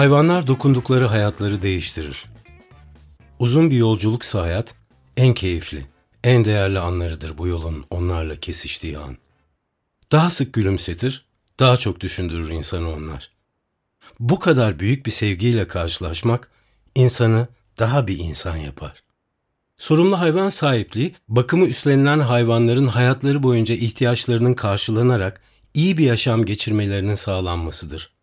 Hayvanlar 0.00 0.46
dokundukları 0.46 1.06
hayatları 1.06 1.62
değiştirir. 1.62 2.24
Uzun 3.38 3.70
bir 3.70 3.76
yolculuksa 3.76 4.42
hayat 4.42 4.74
en 5.16 5.34
keyifli, 5.34 5.86
en 6.24 6.44
değerli 6.44 6.78
anlarıdır 6.78 7.38
bu 7.38 7.46
yolun 7.46 7.84
onlarla 7.90 8.36
kesiştiği 8.36 8.98
an. 8.98 9.16
Daha 10.12 10.30
sık 10.30 10.52
gülümsetir, 10.52 11.26
daha 11.58 11.76
çok 11.76 12.00
düşündürür 12.00 12.48
insanı 12.48 12.92
onlar. 12.92 13.30
Bu 14.20 14.38
kadar 14.38 14.78
büyük 14.78 15.06
bir 15.06 15.10
sevgiyle 15.10 15.68
karşılaşmak 15.68 16.50
insanı 16.94 17.48
daha 17.78 18.06
bir 18.06 18.18
insan 18.18 18.56
yapar. 18.56 19.02
Sorumlu 19.78 20.18
hayvan 20.18 20.48
sahipliği, 20.48 21.14
bakımı 21.28 21.66
üstlenilen 21.66 22.20
hayvanların 22.20 22.86
hayatları 22.86 23.42
boyunca 23.42 23.74
ihtiyaçlarının 23.74 24.54
karşılanarak 24.54 25.40
iyi 25.74 25.98
bir 25.98 26.04
yaşam 26.04 26.44
geçirmelerinin 26.44 27.14
sağlanmasıdır. 27.14 28.19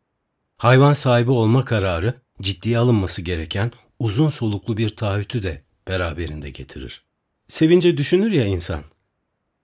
Hayvan 0.57 0.93
sahibi 0.93 1.31
olma 1.31 1.66
kararı 1.66 2.13
ciddiye 2.41 2.77
alınması 2.77 3.21
gereken 3.21 3.71
uzun 3.99 4.27
soluklu 4.27 4.77
bir 4.77 4.95
taahhütü 4.95 5.43
de 5.43 5.63
beraberinde 5.88 6.49
getirir. 6.49 7.03
Sevince 7.47 7.97
düşünür 7.97 8.31
ya 8.31 8.45
insan. 8.45 8.81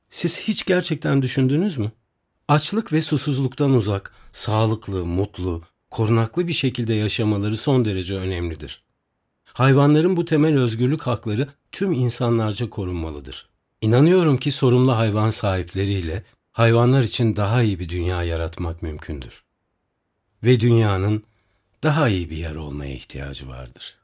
Siz 0.09 0.47
hiç 0.47 0.65
gerçekten 0.65 1.21
düşündünüz 1.21 1.77
mü? 1.77 1.91
Açlık 2.47 2.93
ve 2.93 3.01
susuzluktan 3.01 3.71
uzak, 3.73 4.13
sağlıklı, 4.31 5.05
mutlu, 5.05 5.61
korunaklı 5.91 6.47
bir 6.47 6.53
şekilde 6.53 6.93
yaşamaları 6.93 7.57
son 7.57 7.85
derece 7.85 8.15
önemlidir. 8.15 8.83
Hayvanların 9.45 10.17
bu 10.17 10.25
temel 10.25 10.57
özgürlük 10.57 11.01
hakları 11.01 11.47
tüm 11.71 11.91
insanlarca 11.91 12.69
korunmalıdır. 12.69 13.49
İnanıyorum 13.81 14.37
ki 14.37 14.51
sorumlu 14.51 14.97
hayvan 14.97 15.29
sahipleriyle 15.29 16.23
hayvanlar 16.51 17.01
için 17.01 17.35
daha 17.35 17.63
iyi 17.63 17.79
bir 17.79 17.89
dünya 17.89 18.23
yaratmak 18.23 18.81
mümkündür. 18.81 19.43
Ve 20.43 20.59
dünyanın 20.59 21.23
daha 21.83 22.09
iyi 22.09 22.29
bir 22.29 22.35
yer 22.35 22.55
olmaya 22.55 22.93
ihtiyacı 22.93 23.47
vardır. 23.47 23.97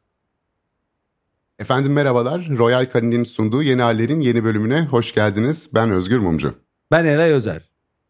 Efendim 1.59 1.93
merhabalar. 1.93 2.49
Royal 2.57 2.87
Canin'in 2.93 3.23
sunduğu 3.23 3.63
Yeni 3.63 3.81
Haller'in 3.81 4.21
yeni 4.21 4.43
bölümüne 4.43 4.81
hoş 4.81 5.13
geldiniz. 5.13 5.69
Ben 5.73 5.91
Özgür 5.91 6.19
Mumcu. 6.19 6.55
Ben 6.91 7.05
Eray 7.05 7.31
Özer. 7.31 7.61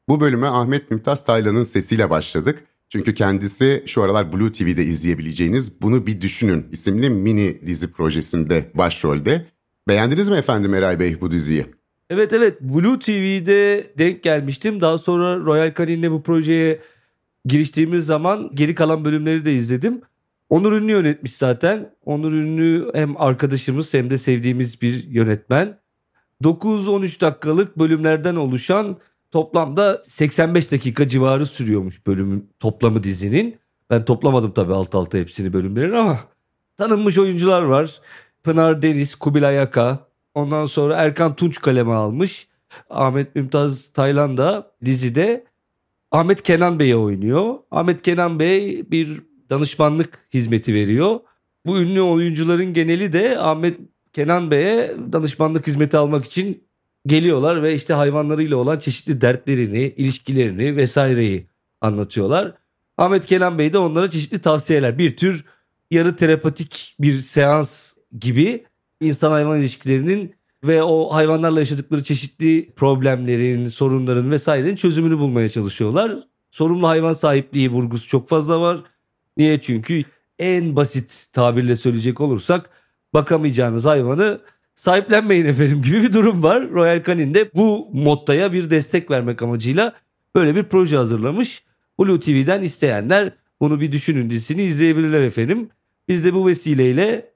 Bu 0.09 0.21
bölüme 0.21 0.47
Ahmet 0.47 0.91
Mümtaz 0.91 1.25
Taylan'ın 1.25 1.63
sesiyle 1.63 2.09
başladık. 2.09 2.63
Çünkü 2.89 3.13
kendisi 3.13 3.83
şu 3.85 4.03
aralar 4.03 4.33
Blue 4.33 4.51
TV'de 4.51 4.83
izleyebileceğiniz 4.83 5.81
Bunu 5.81 6.07
Bir 6.07 6.21
Düşünün 6.21 6.67
isimli 6.71 7.09
mini 7.09 7.67
dizi 7.67 7.91
projesinde 7.91 8.71
başrolde. 8.73 9.45
Beğendiniz 9.87 10.29
mi 10.29 10.37
efendim 10.37 10.73
Eray 10.73 10.99
Bey 10.99 11.21
bu 11.21 11.31
diziyi? 11.31 11.65
Evet 12.09 12.33
evet 12.33 12.61
Blue 12.61 12.99
TV'de 12.99 13.91
denk 13.97 14.23
gelmiştim. 14.23 14.81
Daha 14.81 14.97
sonra 14.97 15.39
Royal 15.39 15.73
Canin'le 15.73 16.11
bu 16.11 16.23
projeye 16.23 16.79
giriştiğimiz 17.45 18.05
zaman 18.05 18.51
geri 18.53 18.75
kalan 18.75 19.05
bölümleri 19.05 19.45
de 19.45 19.53
izledim. 19.53 20.01
Onur 20.49 20.71
Ünlü 20.71 20.91
yönetmiş 20.91 21.33
zaten. 21.33 21.95
Onur 22.05 22.31
Ünlü 22.31 22.91
hem 22.93 23.21
arkadaşımız 23.21 23.93
hem 23.93 24.09
de 24.09 24.17
sevdiğimiz 24.17 24.81
bir 24.81 25.07
yönetmen. 25.07 25.79
9-13 26.43 27.21
dakikalık 27.21 27.79
bölümlerden 27.79 28.35
oluşan 28.35 28.97
toplamda 29.31 30.01
85 30.07 30.71
dakika 30.71 31.07
civarı 31.07 31.45
sürüyormuş 31.45 32.07
bölüm 32.07 32.49
toplamı 32.59 33.03
dizinin. 33.03 33.59
Ben 33.89 34.05
toplamadım 34.05 34.51
tabii 34.51 34.73
alt 34.73 34.95
alta 34.95 35.17
hepsini 35.17 35.53
bölümlerin 35.53 35.91
ama 35.91 36.19
tanınmış 36.77 37.17
oyuncular 37.17 37.61
var. 37.61 38.01
Pınar 38.43 38.81
Deniz, 38.81 39.15
Kubilay 39.15 39.59
Aka, 39.59 40.07
ondan 40.33 40.65
sonra 40.65 40.95
Erkan 40.95 41.35
Tunç 41.35 41.61
kaleme 41.61 41.93
almış. 41.93 42.47
Ahmet 42.89 43.35
Mümtaz 43.35 43.89
Taylan 43.89 44.37
da 44.37 44.71
dizide 44.85 45.45
Ahmet 46.11 46.43
Kenan 46.43 46.79
Bey'e 46.79 46.95
oynuyor. 46.95 47.55
Ahmet 47.71 48.01
Kenan 48.01 48.39
Bey 48.39 48.91
bir 48.91 49.21
danışmanlık 49.49 50.19
hizmeti 50.33 50.73
veriyor. 50.73 51.19
Bu 51.65 51.79
ünlü 51.79 52.01
oyuncuların 52.01 52.73
geneli 52.73 53.13
de 53.13 53.39
Ahmet 53.39 53.79
Kenan 54.13 54.51
Bey'e 54.51 54.95
danışmanlık 55.13 55.67
hizmeti 55.67 55.97
almak 55.97 56.25
için 56.25 56.63
geliyorlar 57.07 57.63
ve 57.63 57.75
işte 57.75 57.93
hayvanlarıyla 57.93 58.57
olan 58.57 58.79
çeşitli 58.79 59.21
dertlerini, 59.21 59.81
ilişkilerini 59.97 60.75
vesaireyi 60.75 61.47
anlatıyorlar. 61.81 62.53
Ahmet 62.97 63.25
Kenan 63.25 63.57
Bey 63.57 63.73
de 63.73 63.77
onlara 63.77 64.09
çeşitli 64.09 64.41
tavsiyeler, 64.41 64.97
bir 64.97 65.17
tür 65.17 65.45
yarı 65.91 66.15
terapatik 66.15 66.95
bir 66.99 67.19
seans 67.19 67.93
gibi 68.19 68.65
insan 69.01 69.31
hayvan 69.31 69.59
ilişkilerinin 69.59 70.35
ve 70.63 70.83
o 70.83 71.13
hayvanlarla 71.13 71.59
yaşadıkları 71.59 72.03
çeşitli 72.03 72.73
problemlerin, 72.75 73.67
sorunların 73.67 74.31
vesairenin 74.31 74.75
çözümünü 74.75 75.17
bulmaya 75.17 75.49
çalışıyorlar. 75.49 76.23
Sorumlu 76.51 76.87
hayvan 76.87 77.13
sahipliği 77.13 77.71
vurgusu 77.71 78.07
çok 78.07 78.29
fazla 78.29 78.61
var. 78.61 78.83
Niye? 79.37 79.61
Çünkü 79.61 80.03
en 80.39 80.75
basit 80.75 81.27
tabirle 81.33 81.75
söyleyecek 81.75 82.21
olursak 82.21 82.69
bakamayacağınız 83.13 83.85
hayvanı 83.85 84.41
sahiplenmeyin 84.75 85.45
efendim 85.45 85.81
gibi 85.81 86.03
bir 86.03 86.13
durum 86.13 86.43
var. 86.43 86.69
Royal 86.69 87.03
Canin 87.03 87.33
de 87.33 87.51
bu 87.55 87.89
mottaya 87.93 88.53
bir 88.53 88.69
destek 88.69 89.11
vermek 89.11 89.41
amacıyla 89.41 89.93
böyle 90.35 90.55
bir 90.55 90.63
proje 90.63 90.97
hazırlamış. 90.97 91.63
Blue 91.99 92.19
TV'den 92.19 92.61
isteyenler 92.61 93.33
bunu 93.61 93.81
bir 93.81 93.91
düşünün 93.91 94.29
dizisini 94.29 94.63
izleyebilirler 94.63 95.21
efendim. 95.21 95.69
Biz 96.07 96.25
de 96.25 96.33
bu 96.33 96.47
vesileyle 96.47 97.31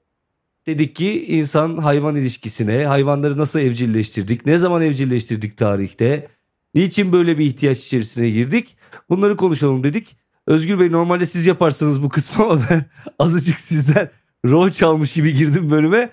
dedik 0.66 0.96
ki 0.96 1.26
insan 1.26 1.76
hayvan 1.76 2.16
ilişkisine, 2.16 2.86
hayvanları 2.86 3.38
nasıl 3.38 3.58
evcilleştirdik, 3.58 4.46
ne 4.46 4.58
zaman 4.58 4.82
evcilleştirdik 4.82 5.56
tarihte, 5.56 6.28
niçin 6.74 7.12
böyle 7.12 7.38
bir 7.38 7.46
ihtiyaç 7.46 7.78
içerisine 7.78 8.30
girdik 8.30 8.76
bunları 9.08 9.36
konuşalım 9.36 9.84
dedik. 9.84 10.16
Özgür 10.46 10.80
Bey 10.80 10.92
normalde 10.92 11.26
siz 11.26 11.46
yaparsınız 11.46 12.02
bu 12.02 12.08
kısmı 12.08 12.44
ama 12.44 12.60
ben 12.70 12.84
azıcık 13.18 13.60
sizden 13.60 14.10
rol 14.46 14.70
çalmış 14.70 15.12
gibi 15.12 15.34
girdim 15.34 15.70
bölüme. 15.70 16.10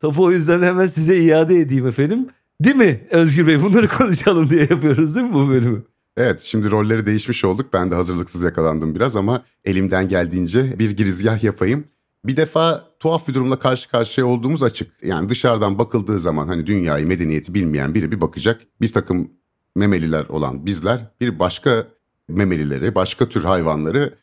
Topu 0.00 0.24
o 0.24 0.30
yüzden 0.30 0.62
hemen 0.62 0.86
size 0.86 1.16
iade 1.16 1.56
edeyim 1.56 1.86
efendim. 1.86 2.28
Değil 2.60 2.76
mi 2.76 3.06
Özgür 3.10 3.46
Bey 3.46 3.62
bunları 3.62 3.88
konuşalım 3.98 4.50
diye 4.50 4.60
yapıyoruz 4.60 5.16
değil 5.16 5.26
mi 5.26 5.34
bu 5.34 5.48
bölümü? 5.48 5.82
Evet 6.16 6.40
şimdi 6.40 6.70
rolleri 6.70 7.06
değişmiş 7.06 7.44
olduk. 7.44 7.72
Ben 7.72 7.90
de 7.90 7.94
hazırlıksız 7.94 8.42
yakalandım 8.42 8.94
biraz 8.94 9.16
ama 9.16 9.42
elimden 9.64 10.08
geldiğince 10.08 10.78
bir 10.78 10.90
girizgah 10.90 11.42
yapayım. 11.42 11.84
Bir 12.24 12.36
defa 12.36 12.84
tuhaf 12.98 13.28
bir 13.28 13.34
durumla 13.34 13.58
karşı 13.58 13.90
karşıya 13.90 14.26
olduğumuz 14.26 14.62
açık. 14.62 15.04
Yani 15.04 15.28
dışarıdan 15.28 15.78
bakıldığı 15.78 16.20
zaman 16.20 16.48
hani 16.48 16.66
dünyayı, 16.66 17.06
medeniyeti 17.06 17.54
bilmeyen 17.54 17.94
biri 17.94 18.12
bir 18.12 18.20
bakacak. 18.20 18.60
Bir 18.80 18.92
takım 18.92 19.30
memeliler 19.76 20.24
olan 20.24 20.66
bizler 20.66 21.10
bir 21.20 21.38
başka 21.38 21.86
memelileri, 22.28 22.94
başka 22.94 23.28
tür 23.28 23.44
hayvanları 23.44 24.14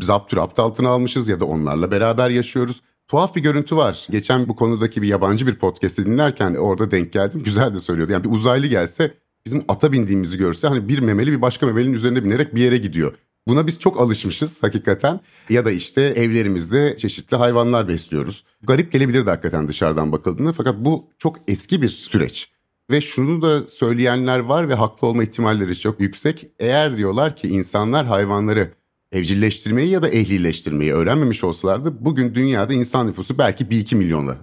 zapturapt 0.00 0.58
altına 0.58 0.88
almışız 0.88 1.28
ya 1.28 1.40
da 1.40 1.44
onlarla 1.44 1.90
beraber 1.90 2.30
yaşıyoruz. 2.30 2.82
Tuhaf 3.08 3.36
bir 3.36 3.40
görüntü 3.40 3.76
var. 3.76 4.06
Geçen 4.10 4.48
bu 4.48 4.56
konudaki 4.56 5.02
bir 5.02 5.08
yabancı 5.08 5.46
bir 5.46 5.54
podcast'i 5.54 6.06
dinlerken 6.06 6.54
orada 6.54 6.90
denk 6.90 7.12
geldim. 7.12 7.42
Güzel 7.42 7.74
de 7.74 7.80
söylüyordu. 7.80 8.12
Yani 8.12 8.24
bir 8.24 8.30
uzaylı 8.30 8.66
gelse 8.66 9.14
bizim 9.46 9.64
ata 9.68 9.92
bindiğimizi 9.92 10.38
görse 10.38 10.68
hani 10.68 10.88
bir 10.88 10.98
memeli 10.98 11.32
bir 11.32 11.42
başka 11.42 11.66
memelinin 11.66 11.92
üzerine 11.92 12.24
binerek 12.24 12.54
bir 12.54 12.60
yere 12.60 12.76
gidiyor. 12.76 13.14
Buna 13.48 13.66
biz 13.66 13.80
çok 13.80 14.00
alışmışız 14.00 14.62
hakikaten. 14.62 15.20
Ya 15.48 15.64
da 15.64 15.70
işte 15.70 16.02
evlerimizde 16.02 16.96
çeşitli 16.98 17.36
hayvanlar 17.36 17.88
besliyoruz. 17.88 18.44
Garip 18.62 18.92
gelebilirdi 18.92 19.30
hakikaten 19.30 19.68
dışarıdan 19.68 20.12
bakıldığında 20.12 20.52
fakat 20.52 20.76
bu 20.78 21.10
çok 21.18 21.36
eski 21.48 21.82
bir 21.82 21.88
süreç. 21.88 22.50
Ve 22.90 23.00
şunu 23.00 23.42
da 23.42 23.68
söyleyenler 23.68 24.38
var 24.38 24.68
ve 24.68 24.74
haklı 24.74 25.08
olma 25.08 25.22
ihtimalleri 25.22 25.78
çok 25.78 26.00
yüksek. 26.00 26.50
Eğer 26.58 26.96
diyorlar 26.96 27.36
ki 27.36 27.48
insanlar 27.48 28.06
hayvanları 28.06 28.72
evcilleştirmeyi 29.12 29.90
ya 29.90 30.02
da 30.02 30.08
ehlileştirmeyi 30.08 30.92
öğrenmemiş 30.92 31.44
olsalardı 31.44 32.04
bugün 32.04 32.34
dünyada 32.34 32.72
insan 32.72 33.06
nüfusu 33.06 33.38
belki 33.38 33.64
1-2 33.64 33.94
milyonla 33.94 34.36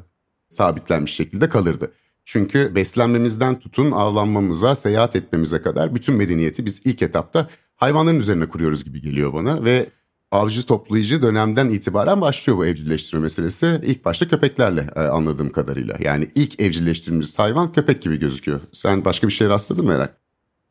sabitlenmiş 0.49 1.13
şekilde 1.13 1.49
kalırdı. 1.49 1.91
Çünkü 2.25 2.75
beslenmemizden 2.75 3.59
tutun 3.59 3.91
avlanmamıza, 3.91 4.75
seyahat 4.75 5.15
etmemize 5.15 5.61
kadar 5.61 5.95
bütün 5.95 6.15
medeniyeti 6.15 6.65
biz 6.65 6.81
ilk 6.85 7.01
etapta 7.01 7.47
hayvanların 7.83 8.19
üzerine 8.19 8.49
kuruyoruz 8.49 8.83
gibi 8.83 9.01
geliyor 9.01 9.33
bana 9.33 9.65
ve 9.65 9.89
avcı 10.31 10.65
toplayıcı 10.65 11.21
dönemden 11.21 11.69
itibaren 11.69 12.21
başlıyor 12.21 12.57
bu 12.57 12.65
evcilleştirme 12.65 13.23
meselesi. 13.23 13.81
İlk 13.83 14.05
başta 14.05 14.27
köpeklerle 14.27 14.87
e, 14.95 14.99
anladığım 14.99 15.51
kadarıyla. 15.51 15.95
Yani 15.99 16.29
ilk 16.35 16.61
evcilleştirdiğimiz 16.61 17.39
hayvan 17.39 17.73
köpek 17.73 18.01
gibi 18.01 18.19
gözüküyor. 18.19 18.59
Sen 18.71 19.05
başka 19.05 19.27
bir 19.27 19.33
şey 19.33 19.47
rastladın 19.47 19.85
mı 19.85 19.91
Merak? 19.91 20.17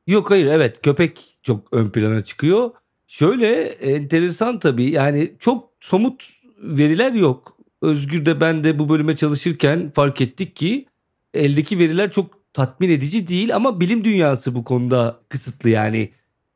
Yok 0.07 0.31
hayır 0.31 0.47
evet 0.47 0.83
köpek 0.83 1.39
çok 1.43 1.75
ön 1.75 1.89
plana 1.89 2.25
çıkıyor. 2.25 2.71
Şöyle 3.07 3.63
enteresan 3.65 4.59
tabii 4.59 4.91
yani 4.91 5.33
çok 5.39 5.71
somut 5.81 6.31
veriler 6.59 7.13
yok. 7.13 7.57
Özgür 7.83 8.27
de 8.27 8.41
ben 8.41 8.65
de 8.65 8.79
bu 8.79 8.89
bölüme 8.89 9.17
çalışırken 9.17 9.89
fark 9.89 10.21
ettik 10.21 10.57
ki 10.57 10.87
eldeki 11.35 11.79
veriler 11.79 12.11
çok 12.11 12.55
tatmin 12.55 12.91
edici 12.91 13.29
değil 13.29 13.57
ama 13.57 13.81
bilim 13.81 14.05
dünyası 14.05 14.55
bu 14.55 14.65
konuda 14.65 15.21
kısıtlı 15.29 15.71
yani 15.71 16.11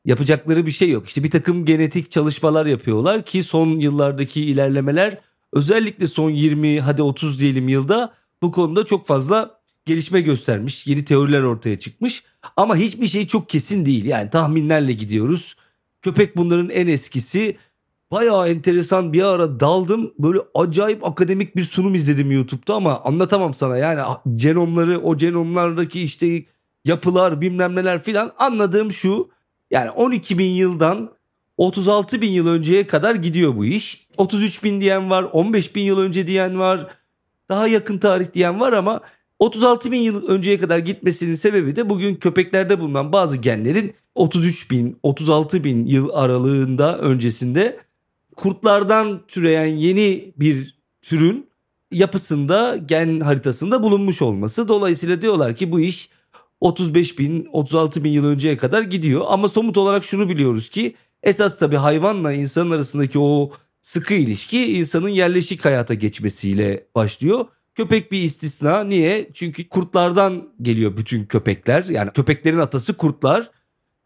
yapacakları 0.06 0.66
bir 0.66 0.70
şey 0.70 0.90
yok. 0.90 1.06
İşte 1.08 1.22
bir 1.22 1.30
takım 1.30 1.64
genetik 1.64 2.10
çalışmalar 2.10 2.66
yapıyorlar 2.66 3.22
ki 3.22 3.42
son 3.42 3.68
yıllardaki 3.68 4.44
ilerlemeler 4.44 5.18
özellikle 5.52 6.06
son 6.06 6.30
20 6.30 6.80
hadi 6.80 7.02
30 7.02 7.40
diyelim 7.40 7.68
yılda 7.68 8.14
bu 8.42 8.50
konuda 8.50 8.84
çok 8.84 9.06
fazla 9.06 9.60
gelişme 9.84 10.20
göstermiş. 10.20 10.86
Yeni 10.86 11.04
teoriler 11.04 11.42
ortaya 11.42 11.78
çıkmış 11.78 12.24
ama 12.56 12.76
hiçbir 12.76 13.06
şey 13.06 13.26
çok 13.26 13.48
kesin 13.48 13.86
değil. 13.86 14.04
Yani 14.04 14.30
tahminlerle 14.30 14.92
gidiyoruz. 14.92 15.56
Köpek 16.02 16.36
bunların 16.36 16.70
en 16.70 16.86
eskisi 16.86 17.56
bayağı 18.10 18.48
enteresan 18.48 19.12
bir 19.12 19.22
ara 19.22 19.60
daldım. 19.60 20.14
Böyle 20.18 20.38
acayip 20.54 21.04
akademik 21.04 21.56
bir 21.56 21.64
sunum 21.64 21.94
izledim 21.94 22.30
YouTube'da 22.30 22.74
ama 22.74 23.00
anlatamam 23.00 23.54
sana. 23.54 23.76
Yani 23.76 24.00
genomları 24.34 25.00
o 25.00 25.16
genomlardaki 25.16 26.02
işte 26.02 26.44
yapılar 26.84 27.40
bilmem 27.40 27.74
neler 27.74 28.02
filan 28.02 28.32
anladığım 28.38 28.92
şu. 28.92 29.35
Yani 29.70 29.90
12 29.90 30.38
bin 30.38 30.50
yıldan 30.50 31.10
36 31.56 32.20
bin 32.20 32.30
yıl 32.30 32.46
önceye 32.46 32.86
kadar 32.86 33.14
gidiyor 33.14 33.56
bu 33.56 33.64
iş. 33.64 34.06
33 34.16 34.64
bin 34.64 34.80
diyen 34.80 35.10
var 35.10 35.22
15 35.22 35.76
bin 35.76 35.82
yıl 35.82 35.98
önce 35.98 36.26
diyen 36.26 36.58
var. 36.58 36.86
Daha 37.48 37.68
yakın 37.68 37.98
tarih 37.98 38.32
diyen 38.34 38.60
var 38.60 38.72
ama 38.72 39.00
36 39.38 39.92
bin 39.92 40.00
yıl 40.00 40.26
önceye 40.28 40.58
kadar 40.58 40.78
gitmesinin 40.78 41.34
sebebi 41.34 41.76
de 41.76 41.90
bugün 41.90 42.14
köpeklerde 42.14 42.80
bulunan 42.80 43.12
bazı 43.12 43.36
genlerin 43.36 43.94
33 44.14 44.70
bin 44.70 44.98
36 45.02 45.64
bin 45.64 45.86
yıl 45.86 46.10
aralığında 46.12 46.98
öncesinde 46.98 47.80
kurtlardan 48.36 49.22
türeyen 49.28 49.66
yeni 49.76 50.32
bir 50.36 50.76
türün 51.02 51.48
yapısında 51.92 52.76
gen 52.76 53.20
haritasında 53.20 53.82
bulunmuş 53.82 54.22
olması. 54.22 54.68
Dolayısıyla 54.68 55.22
diyorlar 55.22 55.56
ki 55.56 55.72
bu 55.72 55.80
iş 55.80 56.10
35 56.60 57.18
bin 57.18 57.48
36 57.52 58.04
bin 58.04 58.12
yıl 58.12 58.24
önceye 58.24 58.56
kadar 58.56 58.82
gidiyor. 58.82 59.24
Ama 59.28 59.48
somut 59.48 59.76
olarak 59.76 60.04
şunu 60.04 60.28
biliyoruz 60.28 60.70
ki 60.70 60.94
esas 61.22 61.58
tabii 61.58 61.76
hayvanla 61.76 62.32
insan 62.32 62.70
arasındaki 62.70 63.18
o 63.18 63.52
sıkı 63.82 64.14
ilişki 64.14 64.78
insanın 64.78 65.08
yerleşik 65.08 65.64
hayata 65.64 65.94
geçmesiyle 65.94 66.86
başlıyor. 66.94 67.46
Köpek 67.74 68.12
bir 68.12 68.22
istisna. 68.22 68.84
Niye? 68.84 69.30
Çünkü 69.34 69.68
kurtlardan 69.68 70.48
geliyor 70.62 70.96
bütün 70.96 71.24
köpekler. 71.24 71.84
Yani 71.84 72.10
köpeklerin 72.10 72.58
atası 72.58 72.96
kurtlar. 72.96 73.50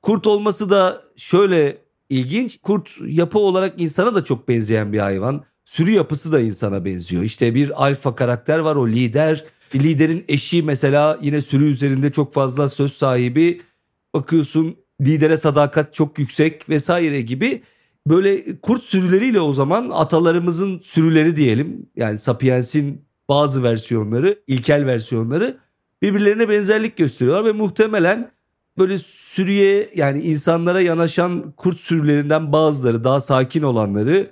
Kurt 0.03 0.27
olması 0.27 0.71
da 0.71 1.03
şöyle 1.17 1.79
ilginç. 2.09 2.61
Kurt 2.61 2.91
yapı 3.07 3.39
olarak 3.39 3.81
insana 3.81 4.15
da 4.15 4.25
çok 4.25 4.49
benzeyen 4.49 4.93
bir 4.93 4.99
hayvan. 4.99 5.45
Sürü 5.65 5.91
yapısı 5.91 6.33
da 6.33 6.41
insana 6.41 6.85
benziyor. 6.85 7.23
İşte 7.23 7.55
bir 7.55 7.85
alfa 7.85 8.15
karakter 8.15 8.59
var 8.59 8.77
o 8.77 8.89
lider. 8.89 9.45
Liderin 9.75 10.25
eşi 10.29 10.63
mesela 10.63 11.19
yine 11.23 11.41
sürü 11.41 11.71
üzerinde 11.71 12.13
çok 12.13 12.33
fazla 12.33 12.69
söz 12.69 12.93
sahibi. 12.93 13.61
Bakıyorsun 14.15 14.77
lidere 15.01 15.37
sadakat 15.37 15.95
çok 15.95 16.19
yüksek 16.19 16.69
vesaire 16.69 17.21
gibi 17.21 17.63
böyle 18.07 18.61
kurt 18.61 18.83
sürüleriyle 18.83 19.41
o 19.41 19.53
zaman 19.53 19.91
atalarımızın 19.93 20.79
sürüleri 20.79 21.37
diyelim. 21.37 21.87
Yani 21.97 22.19
Sapiens'in 22.19 23.05
bazı 23.29 23.63
versiyonları, 23.63 24.39
ilkel 24.47 24.87
versiyonları 24.87 25.59
birbirlerine 26.03 26.49
benzerlik 26.49 26.97
gösteriyorlar 26.97 27.45
ve 27.45 27.53
muhtemelen 27.53 28.31
böyle 28.79 28.99
sürüye 28.99 29.91
yani 29.97 30.23
insanlara 30.23 30.81
yanaşan 30.81 31.53
kurt 31.57 31.81
sürülerinden 31.81 32.53
bazıları 32.53 33.05
daha 33.05 33.21
sakin 33.21 33.63
olanları 33.63 34.31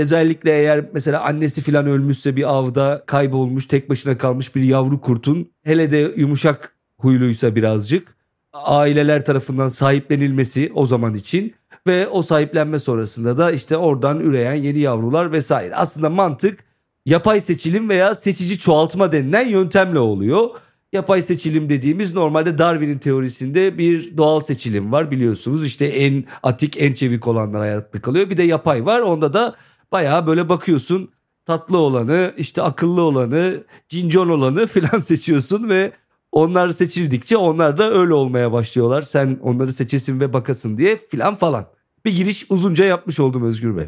özellikle 0.00 0.58
eğer 0.58 0.84
mesela 0.92 1.24
annesi 1.24 1.62
falan 1.62 1.86
ölmüşse 1.86 2.36
bir 2.36 2.54
avda 2.54 3.02
kaybolmuş 3.06 3.66
tek 3.66 3.90
başına 3.90 4.18
kalmış 4.18 4.54
bir 4.56 4.62
yavru 4.62 5.00
kurtun 5.00 5.50
hele 5.62 5.90
de 5.90 6.12
yumuşak 6.16 6.76
huyluysa 6.98 7.54
birazcık 7.54 8.16
aileler 8.52 9.24
tarafından 9.24 9.68
sahiplenilmesi 9.68 10.72
o 10.74 10.86
zaman 10.86 11.14
için 11.14 11.54
ve 11.86 12.08
o 12.08 12.22
sahiplenme 12.22 12.78
sonrasında 12.78 13.36
da 13.36 13.50
işte 13.50 13.76
oradan 13.76 14.20
üreyen 14.20 14.54
yeni 14.54 14.78
yavrular 14.78 15.32
vesaire. 15.32 15.74
Aslında 15.74 16.10
mantık 16.10 16.64
yapay 17.06 17.40
seçilim 17.40 17.88
veya 17.88 18.14
seçici 18.14 18.58
çoğaltma 18.58 19.12
denilen 19.12 19.48
yöntemle 19.48 19.98
oluyor. 19.98 20.50
Yapay 20.92 21.22
seçilim 21.22 21.70
dediğimiz 21.70 22.14
normalde 22.14 22.58
Darwin'in 22.58 22.98
teorisinde 22.98 23.78
bir 23.78 24.16
doğal 24.16 24.40
seçilim 24.40 24.92
var 24.92 25.10
biliyorsunuz. 25.10 25.66
İşte 25.66 25.86
en 25.86 26.24
atik 26.42 26.80
en 26.80 26.92
çevik 26.92 27.28
olanlar 27.28 27.60
hayatta 27.60 28.00
kalıyor. 28.02 28.30
Bir 28.30 28.36
de 28.36 28.42
yapay 28.42 28.86
var 28.86 29.00
onda 29.00 29.32
da 29.32 29.54
bayağı 29.92 30.26
böyle 30.26 30.48
bakıyorsun 30.48 31.10
tatlı 31.44 31.78
olanı 31.78 32.34
işte 32.36 32.62
akıllı 32.62 33.02
olanı 33.02 33.64
cincon 33.88 34.28
olanı 34.28 34.66
filan 34.66 34.98
seçiyorsun 34.98 35.68
ve 35.68 35.92
onlar 36.32 36.68
seçildikçe 36.68 37.36
onlar 37.36 37.78
da 37.78 37.92
öyle 37.92 38.14
olmaya 38.14 38.52
başlıyorlar. 38.52 39.02
Sen 39.02 39.38
onları 39.42 39.72
seçesin 39.72 40.20
ve 40.20 40.32
bakasın 40.32 40.78
diye 40.78 40.96
filan 41.08 41.36
falan. 41.36 41.66
Bir 42.04 42.16
giriş 42.16 42.46
uzunca 42.50 42.84
yapmış 42.84 43.20
oldum 43.20 43.44
Özgür 43.44 43.76
Bey. 43.76 43.86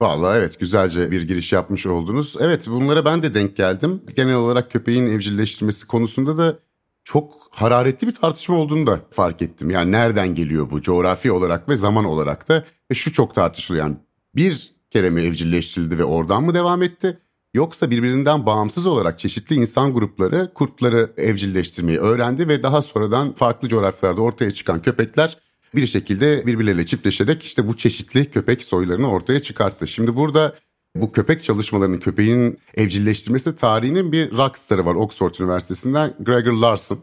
Vallahi 0.00 0.38
evet 0.38 0.60
güzelce 0.60 1.10
bir 1.10 1.22
giriş 1.22 1.52
yapmış 1.52 1.86
oldunuz. 1.86 2.36
Evet 2.40 2.66
bunlara 2.66 3.04
ben 3.04 3.22
de 3.22 3.34
denk 3.34 3.56
geldim. 3.56 4.02
Genel 4.16 4.34
olarak 4.34 4.70
köpeğin 4.70 5.06
evcilleştirmesi 5.06 5.86
konusunda 5.86 6.38
da 6.38 6.58
çok 7.04 7.48
hararetli 7.50 8.06
bir 8.06 8.14
tartışma 8.14 8.56
olduğunu 8.56 8.86
da 8.86 9.00
fark 9.10 9.42
ettim. 9.42 9.70
Yani 9.70 9.92
nereden 9.92 10.34
geliyor 10.34 10.70
bu 10.70 10.82
coğrafi 10.82 11.32
olarak 11.32 11.68
ve 11.68 11.76
zaman 11.76 12.04
olarak 12.04 12.48
da 12.48 12.64
ve 12.90 12.94
şu 12.94 13.12
çok 13.12 13.34
tartışılıyor. 13.34 13.86
Yani 13.86 13.96
bir 14.36 14.74
kere 14.90 15.10
mi 15.10 15.22
evcilleştirildi 15.22 15.98
ve 15.98 16.04
oradan 16.04 16.42
mı 16.42 16.54
devam 16.54 16.82
etti? 16.82 17.18
Yoksa 17.54 17.90
birbirinden 17.90 18.46
bağımsız 18.46 18.86
olarak 18.86 19.18
çeşitli 19.18 19.56
insan 19.56 19.94
grupları 19.94 20.50
kurtları 20.54 21.12
evcilleştirmeyi 21.16 21.98
öğrendi 21.98 22.48
ve 22.48 22.62
daha 22.62 22.82
sonradan 22.82 23.32
farklı 23.32 23.68
coğrafyalarda 23.68 24.20
ortaya 24.20 24.50
çıkan 24.50 24.82
köpekler 24.82 25.38
bir 25.74 25.86
şekilde 25.86 26.46
birbirleriyle 26.46 26.86
çiftleşerek 26.86 27.42
işte 27.42 27.68
bu 27.68 27.76
çeşitli 27.76 28.30
köpek 28.30 28.62
soylarını 28.62 29.10
ortaya 29.10 29.42
çıkarttı. 29.42 29.88
Şimdi 29.88 30.16
burada 30.16 30.54
bu 30.96 31.12
köpek 31.12 31.42
çalışmalarının 31.42 31.98
köpeğin 31.98 32.58
evcilleştirmesi 32.74 33.56
tarihinin 33.56 34.12
bir 34.12 34.32
rockstarı 34.32 34.86
var 34.86 34.94
Oxford 34.94 35.34
Üniversitesi'nden 35.40 36.14
Gregor 36.20 36.52
Larson. 36.52 36.98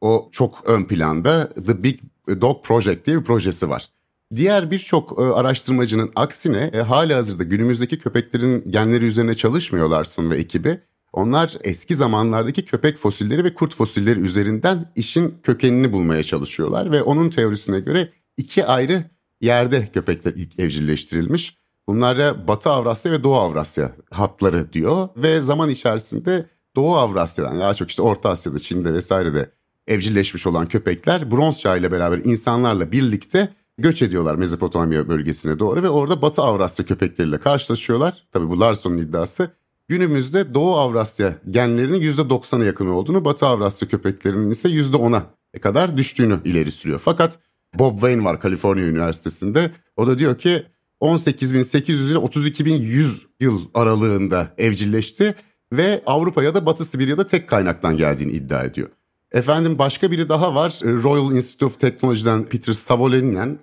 O 0.00 0.28
çok 0.32 0.62
ön 0.66 0.84
planda 0.84 1.52
The 1.66 1.82
Big 1.82 2.00
Dog 2.40 2.64
Project 2.64 3.06
diye 3.06 3.18
bir 3.18 3.24
projesi 3.24 3.70
var. 3.70 3.88
Diğer 4.34 4.70
birçok 4.70 5.18
e, 5.18 5.22
araştırmacının 5.22 6.12
aksine 6.16 6.70
e, 6.74 6.80
hali 6.80 7.14
hazırda 7.14 7.42
günümüzdeki 7.42 7.98
köpeklerin 7.98 8.70
genleri 8.70 9.04
üzerine 9.04 9.34
çalışmıyor 9.34 9.88
Larson 9.88 10.30
ve 10.30 10.36
ekibi. 10.36 10.80
Onlar 11.12 11.56
eski 11.64 11.94
zamanlardaki 11.94 12.64
köpek 12.64 12.98
fosilleri 12.98 13.44
ve 13.44 13.54
kurt 13.54 13.74
fosilleri 13.74 14.20
üzerinden 14.20 14.92
işin 14.96 15.38
kökenini 15.42 15.92
bulmaya 15.92 16.22
çalışıyorlar 16.22 16.92
ve 16.92 17.02
onun 17.02 17.30
teorisine 17.30 17.80
göre 17.80 18.08
iki 18.36 18.66
ayrı 18.66 19.04
yerde 19.40 19.86
köpekler 19.86 20.32
ilk 20.32 20.60
evcilleştirilmiş. 20.60 21.58
Bunlara 21.86 22.48
Batı 22.48 22.70
Avrasya 22.70 23.12
ve 23.12 23.24
Doğu 23.24 23.36
Avrasya 23.36 23.92
hatları 24.10 24.72
diyor 24.72 25.08
ve 25.16 25.40
zaman 25.40 25.70
içerisinde 25.70 26.46
Doğu 26.76 26.96
Avrasya'dan 26.96 27.60
daha 27.60 27.74
çok 27.74 27.90
işte 27.90 28.02
Orta 28.02 28.30
Asya'da, 28.30 28.58
Çin'de 28.58 28.94
vesairede 28.94 29.50
evcilleşmiş 29.86 30.46
olan 30.46 30.66
köpekler 30.66 31.30
bronz 31.30 31.60
çağı 31.60 31.78
ile 31.78 31.92
beraber 31.92 32.18
insanlarla 32.18 32.92
birlikte 32.92 33.48
göç 33.78 34.02
ediyorlar 34.02 34.34
Mezopotamya 34.34 35.08
bölgesine 35.08 35.58
doğru 35.58 35.82
ve 35.82 35.88
orada 35.88 36.22
Batı 36.22 36.42
Avrasya 36.42 36.86
köpekleriyle 36.86 37.38
karşılaşıyorlar. 37.38 38.26
Tabii 38.32 38.50
bu 38.50 38.60
Larson'un 38.60 38.98
iddiası 38.98 39.50
günümüzde 39.88 40.54
Doğu 40.54 40.76
Avrasya 40.76 41.34
genlerinin 41.50 42.00
%90'a 42.00 42.64
yakın 42.64 42.86
olduğunu, 42.86 43.24
Batı 43.24 43.46
Avrasya 43.46 43.88
köpeklerinin 43.88 44.50
ise 44.50 44.68
%10'a 44.68 45.22
kadar 45.60 45.96
düştüğünü 45.96 46.38
ileri 46.44 46.70
sürüyor. 46.70 47.00
Fakat 47.04 47.38
Bob 47.74 47.92
Wayne 47.92 48.24
var 48.24 48.40
Kaliforniya 48.40 48.86
Üniversitesi'nde. 48.86 49.70
O 49.96 50.06
da 50.06 50.18
diyor 50.18 50.38
ki 50.38 50.62
18.800 51.00 52.10
ile 52.10 52.18
32.100 52.18 53.26
yıl 53.40 53.60
aralığında 53.74 54.54
evcilleşti 54.58 55.34
ve 55.72 56.02
Avrupa'ya 56.06 56.54
da 56.54 56.66
Batı 56.66 56.84
Sibirya'da 56.84 57.26
tek 57.26 57.48
kaynaktan 57.48 57.96
geldiğini 57.96 58.32
iddia 58.32 58.64
ediyor. 58.64 58.88
Efendim 59.32 59.78
başka 59.78 60.10
biri 60.10 60.28
daha 60.28 60.54
var. 60.54 60.80
Royal 60.82 61.36
Institute 61.36 61.66
of 61.66 61.80
Technology'den 61.80 62.44
Peter 62.44 62.72
Savoleninen 62.72 63.58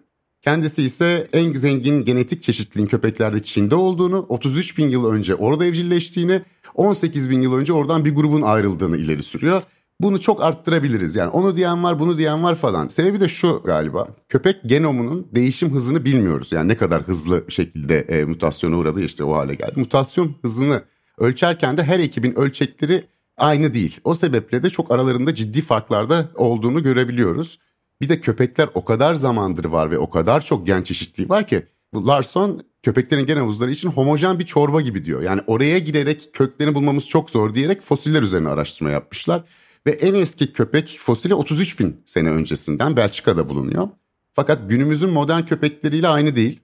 Kendisi 0.46 0.84
ise 0.84 1.28
en 1.34 1.54
zengin 1.54 2.06
genetik 2.06 2.44
çeşitliliğin 2.44 2.88
köpeklerde 2.88 3.44
Çin'de 3.44 3.76
olduğunu, 3.76 4.26
33 4.30 4.78
bin 4.78 4.90
yıl 4.90 5.06
önce 5.06 5.36
orada 5.36 5.66
evcilleştiğini, 5.66 6.42
18 6.76 7.30
bin 7.30 7.42
yıl 7.42 7.54
önce 7.54 7.74
oradan 7.74 8.06
bir 8.06 8.16
grubun 8.16 8.42
ayrıldığını 8.42 8.98
ileri 8.98 9.24
sürüyor. 9.24 9.62
Bunu 10.00 10.22
çok 10.22 10.44
arttırabiliriz 10.44 11.16
yani 11.16 11.30
onu 11.30 11.56
diyen 11.56 11.84
var 11.84 12.00
bunu 12.00 12.18
diyen 12.18 12.44
var 12.44 12.56
falan. 12.56 12.88
Sebebi 12.88 13.20
de 13.20 13.28
şu 13.28 13.62
galiba 13.66 14.08
köpek 14.30 14.56
genomunun 14.66 15.28
değişim 15.32 15.74
hızını 15.74 16.06
bilmiyoruz. 16.06 16.52
Yani 16.52 16.68
ne 16.68 16.78
kadar 16.78 17.02
hızlı 17.02 17.46
şekilde 17.50 18.00
e, 18.00 18.26
mutasyona 18.26 18.78
uğradı 18.78 19.02
işte 19.02 19.24
o 19.24 19.34
hale 19.34 19.56
geldi. 19.56 19.74
Mutasyon 19.76 20.36
hızını 20.42 20.84
ölçerken 21.18 21.78
de 21.78 21.84
her 21.84 22.00
ekibin 22.00 22.36
ölçekleri 22.36 23.04
aynı 23.38 23.74
değil. 23.74 24.00
O 24.04 24.16
sebeple 24.16 24.64
de 24.64 24.70
çok 24.70 24.92
aralarında 24.92 25.36
ciddi 25.36 25.62
farklarda 25.62 26.30
olduğunu 26.36 26.84
görebiliyoruz. 26.84 27.60
Bir 28.02 28.10
de 28.10 28.22
köpekler 28.22 28.70
o 28.74 28.86
kadar 28.86 29.16
zamandır 29.16 29.66
var 29.66 29.92
ve 29.92 29.98
o 29.98 30.10
kadar 30.10 30.42
çok 30.42 30.68
gen 30.68 30.82
çeşitliği 30.82 31.30
var 31.30 31.48
ki 31.48 31.66
bu 31.94 32.08
Larson 32.08 32.64
köpeklerin 32.84 33.26
gen 33.26 33.38
havuzları 33.38 33.72
için 33.72 33.90
homojen 33.90 34.40
bir 34.40 34.46
çorba 34.46 34.82
gibi 34.82 35.06
diyor. 35.06 35.22
Yani 35.22 35.42
oraya 35.48 35.80
girerek 35.80 36.30
köklerini 36.34 36.76
bulmamız 36.76 37.08
çok 37.08 37.30
zor 37.30 37.54
diyerek 37.54 37.82
fosiller 37.82 38.22
üzerine 38.22 38.50
araştırma 38.50 38.92
yapmışlar. 38.92 39.44
Ve 39.88 39.92
en 39.92 40.14
eski 40.14 40.54
köpek 40.54 40.98
fosili 41.00 41.34
33 41.34 41.80
bin 41.80 42.02
sene 42.06 42.30
öncesinden 42.30 42.98
Belçika'da 42.98 43.50
bulunuyor. 43.50 43.90
Fakat 44.34 44.70
günümüzün 44.70 45.10
modern 45.10 45.46
köpekleriyle 45.46 46.08
aynı 46.08 46.36
değil. 46.36 46.60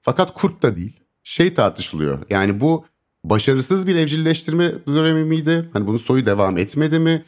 Fakat 0.00 0.34
kurt 0.34 0.62
da 0.62 0.76
değil. 0.76 1.00
Şey 1.22 1.54
tartışılıyor. 1.54 2.18
Yani 2.30 2.60
bu 2.60 2.84
başarısız 3.24 3.86
bir 3.86 3.94
evcilleştirme 3.94 4.72
dönemi 4.86 5.24
miydi? 5.24 5.68
Hani 5.72 5.86
bunun 5.86 5.96
soyu 5.96 6.26
devam 6.26 6.58
etmedi 6.58 6.98
mi? 6.98 7.24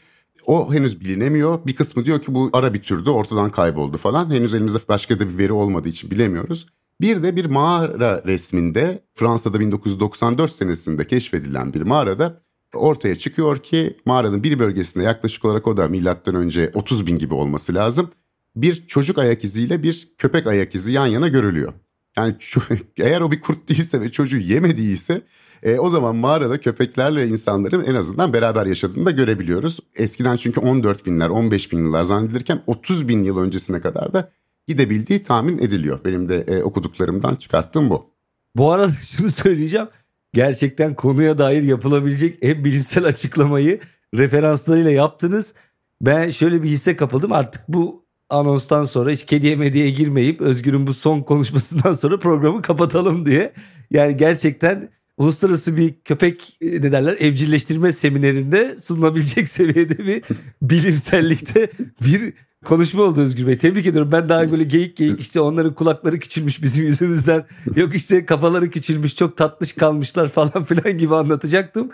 O 0.49 0.75
henüz 0.75 1.01
bilinemiyor. 1.01 1.67
Bir 1.67 1.75
kısmı 1.75 2.05
diyor 2.05 2.23
ki 2.23 2.35
bu 2.35 2.51
ara 2.53 2.75
bir 2.75 2.83
türdü 2.83 3.11
ortadan 3.11 3.51
kayboldu 3.51 3.97
falan. 3.97 4.31
Henüz 4.31 4.55
elimizde 4.55 4.79
başka 4.89 5.19
da 5.19 5.29
bir 5.29 5.39
veri 5.39 5.53
olmadığı 5.53 5.89
için 5.89 6.11
bilemiyoruz. 6.11 6.67
Bir 7.01 7.23
de 7.23 7.37
bir 7.37 7.45
mağara 7.45 8.23
resminde 8.27 9.03
Fransa'da 9.15 9.61
1994 9.61 10.53
senesinde 10.53 11.07
keşfedilen 11.07 11.75
bir 11.75 11.83
mağarada 11.83 12.43
ortaya 12.75 13.19
çıkıyor 13.19 13.63
ki 13.63 13.97
mağaranın 14.05 14.43
bir 14.43 14.59
bölgesinde 14.59 15.05
yaklaşık 15.05 15.45
olarak 15.45 15.67
o 15.67 15.77
da 15.77 15.89
milattan 15.89 16.35
önce 16.35 16.71
30 16.75 17.07
bin 17.07 17.19
gibi 17.19 17.35
olması 17.35 17.75
lazım. 17.75 18.11
Bir 18.57 18.87
çocuk 18.87 19.19
ayak 19.19 19.45
iziyle 19.45 19.83
bir 19.83 20.09
köpek 20.19 20.47
ayak 20.47 20.75
izi 20.75 20.93
yan 20.93 21.07
yana 21.07 21.29
görülüyor. 21.29 21.73
Yani 22.17 22.37
eğer 22.97 23.21
o 23.21 23.31
bir 23.31 23.41
kurt 23.41 23.69
değilse 23.69 24.01
ve 24.01 24.13
çocuğu 24.13 24.39
yemediyse 24.39 25.23
e, 25.63 25.79
o 25.79 25.91
zaman 25.91 26.17
mağarada 26.17 26.61
köpeklerle 26.61 27.27
insanların 27.27 27.85
en 27.85 27.95
azından 27.95 28.33
beraber 28.33 28.67
yaşadığını 28.67 29.07
da 29.07 29.11
görebiliyoruz. 29.11 29.81
Eskiden 29.97 30.37
çünkü 30.37 30.61
14 30.61 31.07
binler 31.07 31.29
15 31.29 31.73
bin 31.73 31.79
yıllar 31.79 32.05
zannedilirken 32.05 32.63
30 32.67 33.09
bin 33.09 33.25
yıl 33.25 33.39
öncesine 33.39 33.81
kadar 33.81 34.13
da 34.13 34.31
gidebildiği 34.67 35.23
tahmin 35.23 35.59
ediliyor. 35.59 36.01
Benim 36.05 36.29
de 36.29 36.37
e, 36.49 36.63
okuduklarımdan 36.63 37.37
çıkarttığım 37.37 37.91
bu. 37.91 38.11
Bu 38.57 38.73
arada 38.73 38.93
şunu 39.03 39.31
söyleyeceğim. 39.31 39.89
Gerçekten 40.33 40.95
konuya 40.95 41.39
dair 41.39 41.63
yapılabilecek 41.63 42.39
en 42.43 42.65
bilimsel 42.65 43.05
açıklamayı 43.05 43.81
referanslarıyla 44.15 44.91
yaptınız. 44.91 45.55
Ben 46.01 46.31
şöyle 46.31 46.63
bir 46.63 46.69
hisse 46.69 46.97
kapıldım. 46.97 47.33
Artık 47.33 47.65
bu 47.69 48.05
anonstan 48.31 48.85
sonra 48.85 49.11
hiç 49.11 49.27
kediye 49.27 49.57
medyaya 49.57 49.91
girmeyip 49.91 50.41
Özgür'ün 50.41 50.87
bu 50.87 50.95
son 50.95 51.21
konuşmasından 51.21 51.93
sonra 51.93 52.19
programı 52.19 52.63
kapatalım 52.63 53.27
diye. 53.27 53.53
Yani 53.91 54.17
gerçekten 54.17 54.91
uluslararası 55.19 55.77
bir 55.77 55.95
köpek 56.05 56.57
e, 56.61 56.67
ne 56.67 56.93
derler 56.93 57.17
evcilleştirme 57.21 57.93
seminerinde 57.93 58.79
sunulabilecek 58.79 59.49
seviyede 59.49 59.99
bir 59.99 60.23
bilimsellikte 60.63 61.71
bir 62.05 62.35
konuşma 62.65 63.03
oldu 63.03 63.21
Özgür 63.21 63.47
Bey. 63.47 63.59
Tebrik 63.59 63.87
ediyorum. 63.87 64.13
Ben 64.13 64.29
daha 64.29 64.51
böyle 64.51 64.65
geyik 64.65 64.97
geyik 64.97 65.21
işte 65.21 65.41
onların 65.41 65.75
kulakları 65.75 66.19
küçülmüş 66.19 66.63
bizim 66.63 66.87
yüzümüzden. 66.87 67.47
Yok 67.77 67.95
işte 67.95 68.27
kafaları 68.27 68.71
küçülmüş 68.71 69.17
çok 69.17 69.37
tatlış 69.37 69.73
kalmışlar 69.73 70.29
falan 70.29 70.65
filan 70.65 70.99
gibi 70.99 71.15
anlatacaktım. 71.15 71.91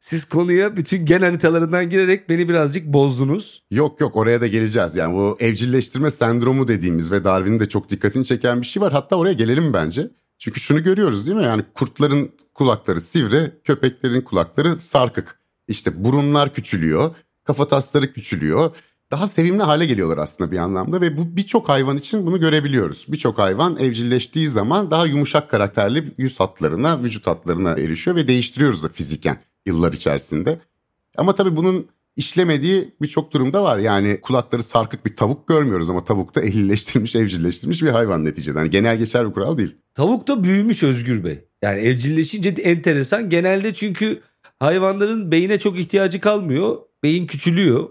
Siz 0.00 0.24
konuya 0.24 0.76
bütün 0.76 1.06
gen 1.06 1.22
haritalarından 1.22 1.90
girerek 1.90 2.28
beni 2.28 2.48
birazcık 2.48 2.86
bozdunuz. 2.86 3.62
Yok 3.70 4.00
yok 4.00 4.16
oraya 4.16 4.40
da 4.40 4.46
geleceğiz. 4.46 4.96
Yani 4.96 5.14
bu 5.14 5.36
evcilleştirme 5.40 6.10
sendromu 6.10 6.68
dediğimiz 6.68 7.12
ve 7.12 7.24
Darwin'in 7.24 7.60
de 7.60 7.68
çok 7.68 7.90
dikkatini 7.90 8.24
çeken 8.24 8.60
bir 8.60 8.66
şey 8.66 8.82
var. 8.82 8.92
Hatta 8.92 9.16
oraya 9.16 9.32
gelelim 9.32 9.72
bence. 9.74 10.10
Çünkü 10.38 10.60
şunu 10.60 10.82
görüyoruz 10.82 11.26
değil 11.26 11.38
mi? 11.38 11.44
Yani 11.44 11.64
kurtların 11.74 12.32
kulakları 12.54 13.00
sivri, 13.00 13.52
köpeklerin 13.64 14.20
kulakları 14.20 14.76
sarkık. 14.76 15.40
İşte 15.68 16.04
burunlar 16.04 16.54
küçülüyor, 16.54 17.14
kafatasları 17.44 18.12
küçülüyor. 18.12 18.70
Daha 19.10 19.28
sevimli 19.28 19.62
hale 19.62 19.86
geliyorlar 19.86 20.18
aslında 20.18 20.50
bir 20.50 20.58
anlamda 20.58 21.00
ve 21.00 21.18
bu 21.18 21.36
birçok 21.36 21.68
hayvan 21.68 21.96
için 21.96 22.26
bunu 22.26 22.40
görebiliyoruz. 22.40 23.04
Birçok 23.08 23.38
hayvan 23.38 23.76
evcilleştiği 23.76 24.48
zaman 24.48 24.90
daha 24.90 25.06
yumuşak 25.06 25.50
karakterli 25.50 26.14
yüz 26.18 26.40
hatlarına, 26.40 27.02
vücut 27.02 27.26
hatlarına 27.26 27.70
erişiyor 27.70 28.16
ve 28.16 28.28
değiştiriyoruz 28.28 28.82
da 28.82 28.88
fiziken 28.88 29.40
yıllar 29.66 29.92
içerisinde. 29.92 30.60
Ama 31.16 31.34
tabii 31.34 31.56
bunun 31.56 31.86
işlemediği 32.16 32.94
birçok 33.02 33.32
durumda 33.32 33.62
var. 33.62 33.78
Yani 33.78 34.20
kulakları 34.20 34.62
sarkık 34.62 35.06
bir 35.06 35.16
tavuk 35.16 35.48
görmüyoruz 35.48 35.90
ama 35.90 36.04
tavuk 36.04 36.34
da 36.34 36.42
ehlileştirilmiş, 36.42 37.16
evcilleştirilmiş 37.16 37.82
bir 37.82 37.88
hayvan 37.88 38.24
neticede. 38.24 38.58
Yani 38.58 38.70
genel 38.70 38.98
geçer 38.98 39.28
bir 39.28 39.32
kural 39.32 39.58
değil. 39.58 39.76
Tavuk 39.94 40.28
da 40.28 40.44
büyümüş 40.44 40.82
Özgür 40.82 41.24
Bey. 41.24 41.44
Yani 41.62 41.80
evcilleşince 41.80 42.48
enteresan. 42.48 43.30
Genelde 43.30 43.74
çünkü 43.74 44.20
hayvanların 44.60 45.30
beyine 45.30 45.58
çok 45.58 45.78
ihtiyacı 45.78 46.20
kalmıyor. 46.20 46.76
Beyin 47.02 47.26
küçülüyor. 47.26 47.88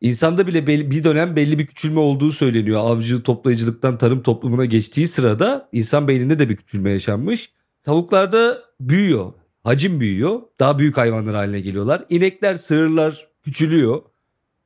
İnsanda 0.00 0.46
bile 0.46 0.66
bir 0.66 1.04
dönem 1.04 1.36
belli 1.36 1.58
bir 1.58 1.66
küçülme 1.66 2.00
olduğu 2.00 2.32
söyleniyor. 2.32 2.80
Avcı 2.80 3.22
toplayıcılıktan 3.22 3.98
tarım 3.98 4.22
toplumuna 4.22 4.64
geçtiği 4.64 5.08
sırada 5.08 5.68
insan 5.72 6.08
beyninde 6.08 6.38
de 6.38 6.48
bir 6.48 6.56
küçülme 6.56 6.90
yaşanmış. 6.90 7.52
Tavuklarda 7.82 8.58
büyüyor. 8.80 9.32
Hacim 9.64 10.00
büyüyor. 10.00 10.40
Daha 10.60 10.78
büyük 10.78 10.96
hayvanlar 10.96 11.34
haline 11.34 11.60
geliyorlar. 11.60 12.04
İnekler, 12.10 12.54
sığırlar 12.54 13.33
küçülüyor. 13.44 14.02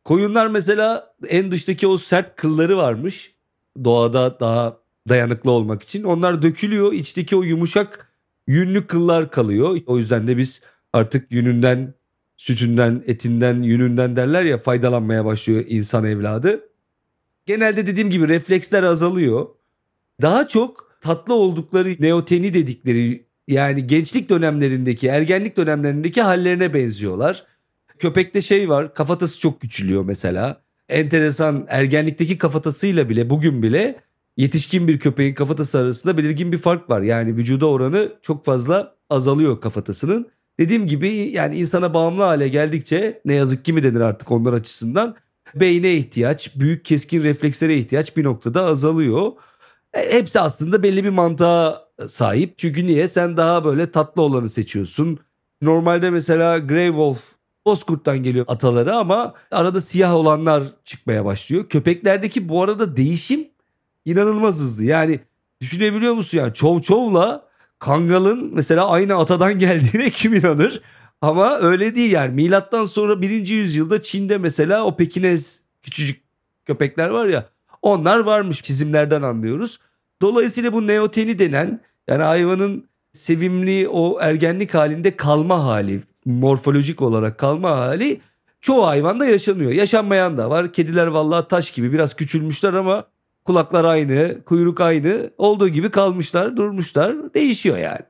Koyunlar 0.04 0.46
mesela 0.46 1.14
en 1.28 1.50
dıştaki 1.50 1.86
o 1.86 1.98
sert 1.98 2.36
kılları 2.36 2.76
varmış. 2.76 3.34
Doğada 3.84 4.40
daha 4.40 4.78
dayanıklı 5.08 5.50
olmak 5.50 5.82
için. 5.82 6.04
Onlar 6.04 6.42
dökülüyor. 6.42 6.92
İçteki 6.92 7.36
o 7.36 7.42
yumuşak 7.42 8.12
yünlü 8.46 8.86
kıllar 8.86 9.30
kalıyor. 9.30 9.80
O 9.86 9.98
yüzden 9.98 10.28
de 10.28 10.36
biz 10.36 10.62
artık 10.92 11.32
yününden, 11.32 11.94
sütünden, 12.36 13.02
etinden, 13.06 13.62
yününden 13.62 14.16
derler 14.16 14.42
ya 14.42 14.58
faydalanmaya 14.58 15.24
başlıyor 15.24 15.64
insan 15.68 16.04
evladı. 16.04 16.68
Genelde 17.46 17.86
dediğim 17.86 18.10
gibi 18.10 18.28
refleksler 18.28 18.82
azalıyor. 18.82 19.46
Daha 20.22 20.48
çok 20.48 20.98
tatlı 21.00 21.34
oldukları 21.34 21.96
neoteni 22.00 22.54
dedikleri 22.54 23.26
yani 23.48 23.86
gençlik 23.86 24.30
dönemlerindeki, 24.30 25.08
ergenlik 25.08 25.56
dönemlerindeki 25.56 26.22
hallerine 26.22 26.74
benziyorlar. 26.74 27.46
Köpekte 27.98 28.40
şey 28.40 28.68
var, 28.68 28.94
kafatası 28.94 29.40
çok 29.40 29.60
küçülüyor 29.60 30.04
mesela. 30.04 30.62
Enteresan 30.88 31.66
ergenlikteki 31.68 32.38
kafatasıyla 32.38 33.08
bile 33.08 33.30
bugün 33.30 33.62
bile 33.62 34.00
yetişkin 34.36 34.88
bir 34.88 34.98
köpeğin 34.98 35.34
kafatası 35.34 35.78
arasında 35.78 36.16
belirgin 36.16 36.52
bir 36.52 36.58
fark 36.58 36.90
var. 36.90 37.02
Yani 37.02 37.36
vücuda 37.36 37.66
oranı 37.66 38.12
çok 38.22 38.44
fazla 38.44 38.94
azalıyor 39.10 39.60
kafatasının. 39.60 40.28
Dediğim 40.58 40.86
gibi 40.86 41.08
yani 41.14 41.56
insana 41.56 41.94
bağımlı 41.94 42.22
hale 42.22 42.48
geldikçe 42.48 43.20
ne 43.24 43.34
yazık 43.34 43.64
ki 43.64 43.72
mi 43.72 43.82
denir 43.82 44.00
artık 44.00 44.30
onlar 44.30 44.52
açısından 44.52 45.16
beyne 45.54 45.94
ihtiyaç, 45.94 46.56
büyük 46.56 46.84
keskin 46.84 47.22
reflekslere 47.22 47.74
ihtiyaç 47.74 48.16
bir 48.16 48.24
noktada 48.24 48.64
azalıyor. 48.64 49.32
E, 49.94 50.12
hepsi 50.12 50.40
aslında 50.40 50.82
belli 50.82 51.04
bir 51.04 51.08
mantığa 51.08 51.88
sahip. 52.08 52.58
Çünkü 52.58 52.86
niye? 52.86 53.08
Sen 53.08 53.36
daha 53.36 53.64
böyle 53.64 53.90
tatlı 53.90 54.22
olanı 54.22 54.48
seçiyorsun. 54.48 55.18
Normalde 55.62 56.10
mesela 56.10 56.58
Grey 56.58 56.88
Wolf 56.88 57.37
Bozkurt'tan 57.68 58.18
geliyor 58.18 58.44
ataları 58.48 58.96
ama 58.96 59.34
arada 59.50 59.80
siyah 59.80 60.14
olanlar 60.14 60.62
çıkmaya 60.84 61.24
başlıyor. 61.24 61.68
Köpeklerdeki 61.68 62.48
bu 62.48 62.62
arada 62.62 62.96
değişim 62.96 63.48
inanılmaz 64.04 64.60
hızlı. 64.60 64.84
Yani 64.84 65.20
düşünebiliyor 65.60 66.14
musun 66.14 66.38
yani 66.38 66.54
Çov 66.54 66.80
Çov'la 66.80 67.48
Kangal'ın 67.78 68.54
mesela 68.54 68.88
aynı 68.88 69.16
atadan 69.16 69.58
geldiğine 69.58 70.10
kim 70.10 70.34
inanır? 70.34 70.82
Ama 71.20 71.58
öyle 71.58 71.94
değil 71.94 72.12
yani. 72.12 72.34
Milattan 72.34 72.84
sonra 72.84 73.22
birinci 73.22 73.54
yüzyılda 73.54 74.02
Çin'de 74.02 74.38
mesela 74.38 74.84
o 74.84 74.96
Pekinez 74.96 75.62
küçücük 75.82 76.22
köpekler 76.66 77.08
var 77.08 77.26
ya 77.28 77.48
onlar 77.82 78.18
varmış 78.18 78.62
çizimlerden 78.62 79.22
anlıyoruz. 79.22 79.78
Dolayısıyla 80.22 80.72
bu 80.72 80.86
neoteni 80.86 81.38
denen 81.38 81.80
yani 82.08 82.22
hayvanın 82.22 82.88
sevimli 83.12 83.88
o 83.88 84.18
ergenlik 84.20 84.74
halinde 84.74 85.16
kalma 85.16 85.64
hali, 85.64 86.02
morfolojik 86.24 87.02
olarak 87.02 87.38
kalma 87.38 87.70
hali 87.70 88.20
çoğu 88.60 88.86
hayvanda 88.86 89.26
yaşanıyor. 89.26 89.72
Yaşanmayan 89.72 90.38
da 90.38 90.50
var. 90.50 90.72
Kediler 90.72 91.06
vallahi 91.06 91.48
taş 91.48 91.70
gibi 91.70 91.92
biraz 91.92 92.16
küçülmüşler 92.16 92.74
ama 92.74 93.04
kulaklar 93.44 93.84
aynı, 93.84 94.44
kuyruk 94.44 94.80
aynı. 94.80 95.30
Olduğu 95.38 95.68
gibi 95.68 95.90
kalmışlar, 95.90 96.56
durmuşlar. 96.56 97.34
Değişiyor 97.34 97.78
yani. 97.78 98.00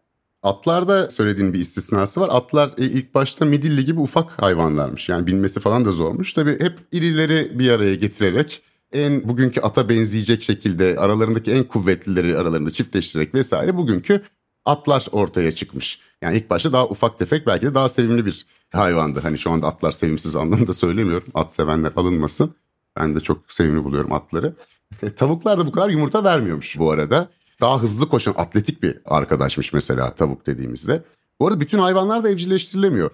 Atlarda 0.42 1.10
söylediğin 1.10 1.52
bir 1.52 1.58
istisnası 1.58 2.20
var. 2.20 2.28
Atlar 2.32 2.68
e, 2.78 2.84
ilk 2.84 3.14
başta 3.14 3.44
midilli 3.44 3.84
gibi 3.84 4.00
ufak 4.00 4.42
hayvanlarmış. 4.42 5.08
Yani 5.08 5.26
bilmesi 5.26 5.60
falan 5.60 5.84
da 5.84 5.92
zormuş. 5.92 6.32
Tabii 6.32 6.60
hep 6.60 6.78
irileri 6.92 7.58
bir 7.58 7.70
araya 7.70 7.94
getirerek 7.94 8.62
en 8.92 9.28
bugünkü 9.28 9.60
ata 9.60 9.88
benzeyecek 9.88 10.42
şekilde 10.42 10.96
aralarındaki 10.98 11.50
en 11.50 11.64
kuvvetlileri 11.64 12.36
aralarında 12.36 12.70
çiftleştirerek 12.70 13.34
vesaire 13.34 13.76
bugünkü 13.76 14.22
atlar 14.68 15.06
ortaya 15.12 15.54
çıkmış. 15.54 16.00
Yani 16.22 16.36
ilk 16.36 16.50
başta 16.50 16.72
daha 16.72 16.86
ufak 16.86 17.18
tefek 17.18 17.46
belki 17.46 17.66
de 17.66 17.74
daha 17.74 17.88
sevimli 17.88 18.26
bir 18.26 18.46
hayvandı. 18.72 19.20
Hani 19.20 19.38
şu 19.38 19.50
anda 19.50 19.66
atlar 19.66 19.92
sevimsiz 19.92 20.36
anlamında 20.36 20.74
söylemiyorum. 20.74 21.28
At 21.34 21.54
sevenler 21.54 21.92
alınmasın. 21.96 22.54
Ben 22.96 23.16
de 23.16 23.20
çok 23.20 23.52
sevimli 23.52 23.84
buluyorum 23.84 24.12
atları. 24.12 24.54
E, 25.02 25.14
tavuklar 25.14 25.58
da 25.58 25.66
bu 25.66 25.72
kadar 25.72 25.88
yumurta 25.88 26.24
vermiyormuş 26.24 26.78
bu 26.78 26.90
arada. 26.90 27.28
Daha 27.60 27.82
hızlı 27.82 28.08
koşan 28.08 28.34
atletik 28.36 28.82
bir 28.82 28.98
arkadaşmış 29.04 29.72
mesela 29.72 30.14
tavuk 30.14 30.46
dediğimizde. 30.46 31.02
Bu 31.40 31.46
arada 31.46 31.60
bütün 31.60 31.78
hayvanlar 31.78 32.24
da 32.24 32.30
evcilleştirilemiyor. 32.30 33.10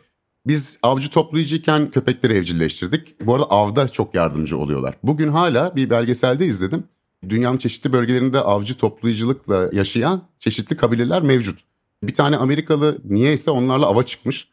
Biz 0.46 0.78
avcı 0.82 1.11
toplayıcıyken 1.11 1.90
köpekleri 1.90 2.32
evcilleştirdik. 2.34 3.20
Bu 3.20 3.34
arada 3.34 3.46
avda 3.46 3.88
çok 3.88 4.14
yardımcı 4.14 4.58
oluyorlar. 4.58 4.94
Bugün 5.02 5.28
hala 5.28 5.76
bir 5.76 5.90
belgeselde 5.90 6.46
izledim. 6.46 6.84
Dünyanın 7.31 7.59
çeşitli 7.59 7.93
bölgelerinde 7.93 8.40
avcı 8.40 8.76
toplayıcılıkla 8.78 9.71
yaşayan 9.73 10.23
çeşitli 10.38 10.76
kabileler 10.76 11.23
mevcut. 11.23 11.61
Bir 12.02 12.14
tane 12.14 12.37
Amerikalı 12.37 12.99
niyeyse 13.04 13.50
onlarla 13.50 13.87
ava 13.87 14.07
çıkmış. 14.07 14.49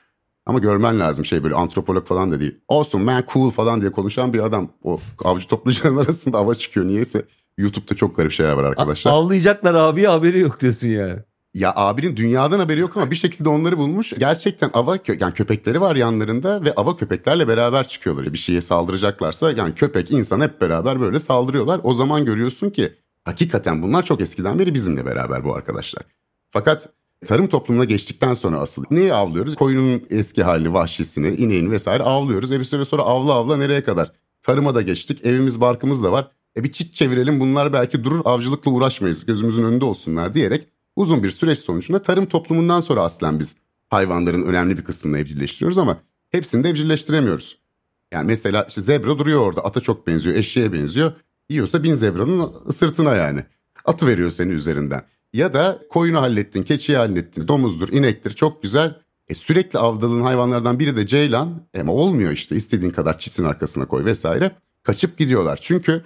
Ama 0.45 0.59
görmen 0.59 0.99
lazım 0.99 1.25
şey 1.25 1.43
böyle 1.43 1.55
antropolog 1.55 2.07
falan 2.07 2.31
da 2.31 2.39
değil. 2.39 2.55
Olsun 2.67 3.01
man 3.01 3.23
cool 3.33 3.49
falan 3.49 3.81
diye 3.81 3.91
konuşan 3.91 4.33
bir 4.33 4.39
adam. 4.39 4.69
O 4.83 4.99
avcı 5.23 5.47
toplayıcıların 5.47 5.97
arasında 6.05 6.37
ava 6.37 6.55
çıkıyor 6.55 6.87
niyeyse. 6.87 7.25
YouTube'da 7.57 7.95
çok 7.95 8.17
garip 8.17 8.31
şeyler 8.31 8.51
var 8.51 8.63
arkadaşlar. 8.63 9.11
Avlayacaklar 9.11 9.73
abi 9.73 10.03
haberi 10.03 10.39
yok 10.39 10.61
diyorsun 10.61 10.87
yani. 10.87 11.19
Ya 11.53 11.73
abinin 11.75 12.17
dünyadan 12.17 12.59
haberi 12.59 12.79
yok 12.79 12.97
ama 12.97 13.11
bir 13.11 13.15
şekilde 13.15 13.49
onları 13.49 13.77
bulmuş. 13.77 14.13
Gerçekten 14.19 14.69
ava 14.73 14.97
yani 15.19 15.33
köpekleri 15.33 15.81
var 15.81 15.95
yanlarında 15.95 16.65
ve 16.65 16.73
ava 16.75 16.97
köpeklerle 16.97 17.47
beraber 17.47 17.87
çıkıyorlar. 17.87 18.33
Bir 18.33 18.37
şeye 18.37 18.61
saldıracaklarsa 18.61 19.51
yani 19.51 19.75
köpek 19.75 20.11
insan 20.11 20.41
hep 20.41 20.61
beraber 20.61 21.01
böyle 21.01 21.19
saldırıyorlar. 21.19 21.81
O 21.83 21.93
zaman 21.93 22.25
görüyorsun 22.25 22.69
ki 22.69 22.93
Hakikaten 23.23 23.81
bunlar 23.81 24.05
çok 24.05 24.21
eskiden 24.21 24.59
beri 24.59 24.73
bizimle 24.73 25.05
beraber 25.05 25.43
bu 25.43 25.55
arkadaşlar. 25.55 26.03
Fakat 26.49 26.89
tarım 27.25 27.47
toplumuna 27.47 27.85
geçtikten 27.85 28.33
sonra 28.33 28.57
asıl 28.57 28.83
neyi 28.91 29.13
avlıyoruz? 29.13 29.55
Koyunun 29.55 30.03
eski 30.09 30.43
halini, 30.43 30.73
vahşisini, 30.73 31.27
ineğini 31.27 31.71
vesaire 31.71 32.03
avlıyoruz. 32.03 32.51
E 32.51 32.59
bir 32.59 32.63
süre 32.63 32.85
sonra 32.85 33.01
avla 33.01 33.33
avla 33.33 33.57
nereye 33.57 33.83
kadar? 33.83 34.11
Tarıma 34.41 34.75
da 34.75 34.81
geçtik. 34.81 35.25
Evimiz 35.25 35.61
barkımız 35.61 36.03
da 36.03 36.11
var. 36.11 36.31
E 36.57 36.63
bir 36.63 36.71
çit 36.71 36.95
çevirelim 36.95 37.39
bunlar 37.39 37.73
belki 37.73 38.03
durur 38.03 38.21
avcılıkla 38.25 38.71
uğraşmayız 38.71 39.25
gözümüzün 39.25 39.63
önünde 39.63 39.85
olsunlar 39.85 40.33
diyerek 40.33 40.67
uzun 41.01 41.23
bir 41.23 41.31
süreç 41.31 41.59
sonucunda 41.59 42.01
tarım 42.01 42.25
toplumundan 42.25 42.79
sonra 42.79 43.01
aslen 43.01 43.39
biz 43.39 43.55
hayvanların 43.89 44.45
önemli 44.45 44.77
bir 44.77 44.83
kısmını 44.83 45.19
evcilleştiriyoruz 45.19 45.77
ama 45.77 45.97
hepsini 46.29 46.63
de 46.63 46.69
evcilleştiremiyoruz. 46.69 47.57
Yani 48.11 48.27
mesela 48.27 48.65
işte 48.67 48.81
zebra 48.81 49.19
duruyor 49.19 49.41
orada 49.41 49.65
ata 49.65 49.81
çok 49.81 50.07
benziyor 50.07 50.35
eşeğe 50.35 50.73
benziyor. 50.73 51.11
Yiyorsa 51.49 51.83
bin 51.83 51.95
zebranın 51.95 52.71
sırtına 52.71 53.15
yani. 53.15 53.45
Atı 53.85 54.07
veriyor 54.07 54.31
senin 54.31 54.51
üzerinden. 54.51 55.03
Ya 55.33 55.53
da 55.53 55.79
koyunu 55.89 56.21
hallettin, 56.21 56.63
keçiyi 56.63 56.97
hallettin, 56.97 57.47
domuzdur, 57.47 57.89
inektir 57.89 58.31
çok 58.33 58.63
güzel. 58.63 58.95
E 59.27 59.35
sürekli 59.35 59.79
avladığın 59.79 60.21
hayvanlardan 60.21 60.79
biri 60.79 60.95
de 60.95 61.07
ceylan. 61.07 61.67
Ama 61.79 61.93
olmuyor 61.93 62.31
işte 62.31 62.55
istediğin 62.55 62.91
kadar 62.91 63.19
çitin 63.19 63.43
arkasına 63.43 63.85
koy 63.85 64.05
vesaire. 64.05 64.51
Kaçıp 64.83 65.17
gidiyorlar. 65.17 65.59
Çünkü 65.61 66.03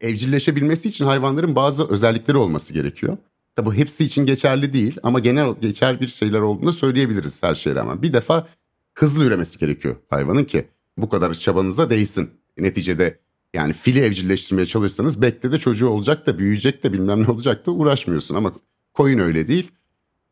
evcilleşebilmesi 0.00 0.88
için 0.88 1.04
hayvanların 1.04 1.56
bazı 1.56 1.88
özellikleri 1.88 2.36
olması 2.36 2.72
gerekiyor. 2.72 3.16
Bu 3.64 3.74
hepsi 3.74 4.04
için 4.04 4.26
geçerli 4.26 4.72
değil 4.72 4.98
ama 5.02 5.18
genel 5.18 5.54
geçer 5.60 6.00
bir 6.00 6.08
şeyler 6.08 6.40
olduğunu 6.40 6.72
söyleyebiliriz 6.72 7.42
her 7.42 7.54
şeye 7.54 7.74
rağmen. 7.74 8.02
Bir 8.02 8.12
defa 8.12 8.48
hızlı 8.94 9.24
üremesi 9.24 9.58
gerekiyor 9.58 9.96
hayvanın 10.10 10.44
ki 10.44 10.68
bu 10.96 11.08
kadar 11.08 11.34
çabanıza 11.34 11.90
değsin. 11.90 12.30
Neticede 12.58 13.18
yani 13.54 13.72
fili 13.72 14.00
evcilleştirmeye 14.00 14.66
çalışsanız 14.66 15.22
bekle 15.22 15.52
de 15.52 15.58
çocuğu 15.58 15.88
olacak 15.88 16.26
da 16.26 16.38
büyüyecek 16.38 16.84
de 16.84 16.92
bilmem 16.92 17.22
ne 17.22 17.26
olacak 17.26 17.66
da 17.66 17.70
uğraşmıyorsun 17.70 18.34
ama 18.34 18.52
koyun 18.94 19.18
öyle 19.18 19.48
değil. 19.48 19.70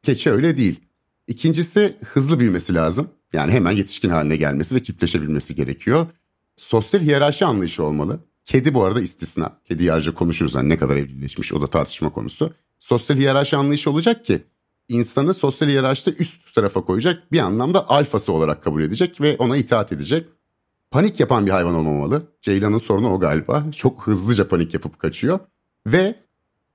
Keçi 0.02 0.30
öyle 0.30 0.56
değil. 0.56 0.80
İkincisi 1.26 1.96
hızlı 2.04 2.40
büyümesi 2.40 2.74
lazım. 2.74 3.08
Yani 3.32 3.52
hemen 3.52 3.70
yetişkin 3.72 4.10
haline 4.10 4.36
gelmesi 4.36 4.74
ve 4.74 4.82
çiftleşebilmesi 4.82 5.54
gerekiyor. 5.54 6.06
Sosyal 6.56 7.00
hiyerarşi 7.00 7.44
anlayışı 7.44 7.84
olmalı. 7.84 8.20
Kedi 8.44 8.74
bu 8.74 8.84
arada 8.84 9.00
istisna. 9.00 9.60
Kedi 9.64 9.92
ayrıca 9.92 10.14
konuşuruz 10.14 10.54
hani 10.54 10.68
ne 10.68 10.78
kadar 10.78 10.96
evcilleşmiş 10.96 11.52
o 11.52 11.62
da 11.62 11.66
tartışma 11.66 12.12
konusu. 12.12 12.54
Sosyal 12.84 13.16
hiyerarşi 13.16 13.56
anlayışı 13.56 13.90
olacak 13.90 14.24
ki 14.24 14.42
insanı 14.88 15.34
sosyal 15.34 15.68
hiyerarşide 15.68 16.16
üst 16.18 16.54
tarafa 16.54 16.84
koyacak 16.84 17.32
bir 17.32 17.38
anlamda 17.38 17.88
alfası 17.88 18.32
olarak 18.32 18.64
kabul 18.64 18.82
edecek 18.82 19.20
ve 19.20 19.36
ona 19.38 19.56
itaat 19.56 19.92
edecek. 19.92 20.26
Panik 20.90 21.20
yapan 21.20 21.46
bir 21.46 21.50
hayvan 21.50 21.74
olmamalı. 21.74 22.22
Ceylan'ın 22.42 22.78
sorunu 22.78 23.12
o 23.12 23.20
galiba. 23.20 23.64
Çok 23.76 24.06
hızlıca 24.06 24.48
panik 24.48 24.74
yapıp 24.74 24.98
kaçıyor. 24.98 25.38
Ve 25.86 26.14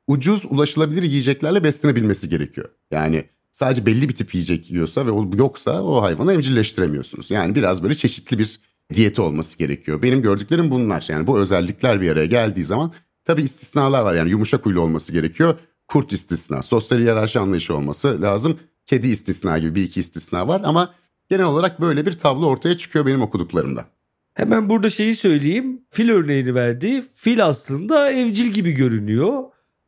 ucuz 0.08 0.46
ulaşılabilir 0.46 1.04
yiyeceklerle 1.04 1.64
beslenebilmesi 1.64 2.30
gerekiyor. 2.30 2.70
Yani 2.92 3.26
sadece 3.52 3.86
belli 3.86 4.10
bir 4.10 4.16
tip 4.16 4.36
yiyecek 4.36 4.72
yiyorsa 4.72 5.06
ve 5.06 5.12
o 5.12 5.32
yoksa 5.38 5.84
o 5.84 6.02
hayvanı 6.02 6.34
evcilleştiremiyorsunuz. 6.34 7.32
Yani 7.32 7.56
biraz 7.56 7.84
böyle 7.84 7.96
çeşitli 7.96 8.40
bir 8.40 8.60
diyeti 8.94 9.22
olması 9.22 9.58
gerekiyor. 9.58 10.02
Benim 10.02 10.22
gördüklerim 10.22 10.72
bunlar. 10.72 11.06
Yani 11.10 11.28
bu 11.28 11.40
özellikler 11.40 12.02
bir 12.02 12.12
araya 12.12 12.26
geldiği 12.26 12.66
zaman 12.66 12.94
tabii 13.26 13.42
istisnalar 13.42 14.02
var. 14.02 14.16
Yani 14.16 14.30
yumuşak 14.30 14.66
huylu 14.66 14.82
olması 14.82 15.12
gerekiyor. 15.12 15.56
Kurt 15.90 16.14
istisna, 16.14 16.64
sosyal 16.64 17.00
hiyerarşi 17.00 17.40
anlayışı 17.40 17.76
olması 17.76 18.22
lazım. 18.22 18.60
Kedi 18.86 19.08
istisna 19.08 19.58
gibi 19.58 19.76
bir 19.76 19.84
iki 19.84 20.00
istisna 20.00 20.48
var 20.48 20.62
ama 20.66 20.94
genel 21.30 21.46
olarak 21.46 21.82
böyle 21.82 22.06
bir 22.06 22.14
tablo 22.14 22.46
ortaya 22.46 22.78
çıkıyor 22.78 23.06
benim 23.06 23.22
okuduklarımda. 23.22 23.86
Hemen 24.34 24.70
burada 24.70 24.90
şeyi 24.90 25.16
söyleyeyim. 25.16 25.82
Fil 25.90 26.10
örneğini 26.10 26.56
verdi. 26.56 27.04
Fil 27.16 27.46
aslında 27.46 28.12
evcil 28.12 28.46
gibi 28.46 28.72
görünüyor. 28.72 29.44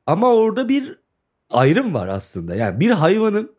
Ama 0.05 0.33
orada 0.33 0.69
bir 0.69 0.99
ayrım 1.49 1.93
var 1.93 2.07
aslında. 2.07 2.55
Yani 2.55 2.79
bir 2.79 2.91
hayvanın 2.91 3.51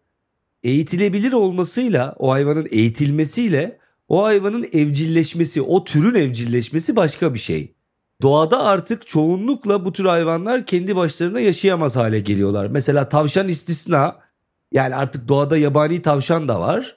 eğitilebilir 0.63 1.33
olmasıyla, 1.33 2.15
o 2.19 2.33
hayvanın 2.33 2.67
eğitilmesiyle 2.71 3.79
o 4.09 4.25
hayvanın 4.25 4.67
evcilleşmesi, 4.73 5.63
o 5.63 5.85
türün 5.85 6.15
evcilleşmesi 6.15 6.97
başka 6.97 7.35
bir 7.35 7.39
şey. 7.39 7.75
Doğada 8.23 8.65
artık 8.65 9.07
çoğunlukla 9.07 9.85
bu 9.85 9.93
tür 9.93 10.05
hayvanlar 10.05 10.67
kendi 10.67 10.97
başlarına 10.97 11.41
yaşayamaz 11.41 11.97
hale 11.97 12.21
geliyorlar. 12.21 12.67
Mesela 12.67 13.09
tavşan 13.09 13.49
istisna. 13.49 14.17
Yani 14.73 14.95
artık 14.95 15.29
doğada 15.29 15.57
yabani 15.57 16.03
tavşan 16.03 16.49
da 16.49 16.61
var. 16.61 16.97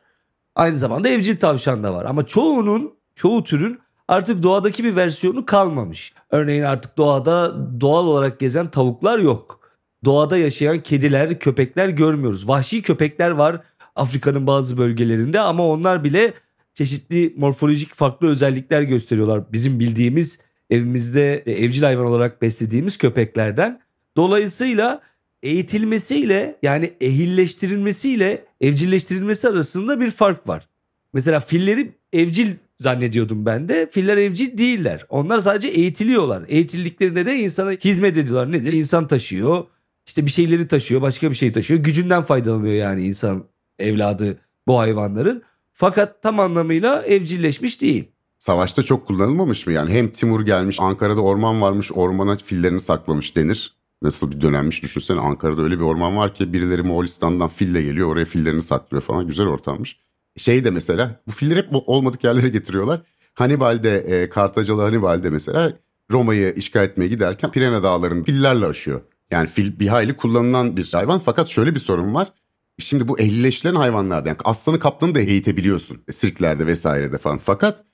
Aynı 0.55 0.77
zamanda 0.77 1.09
evcil 1.09 1.37
tavşan 1.37 1.83
da 1.83 1.93
var. 1.93 2.05
Ama 2.05 2.25
çoğunun, 2.25 2.93
çoğu 3.15 3.43
türün 3.43 3.79
artık 4.07 4.43
doğadaki 4.43 4.83
bir 4.83 4.95
versiyonu 4.95 5.45
kalmamış. 5.45 6.13
Örneğin 6.29 6.63
artık 6.63 6.97
doğada 6.97 7.55
doğal 7.81 8.05
olarak 8.07 8.39
gezen 8.39 8.71
tavuklar 8.71 9.19
yok. 9.19 9.59
Doğada 10.05 10.37
yaşayan 10.37 10.79
kediler, 10.79 11.39
köpekler 11.39 11.89
görmüyoruz. 11.89 12.49
Vahşi 12.49 12.81
köpekler 12.81 13.31
var 13.31 13.61
Afrika'nın 13.95 14.47
bazı 14.47 14.77
bölgelerinde 14.77 15.39
ama 15.39 15.67
onlar 15.67 16.03
bile 16.03 16.33
çeşitli 16.73 17.33
morfolojik 17.37 17.95
farklı 17.95 18.27
özellikler 18.27 18.81
gösteriyorlar. 18.81 19.53
Bizim 19.53 19.79
bildiğimiz 19.79 20.44
evimizde 20.69 21.43
e, 21.45 21.51
evcil 21.51 21.83
hayvan 21.83 22.05
olarak 22.05 22.41
beslediğimiz 22.41 22.97
köpeklerden. 22.97 23.81
Dolayısıyla 24.17 25.01
eğitilmesiyle 25.43 26.59
yani 26.63 26.93
ehilleştirilmesiyle 27.01 28.45
evcilleştirilmesi 28.61 29.49
arasında 29.49 29.99
bir 29.99 30.11
fark 30.11 30.47
var. 30.47 30.67
Mesela 31.13 31.39
filleri 31.39 31.91
evcil 32.13 32.55
zannediyordum 32.77 33.45
ben 33.45 33.67
de. 33.67 33.89
Filler 33.91 34.17
evcil 34.17 34.57
değiller. 34.57 35.05
Onlar 35.09 35.39
sadece 35.39 35.67
eğitiliyorlar. 35.67 36.43
Eğitildiklerinde 36.47 37.25
de 37.25 37.35
insana 37.35 37.71
hizmet 37.71 38.17
ediyorlar. 38.17 38.51
Nedir? 38.51 38.73
İnsan 38.73 39.07
taşıyor. 39.07 39.65
İşte 40.07 40.25
bir 40.25 40.31
şeyleri 40.31 40.67
taşıyor, 40.67 41.01
başka 41.01 41.29
bir 41.29 41.35
şey 41.35 41.51
taşıyor. 41.51 41.79
Gücünden 41.79 42.21
faydalanıyor 42.21 42.73
yani 42.73 43.05
insan 43.05 43.45
evladı 43.79 44.37
bu 44.67 44.79
hayvanların. 44.79 45.43
Fakat 45.71 46.21
tam 46.21 46.39
anlamıyla 46.39 47.01
evcilleşmiş 47.01 47.81
değil. 47.81 48.11
Savaşta 48.45 48.83
çok 48.83 49.07
kullanılmamış 49.07 49.67
mı 49.67 49.73
yani? 49.73 49.93
Hem 49.93 50.09
Timur 50.09 50.45
gelmiş, 50.45 50.77
Ankara'da 50.79 51.21
orman 51.21 51.61
varmış, 51.61 51.91
ormana 51.91 52.35
fillerini 52.35 52.81
saklamış 52.81 53.35
denir. 53.35 53.75
Nasıl 54.01 54.31
bir 54.31 54.41
dönemmiş 54.41 54.83
düşünsene 54.83 55.19
Ankara'da 55.19 55.61
öyle 55.61 55.79
bir 55.79 55.83
orman 55.83 56.17
var 56.17 56.33
ki 56.33 56.53
birileri 56.53 56.81
Moğolistan'dan 56.81 57.49
fille 57.49 57.81
geliyor 57.81 58.07
oraya 58.07 58.25
fillerini 58.25 58.61
saklıyor 58.61 59.01
falan 59.01 59.27
güzel 59.27 59.47
ortammış. 59.47 59.99
Şey 60.37 60.63
de 60.63 60.71
mesela 60.71 61.21
bu 61.27 61.31
filleri 61.31 61.59
hep 61.59 61.67
olmadık 61.71 62.23
yerlere 62.23 62.49
getiriyorlar. 62.49 63.01
Hannibal'de 63.33 63.97
e, 63.97 64.29
Kartacalı 64.29 64.81
Hannibal'de 64.81 65.29
mesela 65.29 65.73
Roma'yı 66.11 66.53
işgal 66.53 66.83
etmeye 66.83 67.07
giderken 67.07 67.51
Pirene 67.51 67.83
dağlarını 67.83 68.23
fillerle 68.23 68.65
aşıyor. 68.65 69.01
Yani 69.31 69.47
fil 69.47 69.79
bir 69.79 69.87
hayli 69.87 70.17
kullanılan 70.17 70.77
bir 70.77 70.89
hayvan 70.93 71.19
fakat 71.19 71.47
şöyle 71.47 71.75
bir 71.75 71.79
sorun 71.79 72.13
var. 72.13 72.33
Şimdi 72.79 73.07
bu 73.07 73.19
ehlileştiren 73.19 73.75
hayvanlarda 73.75 74.29
yani 74.29 74.37
aslanı 74.43 74.79
kaplanı 74.79 75.15
da 75.15 75.19
eğitebiliyorsun. 75.19 76.03
Sirklerde 76.11 76.67
vesairede 76.67 77.17
falan. 77.17 77.37
Fakat 77.37 77.85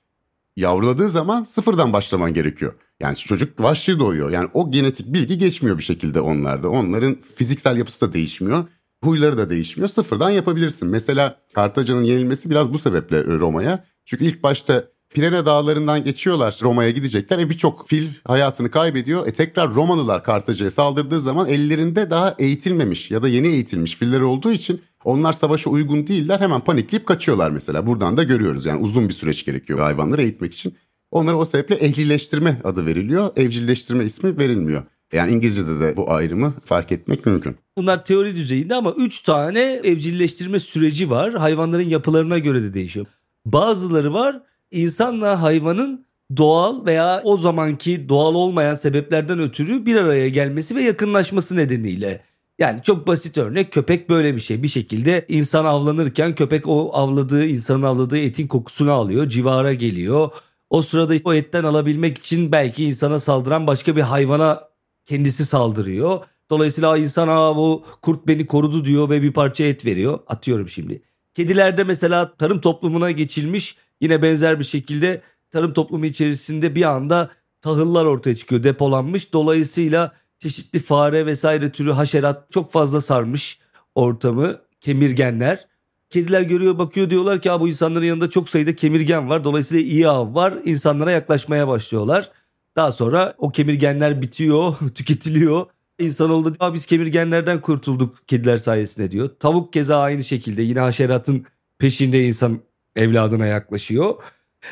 yavruladığı 0.56 1.08
zaman 1.08 1.42
sıfırdan 1.42 1.92
başlaman 1.92 2.34
gerekiyor. 2.34 2.74
Yani 3.00 3.16
çocuk 3.16 3.60
vahşi 3.60 3.98
doğuyor. 3.98 4.30
Yani 4.30 4.48
o 4.54 4.70
genetik 4.70 5.12
bilgi 5.12 5.38
geçmiyor 5.38 5.78
bir 5.78 5.82
şekilde 5.82 6.20
onlarda. 6.20 6.70
Onların 6.70 7.16
fiziksel 7.34 7.76
yapısı 7.76 8.08
da 8.08 8.12
değişmiyor. 8.12 8.64
Huyları 9.04 9.38
da 9.38 9.50
değişmiyor. 9.50 9.88
Sıfırdan 9.88 10.30
yapabilirsin. 10.30 10.88
Mesela 10.88 11.40
Kartaca'nın 11.54 12.02
yenilmesi 12.02 12.50
biraz 12.50 12.72
bu 12.72 12.78
sebeple 12.78 13.24
Roma'ya. 13.24 13.84
Çünkü 14.04 14.24
ilk 14.24 14.42
başta 14.42 14.84
Pirene 15.14 15.46
dağlarından 15.46 16.04
geçiyorlar 16.04 16.58
Roma'ya 16.62 16.90
gidecekler. 16.90 17.38
E 17.38 17.50
birçok 17.50 17.88
fil 17.88 18.08
hayatını 18.24 18.70
kaybediyor. 18.70 19.26
E 19.26 19.32
tekrar 19.32 19.74
Romalılar 19.74 20.24
Kartaca'ya 20.24 20.70
saldırdığı 20.70 21.20
zaman 21.20 21.48
ellerinde 21.48 22.10
daha 22.10 22.34
eğitilmemiş 22.38 23.10
ya 23.10 23.22
da 23.22 23.28
yeni 23.28 23.48
eğitilmiş 23.48 23.96
filler 23.96 24.20
olduğu 24.20 24.52
için 24.52 24.82
onlar 25.04 25.32
savaşa 25.32 25.70
uygun 25.70 26.06
değiller. 26.06 26.40
Hemen 26.40 26.60
panikleyip 26.60 27.06
kaçıyorlar 27.06 27.50
mesela. 27.50 27.86
Buradan 27.86 28.16
da 28.16 28.22
görüyoruz. 28.22 28.66
Yani 28.66 28.80
uzun 28.80 29.08
bir 29.08 29.14
süreç 29.14 29.44
gerekiyor 29.44 29.78
hayvanları 29.78 30.22
eğitmek 30.22 30.54
için. 30.54 30.74
Onlara 31.10 31.36
o 31.36 31.44
sebeple 31.44 31.74
ehlileştirme 31.74 32.60
adı 32.64 32.86
veriliyor. 32.86 33.30
Evcilleştirme 33.36 34.04
ismi 34.04 34.38
verilmiyor. 34.38 34.82
Yani 35.12 35.32
İngilizce'de 35.32 35.80
de 35.80 35.96
bu 35.96 36.12
ayrımı 36.12 36.54
fark 36.64 36.92
etmek 36.92 37.26
mümkün. 37.26 37.56
Bunlar 37.76 38.04
teori 38.04 38.36
düzeyinde 38.36 38.74
ama 38.74 38.92
3 38.92 39.22
tane 39.22 39.60
evcilleştirme 39.60 40.58
süreci 40.58 41.10
var. 41.10 41.34
Hayvanların 41.34 41.88
yapılarına 41.88 42.38
göre 42.38 42.62
de 42.62 42.74
değişiyor. 42.74 43.06
Bazıları 43.46 44.12
var 44.12 44.42
insanla 44.70 45.42
hayvanın 45.42 46.06
doğal 46.36 46.86
veya 46.86 47.20
o 47.24 47.36
zamanki 47.36 48.08
doğal 48.08 48.34
olmayan 48.34 48.74
sebeplerden 48.74 49.40
ötürü 49.40 49.86
bir 49.86 49.96
araya 49.96 50.28
gelmesi 50.28 50.76
ve 50.76 50.82
yakınlaşması 50.82 51.56
nedeniyle. 51.56 52.20
Yani 52.62 52.82
çok 52.82 53.06
basit 53.06 53.38
örnek 53.38 53.72
köpek 53.72 54.08
böyle 54.08 54.34
bir 54.34 54.40
şey. 54.40 54.62
Bir 54.62 54.68
şekilde 54.68 55.26
insan 55.28 55.64
avlanırken 55.64 56.34
köpek 56.34 56.68
o 56.68 56.90
avladığı 56.94 57.46
insanın 57.46 57.82
avladığı 57.82 58.18
etin 58.18 58.46
kokusunu 58.46 58.92
alıyor, 58.92 59.28
civara 59.28 59.74
geliyor. 59.74 60.30
O 60.70 60.82
sırada 60.82 61.14
o 61.24 61.34
etten 61.34 61.64
alabilmek 61.64 62.18
için 62.18 62.52
belki 62.52 62.84
insana 62.84 63.18
saldıran 63.20 63.66
başka 63.66 63.96
bir 63.96 64.00
hayvana 64.00 64.68
kendisi 65.06 65.46
saldırıyor. 65.46 66.20
Dolayısıyla 66.50 66.98
insan 66.98 67.28
Aa, 67.28 67.56
bu 67.56 67.84
kurt 68.02 68.26
beni 68.26 68.46
korudu 68.46 68.84
diyor 68.84 69.10
ve 69.10 69.22
bir 69.22 69.32
parça 69.32 69.64
et 69.64 69.86
veriyor. 69.86 70.18
Atıyorum 70.26 70.68
şimdi. 70.68 71.02
Kedilerde 71.34 71.84
mesela 71.84 72.34
tarım 72.36 72.60
toplumuna 72.60 73.10
geçilmiş 73.10 73.76
Yine 74.02 74.22
benzer 74.22 74.58
bir 74.58 74.64
şekilde 74.64 75.22
tarım 75.50 75.72
toplumu 75.72 76.06
içerisinde 76.06 76.74
bir 76.74 76.82
anda 76.82 77.30
tahıllar 77.60 78.04
ortaya 78.04 78.36
çıkıyor 78.36 78.64
depolanmış. 78.64 79.32
Dolayısıyla 79.32 80.12
çeşitli 80.42 80.78
fare 80.78 81.26
vesaire 81.26 81.72
türü 81.72 81.92
haşerat 81.92 82.50
çok 82.52 82.72
fazla 82.72 83.00
sarmış 83.00 83.58
ortamı. 83.94 84.56
Kemirgenler. 84.80 85.66
Kediler 86.10 86.42
görüyor 86.42 86.78
bakıyor 86.78 87.10
diyorlar 87.10 87.40
ki 87.40 87.50
bu 87.60 87.68
insanların 87.68 88.04
yanında 88.04 88.30
çok 88.30 88.48
sayıda 88.48 88.76
kemirgen 88.76 89.28
var. 89.28 89.44
Dolayısıyla 89.44 89.82
iyi 89.82 90.08
av 90.08 90.34
var. 90.34 90.54
İnsanlara 90.64 91.10
yaklaşmaya 91.10 91.68
başlıyorlar. 91.68 92.30
Daha 92.76 92.92
sonra 92.92 93.34
o 93.38 93.50
kemirgenler 93.50 94.22
bitiyor, 94.22 94.74
tüketiliyor. 94.94 95.66
İnsanoğlu 95.98 96.60
da 96.60 96.74
biz 96.74 96.86
kemirgenlerden 96.86 97.60
kurtulduk 97.60 98.14
kediler 98.26 98.56
sayesinde 98.56 99.10
diyor. 99.10 99.30
Tavuk 99.40 99.72
keza 99.72 100.00
aynı 100.00 100.24
şekilde 100.24 100.62
yine 100.62 100.80
haşeratın 100.80 101.46
peşinde 101.78 102.24
insan 102.24 102.60
evladına 102.96 103.46
yaklaşıyor. 103.46 104.14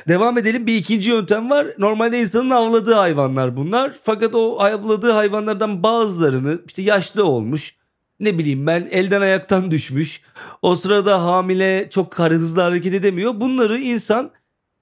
Devam 0.09 0.39
edelim 0.39 0.67
bir 0.67 0.75
ikinci 0.75 1.11
yöntem 1.11 1.51
var. 1.51 1.67
Normalde 1.79 2.21
insanın 2.21 2.51
avladığı 2.51 2.95
hayvanlar 2.95 3.57
bunlar. 3.57 3.93
Fakat 4.03 4.35
o 4.35 4.61
avladığı 4.61 5.13
hayvanlardan 5.13 5.83
bazılarını 5.83 6.61
işte 6.67 6.83
yaşlı 6.83 7.25
olmuş, 7.27 7.75
ne 8.21 8.39
bileyim 8.39 8.67
ben 8.67 8.89
elden 8.91 9.21
ayaktan 9.21 9.71
düşmüş. 9.71 10.23
O 10.63 10.77
sırada 10.77 11.25
hamile 11.25 11.89
çok 11.91 12.19
hızlı 12.19 12.61
hareket 12.61 12.95
edemiyor. 12.95 13.41
Bunları 13.41 13.79
insan 13.79 14.31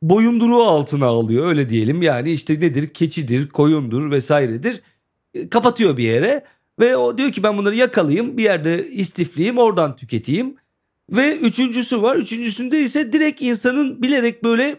boyunduruğu 0.02 0.62
altına 0.62 1.06
alıyor 1.06 1.46
öyle 1.46 1.70
diyelim. 1.70 2.02
Yani 2.02 2.32
işte 2.32 2.54
nedir 2.54 2.88
keçidir, 2.88 3.48
koyundur 3.48 4.10
vesairedir. 4.10 4.82
E, 5.34 5.48
kapatıyor 5.48 5.96
bir 5.96 6.04
yere 6.04 6.44
ve 6.80 6.96
o 6.96 7.18
diyor 7.18 7.32
ki 7.32 7.42
ben 7.42 7.58
bunları 7.58 7.74
yakalayayım 7.74 8.36
bir 8.36 8.42
yerde 8.42 8.88
istifleyeyim 8.90 9.58
oradan 9.58 9.96
tüketeyim. 9.96 10.56
Ve 11.10 11.36
üçüncüsü 11.36 12.02
var. 12.02 12.16
Üçüncüsünde 12.16 12.80
ise 12.80 13.12
direkt 13.12 13.42
insanın 13.42 14.02
bilerek 14.02 14.44
böyle 14.44 14.76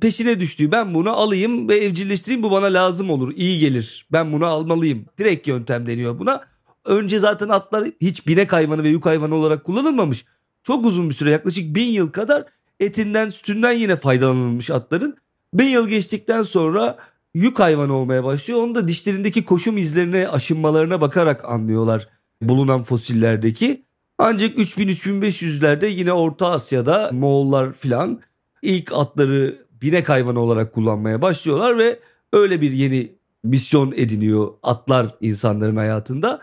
peşine 0.00 0.40
düştüğü 0.40 0.72
ben 0.72 0.94
bunu 0.94 1.10
alayım 1.10 1.68
ve 1.68 1.76
evcilleştireyim 1.76 2.42
bu 2.42 2.50
bana 2.50 2.66
lazım 2.66 3.10
olur 3.10 3.32
iyi 3.36 3.58
gelir 3.58 4.06
ben 4.12 4.32
bunu 4.32 4.46
almalıyım 4.46 5.06
direkt 5.18 5.48
yöntem 5.48 5.86
deniyor 5.86 6.18
buna. 6.18 6.44
Önce 6.84 7.18
zaten 7.18 7.48
atlar 7.48 7.88
hiç 8.00 8.26
binek 8.26 8.52
hayvanı 8.52 8.82
ve 8.82 8.88
yük 8.88 9.06
hayvanı 9.06 9.34
olarak 9.34 9.64
kullanılmamış. 9.64 10.24
Çok 10.62 10.84
uzun 10.84 11.10
bir 11.10 11.14
süre 11.14 11.30
yaklaşık 11.30 11.74
bin 11.74 11.86
yıl 11.86 12.10
kadar 12.10 12.44
etinden 12.80 13.28
sütünden 13.28 13.72
yine 13.72 13.96
faydalanılmış 13.96 14.70
atların. 14.70 15.16
Bin 15.54 15.68
yıl 15.68 15.88
geçtikten 15.88 16.42
sonra 16.42 16.98
yük 17.34 17.60
hayvanı 17.60 17.94
olmaya 17.94 18.24
başlıyor. 18.24 18.62
Onu 18.62 18.74
da 18.74 18.88
dişlerindeki 18.88 19.44
koşum 19.44 19.76
izlerine 19.78 20.28
aşınmalarına 20.28 21.00
bakarak 21.00 21.44
anlıyorlar 21.44 22.08
bulunan 22.42 22.82
fosillerdeki. 22.82 23.84
Ancak 24.18 24.58
3000-3500'lerde 24.58 25.86
yine 25.86 26.12
Orta 26.12 26.50
Asya'da 26.50 27.10
Moğollar 27.12 27.72
filan 27.72 28.20
ilk 28.62 28.92
atları 28.92 29.69
binek 29.82 30.08
hayvanı 30.08 30.40
olarak 30.40 30.74
kullanmaya 30.74 31.22
başlıyorlar 31.22 31.78
ve 31.78 31.98
öyle 32.32 32.60
bir 32.60 32.72
yeni 32.72 33.12
misyon 33.44 33.92
ediniyor 33.96 34.48
atlar 34.62 35.14
insanların 35.20 35.76
hayatında. 35.76 36.40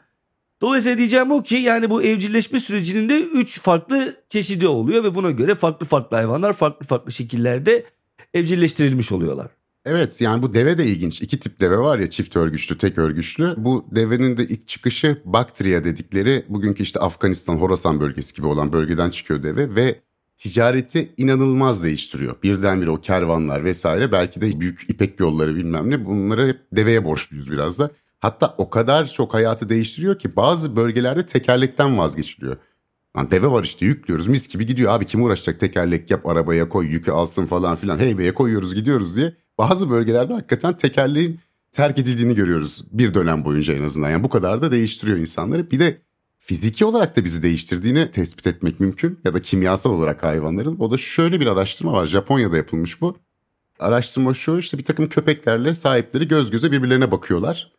Dolayısıyla 0.61 0.97
diyeceğim 0.97 1.31
o 1.31 1.43
ki 1.43 1.55
yani 1.55 1.89
bu 1.89 2.03
evcilleşme 2.03 2.59
sürecinin 2.59 3.09
de 3.09 3.21
3 3.21 3.59
farklı 3.59 4.15
çeşidi 4.29 4.67
oluyor 4.67 5.03
ve 5.03 5.15
buna 5.15 5.31
göre 5.31 5.55
farklı 5.55 5.85
farklı 5.85 6.17
hayvanlar 6.17 6.53
farklı 6.53 6.85
farklı 6.85 7.11
şekillerde 7.11 7.85
evcilleştirilmiş 8.33 9.11
oluyorlar. 9.11 9.47
Evet 9.85 10.21
yani 10.21 10.41
bu 10.41 10.53
deve 10.53 10.77
de 10.77 10.85
ilginç. 10.85 11.21
İki 11.21 11.39
tip 11.39 11.61
deve 11.61 11.77
var 11.77 11.99
ya 11.99 12.09
çift 12.09 12.35
örgüçlü, 12.35 12.77
tek 12.77 12.97
örgüçlü. 12.97 13.53
Bu 13.57 13.85
devenin 13.91 14.37
de 14.37 14.47
ilk 14.47 14.67
çıkışı 14.67 15.21
Baktriya 15.25 15.83
dedikleri 15.83 16.45
bugünkü 16.49 16.83
işte 16.83 16.99
Afganistan, 16.99 17.55
Horasan 17.55 17.99
bölgesi 17.99 18.35
gibi 18.35 18.47
olan 18.47 18.73
bölgeden 18.73 19.09
çıkıyor 19.09 19.43
deve 19.43 19.75
ve 19.75 19.95
ticareti 20.37 21.13
inanılmaz 21.17 21.83
değiştiriyor. 21.83 22.35
Birdenbire 22.43 22.89
o 22.89 23.01
kervanlar 23.01 23.63
vesaire 23.63 24.11
belki 24.11 24.41
de 24.41 24.59
büyük 24.59 24.89
ipek 24.89 25.19
yolları 25.19 25.55
bilmem 25.55 25.89
ne 25.89 26.05
bunları 26.05 26.47
hep 26.47 26.59
deveye 26.71 27.05
borçluyuz 27.05 27.51
biraz 27.51 27.79
da. 27.79 27.91
Hatta 28.19 28.55
o 28.57 28.69
kadar 28.69 29.07
çok 29.07 29.33
hayatı 29.33 29.69
değiştiriyor 29.69 30.19
ki 30.19 30.35
bazı 30.35 30.75
bölgelerde 30.75 31.25
tekerlekten 31.25 31.97
vazgeçiliyor. 31.97 32.57
Lan 33.17 33.31
deve 33.31 33.47
var 33.47 33.63
işte 33.63 33.85
yüklüyoruz 33.85 34.27
mis 34.27 34.47
gibi 34.47 34.65
gidiyor 34.65 34.91
abi 34.91 35.05
kim 35.05 35.23
uğraşacak 35.23 35.59
tekerlek 35.59 36.11
yap 36.11 36.25
arabaya 36.25 36.69
koy 36.69 36.87
yükü 36.87 37.11
alsın 37.11 37.45
falan 37.45 37.75
filan 37.75 37.99
heybeye 37.99 38.33
koyuyoruz 38.33 38.75
gidiyoruz 38.75 39.15
diye. 39.15 39.33
Bazı 39.57 39.89
bölgelerde 39.89 40.33
hakikaten 40.33 40.77
tekerleğin 40.77 41.39
terk 41.71 41.99
edildiğini 41.99 42.35
görüyoruz 42.35 42.85
bir 42.91 43.13
dönem 43.13 43.45
boyunca 43.45 43.73
en 43.73 43.83
azından. 43.83 44.09
Yani 44.09 44.23
bu 44.23 44.29
kadar 44.29 44.61
da 44.61 44.71
değiştiriyor 44.71 45.17
insanları. 45.17 45.71
Bir 45.71 45.79
de 45.79 45.97
fiziki 46.37 46.85
olarak 46.85 47.15
da 47.15 47.23
bizi 47.23 47.43
değiştirdiğini 47.43 48.11
tespit 48.11 48.47
etmek 48.47 48.79
mümkün 48.79 49.19
ya 49.25 49.33
da 49.33 49.41
kimyasal 49.41 49.91
olarak 49.91 50.23
hayvanların. 50.23 50.79
O 50.79 50.91
da 50.91 50.97
şöyle 50.97 51.39
bir 51.39 51.47
araştırma 51.47 51.93
var 51.93 52.05
Japonya'da 52.05 52.57
yapılmış 52.57 53.01
bu. 53.01 53.17
Araştırma 53.79 54.33
şu 54.33 54.57
işte 54.57 54.77
bir 54.77 54.85
takım 54.85 55.09
köpeklerle 55.09 55.73
sahipleri 55.73 56.27
göz 56.27 56.51
göze 56.51 56.71
birbirlerine 56.71 57.11
bakıyorlar. 57.11 57.71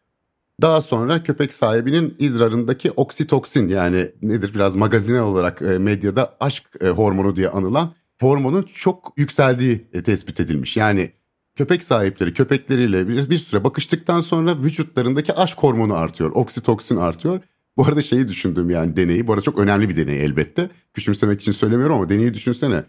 Daha 0.63 0.81
sonra 0.81 1.23
köpek 1.23 1.55
sahibinin 1.55 2.17
idrarındaki 2.19 2.91
oksitoksin 2.91 3.69
yani 3.69 4.13
nedir 4.23 4.55
biraz 4.55 4.77
magazinel 4.77 5.23
olarak 5.23 5.63
e, 5.63 5.79
medyada 5.79 6.37
aşk 6.41 6.65
e, 6.81 6.89
hormonu 6.89 7.37
diye 7.37 7.49
anılan 7.49 7.95
hormonun 8.21 8.63
çok 8.63 9.13
yükseldiği 9.17 9.89
e, 9.93 10.03
tespit 10.03 10.41
edilmiş. 10.41 10.77
Yani 10.77 11.13
köpek 11.57 11.85
sahipleri 11.85 12.35
köpekleriyle 12.35 13.09
bir, 13.09 13.31
bir 13.31 13.39
süre 13.39 13.65
bakıştıktan 13.65 14.21
sonra 14.21 14.59
vücutlarındaki 14.59 15.35
aşk 15.35 15.59
hormonu 15.59 15.95
artıyor, 15.95 16.31
oksitoksin 16.35 16.97
artıyor. 16.97 17.41
Bu 17.79 17.87
arada 17.87 18.03
şeyi 18.03 18.29
düşündüm 18.29 18.71
yani 18.71 18.97
deneyi. 18.97 19.27
Bu 19.27 19.33
arada 19.33 19.43
çok 19.43 19.59
önemli 19.59 19.89
bir 19.89 19.97
deney 19.97 20.25
elbette. 20.25 20.71
Küçümsemek 20.95 21.41
için 21.41 21.53
söylemiyorum 21.53 21.97
ama 21.97 22.09
deneyi 22.09 22.35
düşünsene. 22.35 22.85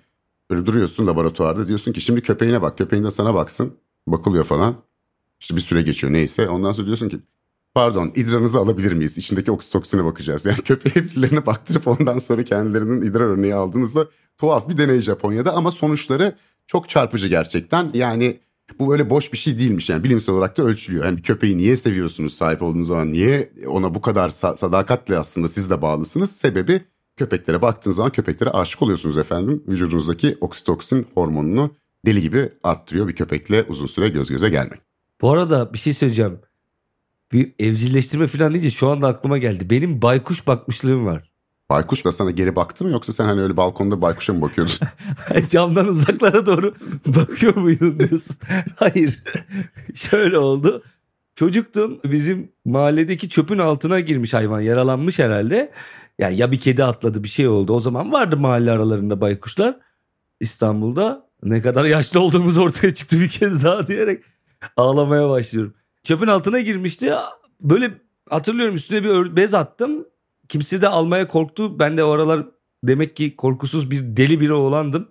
Böyle 0.49 0.65
duruyorsun 0.65 1.07
laboratuvarda 1.07 1.67
diyorsun 1.67 1.93
ki 1.93 2.01
şimdi 2.01 2.21
köpeğine 2.21 2.61
bak. 2.61 2.77
Köpeğin 2.77 3.03
de 3.03 3.11
sana 3.11 3.33
baksın. 3.33 3.73
Bakılıyor 4.07 4.43
falan. 4.43 4.75
İşte 5.39 5.55
bir 5.55 5.61
süre 5.61 5.81
geçiyor 5.81 6.13
neyse. 6.13 6.49
Ondan 6.49 6.71
sonra 6.71 6.85
diyorsun 6.87 7.09
ki 7.09 7.19
pardon 7.73 8.11
idrarınızı 8.15 8.59
alabilir 8.59 8.91
miyiz? 8.93 9.17
İçindeki 9.17 9.51
oksitoksine 9.51 10.05
bakacağız. 10.05 10.45
Yani 10.45 10.57
köpeğe 10.65 11.05
birilerine 11.05 11.45
baktırıp 11.45 11.87
ondan 11.87 12.17
sonra 12.17 12.43
kendilerinin 12.43 13.01
idrar 13.01 13.25
örneği 13.25 13.55
aldığınızda 13.55 14.07
tuhaf 14.37 14.69
bir 14.69 14.77
deney 14.77 15.01
Japonya'da 15.01 15.53
ama 15.53 15.71
sonuçları 15.71 16.35
çok 16.67 16.89
çarpıcı 16.89 17.27
gerçekten. 17.27 17.91
Yani 17.93 18.39
bu 18.79 18.93
öyle 18.93 19.09
boş 19.09 19.33
bir 19.33 19.37
şey 19.37 19.59
değilmiş 19.59 19.89
yani 19.89 20.03
bilimsel 20.03 20.35
olarak 20.35 20.57
da 20.57 20.63
ölçülüyor. 20.63 21.05
Yani 21.05 21.21
köpeği 21.21 21.57
niye 21.57 21.75
seviyorsunuz 21.75 22.33
sahip 22.33 22.61
olduğunuz 22.61 22.87
zaman 22.87 23.13
niye 23.13 23.51
ona 23.67 23.95
bu 23.95 24.01
kadar 24.01 24.29
sadakatle 24.29 25.17
aslında 25.17 25.47
siz 25.47 25.69
de 25.69 25.81
bağlısınız? 25.81 26.31
Sebebi 26.31 26.81
köpeklere 27.17 27.61
baktığınız 27.61 27.97
zaman 27.97 28.11
köpeklere 28.11 28.49
aşık 28.49 28.81
oluyorsunuz 28.81 29.17
efendim. 29.17 29.63
Vücudunuzdaki 29.67 30.37
oksitoksin 30.41 31.07
hormonunu 31.13 31.71
deli 32.05 32.21
gibi 32.21 32.49
arttırıyor 32.63 33.07
bir 33.07 33.15
köpekle 33.15 33.63
uzun 33.63 33.85
süre 33.85 34.09
göz 34.09 34.29
göze 34.29 34.49
gelmek. 34.49 34.79
Bu 35.21 35.31
arada 35.31 35.73
bir 35.73 35.77
şey 35.77 35.93
söyleyeceğim. 35.93 36.39
Bir 37.33 37.53
evcilleştirme 37.59 38.27
falan 38.27 38.53
deyince 38.53 38.71
şu 38.71 38.89
anda 38.89 39.07
aklıma 39.07 39.37
geldi. 39.37 39.69
Benim 39.69 40.01
baykuş 40.01 40.47
bakmışlığım 40.47 41.05
var. 41.05 41.28
Baykuş 41.69 42.05
da 42.05 42.11
sana 42.11 42.31
geri 42.31 42.55
baktı 42.55 42.85
mı 42.85 42.91
yoksa 42.91 43.13
sen 43.13 43.25
hani 43.25 43.41
öyle 43.41 43.57
balkonda 43.57 44.01
baykuşa 44.01 44.33
mı 44.33 44.41
bakıyordun? 44.41 44.73
Camdan 45.49 45.87
uzaklara 45.87 46.45
doğru 46.45 46.73
bakıyor 47.05 47.55
muydun 47.55 47.99
diyorsun. 47.99 48.35
Hayır. 48.75 49.23
Şöyle 49.93 50.37
oldu. 50.37 50.83
Çocuktum 51.35 51.99
bizim 52.03 52.51
mahalledeki 52.65 53.29
çöpün 53.29 53.57
altına 53.57 53.99
girmiş 53.99 54.33
hayvan 54.33 54.61
yaralanmış 54.61 55.19
herhalde. 55.19 55.71
Yani 56.19 56.37
ya 56.37 56.51
bir 56.51 56.59
kedi 56.59 56.83
atladı 56.83 57.23
bir 57.23 57.27
şey 57.27 57.47
oldu. 57.47 57.73
O 57.73 57.79
zaman 57.79 58.11
vardı 58.11 58.37
mahalle 58.37 58.71
aralarında 58.71 59.21
baykuşlar 59.21 59.79
İstanbul'da. 60.39 61.29
Ne 61.43 61.61
kadar 61.61 61.85
yaşlı 61.85 62.19
olduğumuz 62.19 62.57
ortaya 62.57 62.93
çıktı 62.93 63.19
bir 63.19 63.29
kez 63.29 63.63
daha 63.63 63.87
diyerek 63.87 64.23
ağlamaya 64.77 65.29
başlıyorum. 65.29 65.73
Çöpün 66.03 66.27
altına 66.27 66.59
girmişti. 66.59 67.13
Böyle 67.61 67.91
hatırlıyorum 68.29 68.75
üstüne 68.75 69.03
bir 69.03 69.35
bez 69.35 69.53
attım. 69.53 70.05
Kimse 70.49 70.81
de 70.81 70.87
almaya 70.87 71.27
korktu. 71.27 71.79
Ben 71.79 71.97
de 71.97 72.03
o 72.03 72.09
aralar 72.09 72.45
demek 72.83 73.15
ki 73.15 73.35
korkusuz 73.35 73.91
bir 73.91 74.17
deli 74.17 74.41
biri 74.41 74.53
olandım. 74.53 75.07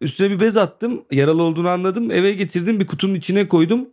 Üstüne 0.00 0.30
bir 0.30 0.40
bez 0.40 0.56
attım. 0.56 1.04
Yaralı 1.10 1.42
olduğunu 1.42 1.68
anladım. 1.68 2.10
Eve 2.10 2.32
getirdim 2.32 2.80
bir 2.80 2.86
kutunun 2.86 3.14
içine 3.14 3.48
koydum. 3.48 3.88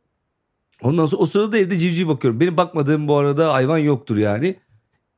Ondan 0.81 1.05
sonra 1.05 1.21
o 1.21 1.25
sırada 1.25 1.57
evde 1.57 1.77
civciv 1.77 2.07
bakıyorum. 2.07 2.39
Benim 2.39 2.57
bakmadığım 2.57 3.07
bu 3.07 3.17
arada 3.17 3.53
hayvan 3.53 3.77
yoktur 3.77 4.17
yani. 4.17 4.55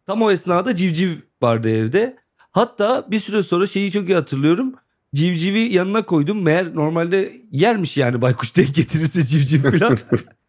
Tam 0.05 0.21
o 0.21 0.31
esnada 0.31 0.75
civciv 0.75 1.11
vardı 1.41 1.69
evde. 1.69 2.17
Hatta 2.37 3.07
bir 3.11 3.19
süre 3.19 3.43
sonra 3.43 3.65
şeyi 3.65 3.91
çok 3.91 4.09
iyi 4.09 4.15
hatırlıyorum. 4.15 4.73
Civcivi 5.15 5.59
yanına 5.59 6.05
koydum. 6.05 6.41
Meğer 6.41 6.75
normalde 6.75 7.33
yermiş 7.51 7.97
yani 7.97 8.21
baykuş 8.21 8.55
denk 8.55 8.75
getirirse 8.75 9.23
civciv 9.23 9.61
falan. 9.71 9.97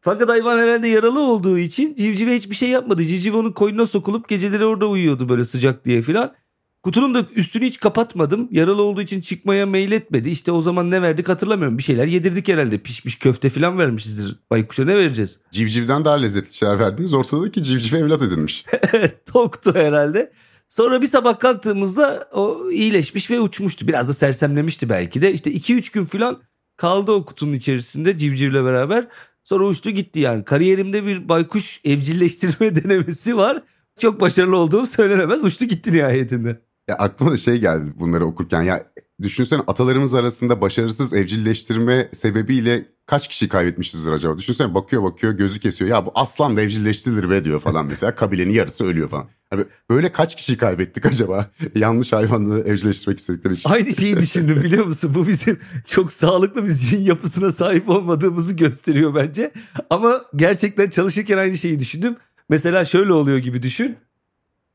Fakat 0.00 0.28
hayvan 0.28 0.58
herhalde 0.58 0.88
yaralı 0.88 1.20
olduğu 1.20 1.58
için 1.58 1.94
civcive 1.94 2.36
hiçbir 2.36 2.54
şey 2.54 2.68
yapmadı. 2.68 3.04
Civciv 3.04 3.34
onun 3.34 3.52
koynuna 3.52 3.86
sokulup 3.86 4.28
geceleri 4.28 4.64
orada 4.64 4.86
uyuyordu 4.86 5.28
böyle 5.28 5.44
sıcak 5.44 5.84
diye 5.84 6.02
filan. 6.02 6.34
Kutunun 6.82 7.14
da 7.14 7.24
üstünü 7.34 7.64
hiç 7.64 7.80
kapatmadım. 7.80 8.48
Yaralı 8.50 8.82
olduğu 8.82 9.02
için 9.02 9.20
çıkmaya 9.20 9.66
meyil 9.66 9.92
etmedi. 9.92 10.30
İşte 10.30 10.52
o 10.52 10.62
zaman 10.62 10.90
ne 10.90 11.02
verdik 11.02 11.28
hatırlamıyorum. 11.28 11.78
Bir 11.78 11.82
şeyler 11.82 12.06
yedirdik 12.06 12.48
herhalde. 12.48 12.78
Pişmiş 12.78 13.18
köfte 13.18 13.48
falan 13.48 13.78
vermişizdir. 13.78 14.36
Baykuşa 14.50 14.84
ne 14.84 14.98
vereceğiz? 14.98 15.40
Civcivden 15.50 16.04
daha 16.04 16.14
lezzetli 16.14 16.54
şeyler 16.54 16.78
verdiniz. 16.78 17.14
Ortadaki 17.14 17.62
civciv 17.62 17.96
evlat 17.96 18.22
edilmiş. 18.22 18.64
evet 18.92 19.26
toktu 19.26 19.74
herhalde. 19.74 20.32
Sonra 20.68 21.02
bir 21.02 21.06
sabah 21.06 21.38
kalktığımızda 21.38 22.28
o 22.32 22.70
iyileşmiş 22.70 23.30
ve 23.30 23.40
uçmuştu. 23.40 23.88
Biraz 23.88 24.08
da 24.08 24.12
sersemlemişti 24.14 24.88
belki 24.88 25.22
de. 25.22 25.32
İşte 25.32 25.50
2-3 25.52 25.92
gün 25.92 26.04
falan 26.04 26.42
kaldı 26.76 27.12
o 27.12 27.24
kutunun 27.24 27.52
içerisinde 27.52 28.18
civcivle 28.18 28.64
beraber. 28.64 29.08
Sonra 29.50 29.66
uçtu 29.66 29.90
gitti 29.90 30.20
yani. 30.20 30.44
Kariyerimde 30.44 31.06
bir 31.06 31.28
baykuş 31.28 31.80
evcilleştirme 31.84 32.76
denemesi 32.84 33.36
var. 33.36 33.62
Çok 33.98 34.20
başarılı 34.20 34.56
olduğum 34.56 34.86
söylenemez. 34.86 35.44
Uçtu 35.44 35.64
gitti 35.64 35.92
nihayetinde. 35.92 36.60
Ya 36.88 36.94
aklıma 36.94 37.32
da 37.32 37.36
şey 37.36 37.58
geldi 37.58 37.92
bunları 37.96 38.26
okurken. 38.26 38.62
Ya 38.62 38.86
düşünsene 39.22 39.60
atalarımız 39.66 40.14
arasında 40.14 40.60
başarısız 40.60 41.12
evcilleştirme 41.12 42.08
sebebiyle 42.12 42.86
kaç 43.10 43.28
kişi 43.28 43.48
kaybetmişizdir 43.48 44.12
acaba? 44.12 44.38
Düşünsene 44.38 44.74
bakıyor 44.74 45.02
bakıyor 45.02 45.32
gözü 45.32 45.60
kesiyor. 45.60 45.90
Ya 45.90 46.06
bu 46.06 46.12
aslan 46.14 46.56
evcilleştirilir 46.56 47.30
be 47.30 47.44
diyor 47.44 47.60
falan 47.60 47.86
mesela. 47.86 48.14
Kabilenin 48.14 48.52
yarısı 48.52 48.84
ölüyor 48.84 49.08
falan. 49.08 49.28
Hani 49.50 49.64
böyle 49.90 50.08
kaç 50.08 50.36
kişi 50.36 50.56
kaybettik 50.56 51.06
acaba? 51.06 51.50
Yanlış 51.74 52.12
hayvanı 52.12 52.60
evcilleştirmek 52.60 53.18
istedikleri 53.18 53.54
için. 53.54 53.70
Aynı 53.70 53.92
şeyi 53.92 54.16
düşündüm 54.16 54.62
biliyor 54.62 54.84
musun? 54.84 55.12
Bu 55.14 55.26
bizim 55.26 55.58
çok 55.86 56.12
sağlıklı 56.12 56.64
bir 56.64 56.68
zihin 56.68 57.02
yapısına 57.02 57.50
sahip 57.50 57.88
olmadığımızı 57.88 58.56
gösteriyor 58.56 59.14
bence. 59.14 59.52
Ama 59.90 60.20
gerçekten 60.36 60.90
çalışırken 60.90 61.38
aynı 61.38 61.56
şeyi 61.56 61.80
düşündüm. 61.80 62.16
Mesela 62.48 62.84
şöyle 62.84 63.12
oluyor 63.12 63.38
gibi 63.38 63.62
düşün. 63.62 63.96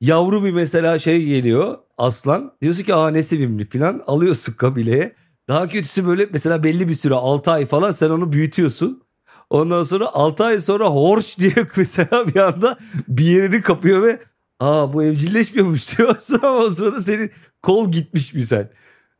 Yavru 0.01 0.43
bir 0.43 0.51
mesela 0.51 0.99
şey 0.99 1.25
geliyor 1.25 1.77
aslan. 1.97 2.53
Diyorsun 2.61 2.83
ki 2.83 2.95
aa 2.95 3.09
ne 3.09 3.23
sevimli 3.23 3.69
falan 3.69 4.03
alıyorsun 4.07 4.53
kabileye. 4.53 5.15
Daha 5.49 5.69
kötüsü 5.69 6.07
böyle 6.07 6.29
mesela 6.33 6.63
belli 6.63 6.89
bir 6.89 6.93
süre 6.93 7.13
6 7.13 7.51
ay 7.51 7.65
falan 7.65 7.91
sen 7.91 8.09
onu 8.09 8.31
büyütüyorsun. 8.31 9.03
Ondan 9.49 9.83
sonra 9.83 10.13
6 10.13 10.43
ay 10.43 10.59
sonra 10.59 10.85
horş 10.85 11.37
diye 11.37 11.53
mesela 11.77 12.27
bir 12.27 12.39
anda 12.39 12.77
bir 13.07 13.25
yerini 13.25 13.61
kapıyor 13.61 14.03
ve 14.03 14.19
aa 14.59 14.93
bu 14.93 15.03
evcilleşmiyormuş 15.03 15.97
diyorsun 15.97 16.39
ama 16.43 16.57
o 16.57 16.69
sırada 16.69 17.01
senin 17.01 17.31
kol 17.61 17.91
gitmiş 17.91 18.33
misal. 18.33 18.67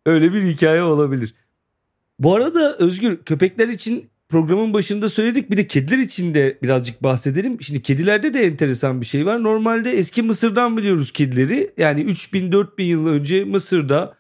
Öyle 0.06 0.34
bir 0.34 0.42
hikaye 0.42 0.84
olabilir. 0.84 1.34
Bu 2.20 2.36
arada 2.36 2.76
Özgür 2.80 3.18
köpekler 3.18 3.68
için 3.68 4.10
programın 4.30 4.74
başında 4.74 5.10
söyledik 5.10 5.52
bir 5.52 5.58
de 5.58 5.68
kediler 5.68 5.98
için 5.98 6.34
de 6.34 6.58
birazcık 6.64 7.04
bahsedelim. 7.04 7.62
Şimdi 7.62 7.82
kedilerde 7.82 8.34
de 8.34 8.46
enteresan 8.46 9.02
bir 9.02 9.06
şey 9.06 9.26
var. 9.26 9.44
Normalde 9.44 9.92
eski 9.92 10.22
Mısır'dan 10.22 10.78
biliyoruz 10.78 11.12
kedileri. 11.12 11.74
Yani 11.78 12.02
3000-4000 12.02 12.82
yıl 12.84 13.08
önce 13.08 13.46
Mısır'da 13.46 14.16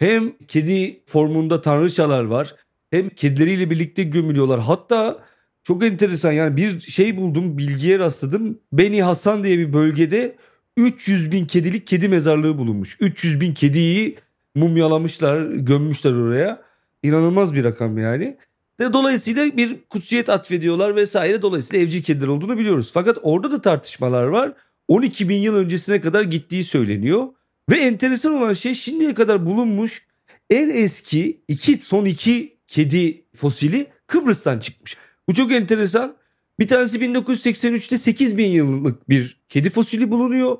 hem 0.00 0.32
kedi 0.48 1.00
formunda 1.06 1.60
tanrıçalar 1.60 2.24
var 2.24 2.54
hem 2.90 3.08
kedileriyle 3.08 3.70
birlikte 3.70 4.02
gömülüyorlar. 4.02 4.60
Hatta 4.60 5.24
çok 5.62 5.84
enteresan 5.84 6.32
yani 6.32 6.56
bir 6.56 6.80
şey 6.80 7.16
buldum 7.16 7.58
bilgiye 7.58 7.98
rastladım. 7.98 8.58
Beni 8.72 9.02
Hasan 9.02 9.44
diye 9.44 9.58
bir 9.58 9.72
bölgede 9.72 10.36
300 10.76 11.32
bin 11.32 11.44
kedilik 11.44 11.86
kedi 11.86 12.08
mezarlığı 12.08 12.58
bulunmuş. 12.58 12.96
300 13.00 13.40
bin 13.40 13.54
kediyi 13.54 14.16
mumyalamışlar 14.54 15.42
gömmüşler 15.42 16.12
oraya. 16.12 16.62
İnanılmaz 17.02 17.54
bir 17.54 17.64
rakam 17.64 17.98
yani. 17.98 18.36
Dolayısıyla 18.80 19.56
bir 19.56 19.76
kutsiyet 19.88 20.28
atfediyorlar 20.28 20.96
vesaire. 20.96 21.42
Dolayısıyla 21.42 21.84
evcil 21.84 22.02
kediler 22.02 22.28
olduğunu 22.28 22.58
biliyoruz. 22.58 22.90
Fakat 22.94 23.18
orada 23.22 23.50
da 23.50 23.60
tartışmalar 23.60 24.22
var. 24.24 24.52
12 24.88 25.28
bin 25.28 25.36
yıl 25.36 25.56
öncesine 25.56 26.00
kadar 26.00 26.22
gittiği 26.22 26.64
söyleniyor. 26.64 27.28
Ve 27.70 27.76
enteresan 27.76 28.32
olan 28.34 28.52
şey 28.52 28.74
şimdiye 28.74 29.14
kadar 29.14 29.46
bulunmuş 29.46 30.06
en 30.50 30.68
eski 30.68 31.42
iki 31.48 31.76
son 31.76 32.04
iki 32.04 32.58
kedi 32.66 33.24
fosili 33.34 33.86
Kıbrıs'tan 34.06 34.58
çıkmış. 34.58 34.96
Bu 35.28 35.34
çok 35.34 35.52
enteresan. 35.52 36.16
Bir 36.58 36.68
tanesi 36.68 36.98
1983'te 36.98 37.98
8 37.98 38.38
bin 38.38 38.50
yıllık 38.50 39.08
bir 39.08 39.40
kedi 39.48 39.70
fosili 39.70 40.10
bulunuyor. 40.10 40.58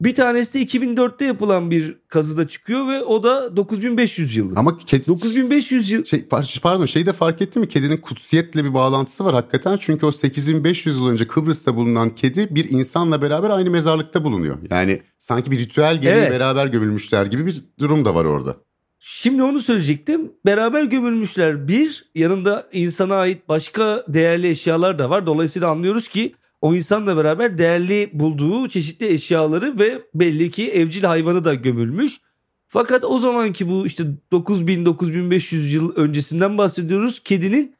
Bir 0.00 0.14
tanesi 0.14 0.54
de 0.54 0.62
2004'te 0.62 1.24
yapılan 1.24 1.70
bir 1.70 1.96
kazıda 2.08 2.48
çıkıyor 2.48 2.88
ve 2.88 3.02
o 3.02 3.22
da 3.22 3.56
9500 3.56 4.36
yıllık. 4.36 4.58
Ama 4.58 4.78
kedi... 4.78 5.06
9500 5.06 5.90
yıl... 5.90 6.04
Şey, 6.04 6.28
pardon 6.62 6.86
şeyi 6.86 7.06
de 7.06 7.12
fark 7.12 7.42
ettin 7.42 7.62
mi? 7.62 7.68
Kedinin 7.68 7.96
kutsiyetle 7.96 8.64
bir 8.64 8.74
bağlantısı 8.74 9.24
var 9.24 9.34
hakikaten. 9.34 9.76
Çünkü 9.80 10.06
o 10.06 10.12
8500 10.12 10.98
yıl 10.98 11.08
önce 11.08 11.26
Kıbrıs'ta 11.26 11.76
bulunan 11.76 12.14
kedi 12.14 12.54
bir 12.54 12.70
insanla 12.70 13.22
beraber 13.22 13.50
aynı 13.50 13.70
mezarlıkta 13.70 14.24
bulunuyor. 14.24 14.58
Yani 14.70 15.02
sanki 15.18 15.50
bir 15.50 15.58
ritüel 15.58 16.00
gereği 16.00 16.20
evet. 16.20 16.32
beraber 16.32 16.66
gömülmüşler 16.66 17.26
gibi 17.26 17.46
bir 17.46 17.64
durum 17.78 18.04
da 18.04 18.14
var 18.14 18.24
orada. 18.24 18.56
Şimdi 19.02 19.42
onu 19.42 19.60
söyleyecektim. 19.60 20.32
Beraber 20.46 20.84
gömülmüşler. 20.84 21.68
Bir, 21.68 22.10
yanında 22.14 22.66
insana 22.72 23.14
ait 23.14 23.48
başka 23.48 24.04
değerli 24.08 24.48
eşyalar 24.48 24.98
da 24.98 25.10
var. 25.10 25.26
Dolayısıyla 25.26 25.68
anlıyoruz 25.68 26.08
ki 26.08 26.34
o 26.60 26.74
insanla 26.74 27.16
beraber 27.16 27.58
değerli 27.58 28.10
bulduğu 28.12 28.68
çeşitli 28.68 29.06
eşyaları 29.06 29.78
ve 29.78 30.02
belli 30.14 30.50
ki 30.50 30.70
evcil 30.70 31.02
hayvanı 31.02 31.44
da 31.44 31.54
gömülmüş. 31.54 32.20
Fakat 32.66 33.04
o 33.04 33.18
zamanki 33.18 33.68
bu 33.68 33.86
işte 33.86 34.04
9000-9500 34.32 35.56
yıl 35.56 35.96
öncesinden 35.96 36.58
bahsediyoruz. 36.58 37.20
Kedinin 37.22 37.74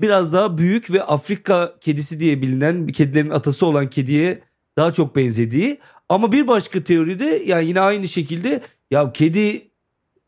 biraz 0.00 0.32
daha 0.32 0.58
büyük 0.58 0.92
ve 0.92 1.02
Afrika 1.02 1.74
kedisi 1.80 2.20
diye 2.20 2.42
bilinen 2.42 2.86
kedilerin 2.86 3.30
atası 3.30 3.66
olan 3.66 3.90
kediye 3.90 4.42
daha 4.76 4.92
çok 4.92 5.16
benzediği. 5.16 5.78
Ama 6.08 6.32
bir 6.32 6.48
başka 6.48 6.84
teoride 6.84 7.42
yani 7.46 7.68
yine 7.68 7.80
aynı 7.80 8.08
şekilde 8.08 8.62
ya 8.90 9.12
kedi 9.12 9.68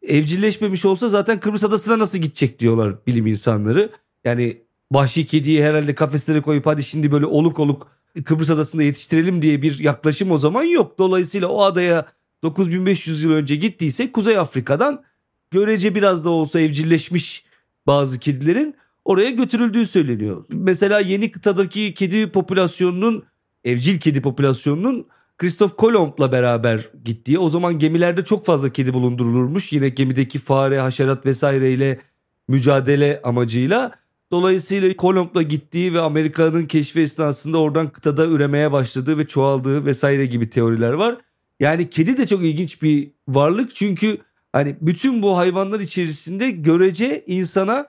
evcilleşmemiş 0.02 0.84
olsa 0.84 1.08
zaten 1.08 1.40
Kıbrıs 1.40 1.64
Adası'na 1.64 1.98
nasıl 1.98 2.18
gidecek 2.18 2.58
diyorlar 2.58 3.06
bilim 3.06 3.26
insanları. 3.26 3.90
Yani 4.24 4.62
vahşi 4.92 5.26
kediyi 5.26 5.64
herhalde 5.64 5.94
kafeslere 5.94 6.40
koyup 6.40 6.66
hadi 6.66 6.82
şimdi 6.82 7.12
böyle 7.12 7.26
oluk 7.26 7.58
oluk 7.58 7.95
Kıbrıs 8.24 8.50
Adası'nda 8.50 8.82
yetiştirelim 8.82 9.42
diye 9.42 9.62
bir 9.62 9.78
yaklaşım 9.78 10.30
o 10.30 10.38
zaman 10.38 10.62
yok. 10.62 10.98
Dolayısıyla 10.98 11.48
o 11.48 11.62
adaya 11.62 12.06
9500 12.42 13.22
yıl 13.22 13.32
önce 13.32 13.56
gittiyse 13.56 14.12
Kuzey 14.12 14.38
Afrika'dan 14.38 15.02
görece 15.50 15.94
biraz 15.94 16.24
da 16.24 16.30
olsa 16.30 16.60
evcilleşmiş 16.60 17.44
bazı 17.86 18.18
kedilerin 18.18 18.74
oraya 19.04 19.30
götürüldüğü 19.30 19.86
söyleniyor. 19.86 20.44
Mesela 20.48 21.00
yeni 21.00 21.30
kıtadaki 21.30 21.94
kedi 21.94 22.30
popülasyonunun 22.30 23.24
evcil 23.64 24.00
kedi 24.00 24.22
popülasyonunun 24.22 25.06
Christoph 25.38 25.76
Kolomb'la 25.76 26.32
beraber 26.32 26.88
gittiği 27.04 27.38
o 27.38 27.48
zaman 27.48 27.78
gemilerde 27.78 28.24
çok 28.24 28.46
fazla 28.46 28.68
kedi 28.68 28.94
bulundurulurmuş. 28.94 29.72
Yine 29.72 29.88
gemideki 29.88 30.38
fare, 30.38 30.80
haşerat 30.80 31.26
vesaireyle 31.26 32.00
mücadele 32.48 33.20
amacıyla. 33.24 33.92
Dolayısıyla 34.30 34.96
Kolomb'la 34.96 35.42
gittiği 35.42 35.94
ve 35.94 36.00
Amerika'nın 36.00 36.66
keşfi 36.66 37.00
esnasında 37.00 37.58
oradan 37.58 37.88
kıtada 37.88 38.26
üremeye 38.26 38.72
başladığı 38.72 39.18
ve 39.18 39.26
çoğaldığı 39.26 39.84
vesaire 39.84 40.26
gibi 40.26 40.50
teoriler 40.50 40.92
var. 40.92 41.16
Yani 41.60 41.90
kedi 41.90 42.16
de 42.16 42.26
çok 42.26 42.42
ilginç 42.42 42.82
bir 42.82 43.10
varlık 43.28 43.74
çünkü 43.74 44.18
hani 44.52 44.76
bütün 44.80 45.22
bu 45.22 45.36
hayvanlar 45.36 45.80
içerisinde 45.80 46.50
görece 46.50 47.24
insana 47.26 47.86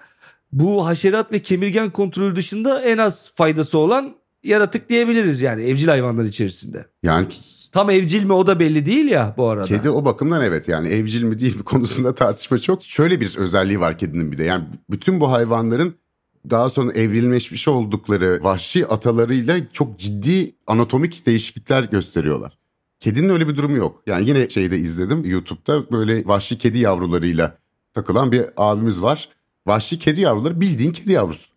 bu 0.51 0.85
haşerat 0.85 1.31
ve 1.31 1.41
kemirgen 1.41 1.89
kontrolü 1.89 2.35
dışında 2.35 2.81
en 2.81 2.97
az 2.97 3.31
faydası 3.35 3.77
olan 3.77 4.15
yaratık 4.43 4.89
diyebiliriz 4.89 5.41
yani 5.41 5.63
evcil 5.63 5.87
hayvanlar 5.87 6.23
içerisinde. 6.23 6.85
Yani 7.03 7.27
Tam 7.71 7.89
evcil 7.89 8.23
mi 8.23 8.33
o 8.33 8.47
da 8.47 8.59
belli 8.59 8.85
değil 8.85 9.07
ya 9.07 9.33
bu 9.37 9.47
arada. 9.47 9.67
Kedi 9.67 9.89
o 9.89 10.05
bakımdan 10.05 10.43
evet 10.43 10.67
yani 10.67 10.87
evcil 10.87 11.23
mi 11.23 11.39
değil 11.39 11.55
mi 11.55 11.63
konusunda 11.63 12.15
tartışma 12.15 12.59
çok. 12.59 12.83
Şöyle 12.83 13.21
bir 13.21 13.37
özelliği 13.37 13.79
var 13.79 13.97
kedinin 13.97 14.31
bir 14.31 14.37
de 14.37 14.43
yani 14.43 14.65
bütün 14.89 15.19
bu 15.19 15.31
hayvanların 15.31 15.95
daha 16.49 16.69
sonra 16.69 16.91
evrilmeşmiş 16.91 17.67
oldukları 17.67 18.39
vahşi 18.43 18.87
atalarıyla 18.87 19.57
çok 19.73 19.99
ciddi 19.99 20.55
anatomik 20.67 21.25
değişiklikler 21.25 21.83
gösteriyorlar. 21.83 22.57
Kedinin 22.99 23.29
öyle 23.29 23.47
bir 23.47 23.55
durumu 23.55 23.77
yok. 23.77 24.03
Yani 24.07 24.29
yine 24.29 24.49
şeyde 24.49 24.77
izledim 24.77 25.25
YouTube'da 25.25 25.91
böyle 25.91 26.27
vahşi 26.27 26.57
kedi 26.57 26.77
yavrularıyla 26.77 27.57
takılan 27.93 28.31
bir 28.31 28.45
abimiz 28.57 29.01
var. 29.01 29.29
Vahşi 29.67 29.99
kedi 29.99 30.21
yavruları 30.21 30.61
bildiğin 30.61 30.91
kedi 30.91 31.11
yavrusu. 31.11 31.49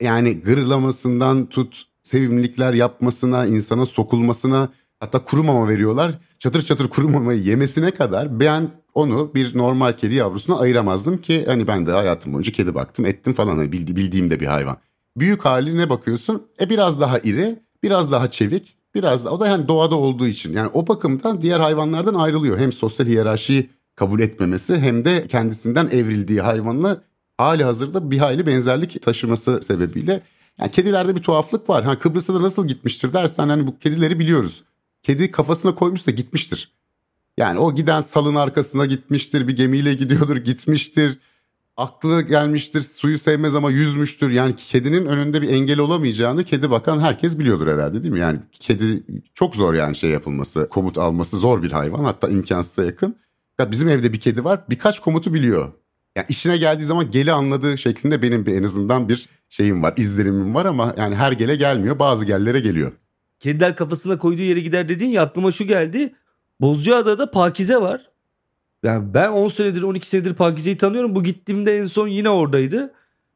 Yani 0.00 0.40
gırlamasından 0.40 1.46
tut 1.46 1.82
sevimlilikler 2.02 2.72
yapmasına, 2.72 3.46
insana 3.46 3.86
sokulmasına 3.86 4.68
hatta 5.00 5.24
kuru 5.24 5.44
mama 5.44 5.68
veriyorlar. 5.68 6.18
Çatır 6.38 6.62
çatır 6.62 6.88
kuru 6.88 7.08
mamayı 7.08 7.42
yemesine 7.42 7.90
kadar 7.90 8.40
ben 8.40 8.70
onu 8.96 9.34
bir 9.34 9.58
normal 9.58 9.92
kedi 9.92 10.14
yavrusuna 10.14 10.58
ayıramazdım 10.58 11.18
ki 11.18 11.44
hani 11.46 11.66
ben 11.66 11.86
de 11.86 11.92
hayatım 11.92 12.32
boyunca 12.32 12.52
kedi 12.52 12.74
baktım 12.74 13.06
ettim 13.06 13.34
falan 13.34 13.56
hani 13.56 13.72
bildi, 13.72 13.96
bildiğim 13.96 14.30
de 14.30 14.40
bir 14.40 14.46
hayvan. 14.46 14.76
Büyük 15.16 15.44
haline 15.44 15.90
bakıyorsun 15.90 16.46
e 16.60 16.70
biraz 16.70 17.00
daha 17.00 17.18
iri 17.18 17.62
biraz 17.82 18.12
daha 18.12 18.30
çevik 18.30 18.76
biraz 18.94 19.24
da 19.24 19.30
o 19.30 19.40
da 19.40 19.46
yani 19.46 19.68
doğada 19.68 19.94
olduğu 19.94 20.26
için 20.26 20.52
yani 20.52 20.70
o 20.72 20.88
bakımdan 20.88 21.42
diğer 21.42 21.60
hayvanlardan 21.60 22.14
ayrılıyor. 22.14 22.58
Hem 22.58 22.72
sosyal 22.72 23.06
hiyerarşiyi 23.06 23.70
kabul 23.94 24.20
etmemesi 24.20 24.76
hem 24.76 25.04
de 25.04 25.26
kendisinden 25.26 25.86
evrildiği 25.86 26.40
hayvanla 26.40 27.02
hali 27.38 27.64
hazırda 27.64 28.10
bir 28.10 28.18
hayli 28.18 28.46
benzerlik 28.46 29.02
taşıması 29.02 29.62
sebebiyle 29.62 30.22
yani 30.60 30.70
kedilerde 30.70 31.16
bir 31.16 31.22
tuhaflık 31.22 31.70
var. 31.70 31.84
Ha 31.84 31.98
Kıbrıs'a 31.98 32.34
da 32.34 32.42
nasıl 32.42 32.68
gitmiştir 32.68 33.12
dersen 33.12 33.48
hani 33.48 33.66
bu 33.66 33.78
kedileri 33.78 34.18
biliyoruz. 34.18 34.64
Kedi 35.02 35.30
kafasına 35.30 35.74
koymuşsa 35.74 36.10
gitmiştir. 36.10 36.75
Yani 37.36 37.58
o 37.58 37.74
giden 37.74 38.00
salın 38.00 38.34
arkasına 38.34 38.86
gitmiştir, 38.86 39.48
bir 39.48 39.56
gemiyle 39.56 39.94
gidiyordur, 39.94 40.36
gitmiştir. 40.36 41.18
Aklı 41.76 42.22
gelmiştir, 42.22 42.80
suyu 42.80 43.18
sevmez 43.18 43.54
ama 43.54 43.70
yüzmüştür. 43.70 44.30
Yani 44.30 44.56
kedinin 44.56 45.06
önünde 45.06 45.42
bir 45.42 45.48
engel 45.48 45.78
olamayacağını 45.78 46.44
kedi 46.44 46.70
bakan 46.70 47.00
herkes 47.00 47.38
biliyordur 47.38 47.66
herhalde 47.66 48.02
değil 48.02 48.14
mi? 48.14 48.20
Yani 48.20 48.38
kedi 48.52 49.02
çok 49.34 49.56
zor 49.56 49.74
yani 49.74 49.96
şey 49.96 50.10
yapılması, 50.10 50.68
komut 50.68 50.98
alması 50.98 51.38
zor 51.38 51.62
bir 51.62 51.72
hayvan 51.72 52.04
hatta 52.04 52.28
imkansıza 52.28 52.84
yakın. 52.84 53.16
Ya 53.58 53.70
bizim 53.70 53.88
evde 53.88 54.12
bir 54.12 54.20
kedi 54.20 54.44
var 54.44 54.60
birkaç 54.70 55.00
komutu 55.00 55.34
biliyor. 55.34 55.72
Yani 56.16 56.26
işine 56.28 56.56
geldiği 56.56 56.84
zaman 56.84 57.10
geli 57.10 57.32
anladığı 57.32 57.78
şeklinde 57.78 58.22
benim 58.22 58.46
bir 58.46 58.54
en 58.54 58.62
azından 58.62 59.08
bir 59.08 59.28
şeyim 59.48 59.82
var, 59.82 59.94
izlenimim 59.96 60.54
var 60.54 60.66
ama 60.66 60.94
yani 60.98 61.14
her 61.14 61.32
gele 61.32 61.56
gelmiyor. 61.56 61.98
Bazı 61.98 62.24
gellere 62.24 62.60
geliyor. 62.60 62.92
Kediler 63.40 63.76
kafasına 63.76 64.18
koyduğu 64.18 64.42
yere 64.42 64.60
gider 64.60 64.88
dedin 64.88 65.06
ya 65.06 65.22
aklıma 65.22 65.52
şu 65.52 65.64
geldi. 65.64 66.14
Bozcaada'da 66.60 67.30
Pakize 67.30 67.76
var. 67.76 68.10
Yani 68.82 69.14
ben 69.14 69.28
10 69.28 69.48
senedir 69.48 69.82
12 69.82 70.08
senedir 70.08 70.34
Pakize'yi 70.34 70.76
tanıyorum. 70.76 71.14
Bu 71.14 71.22
gittiğimde 71.22 71.78
en 71.78 71.86
son 71.86 72.08
yine 72.08 72.30
oradaydı. 72.30 72.94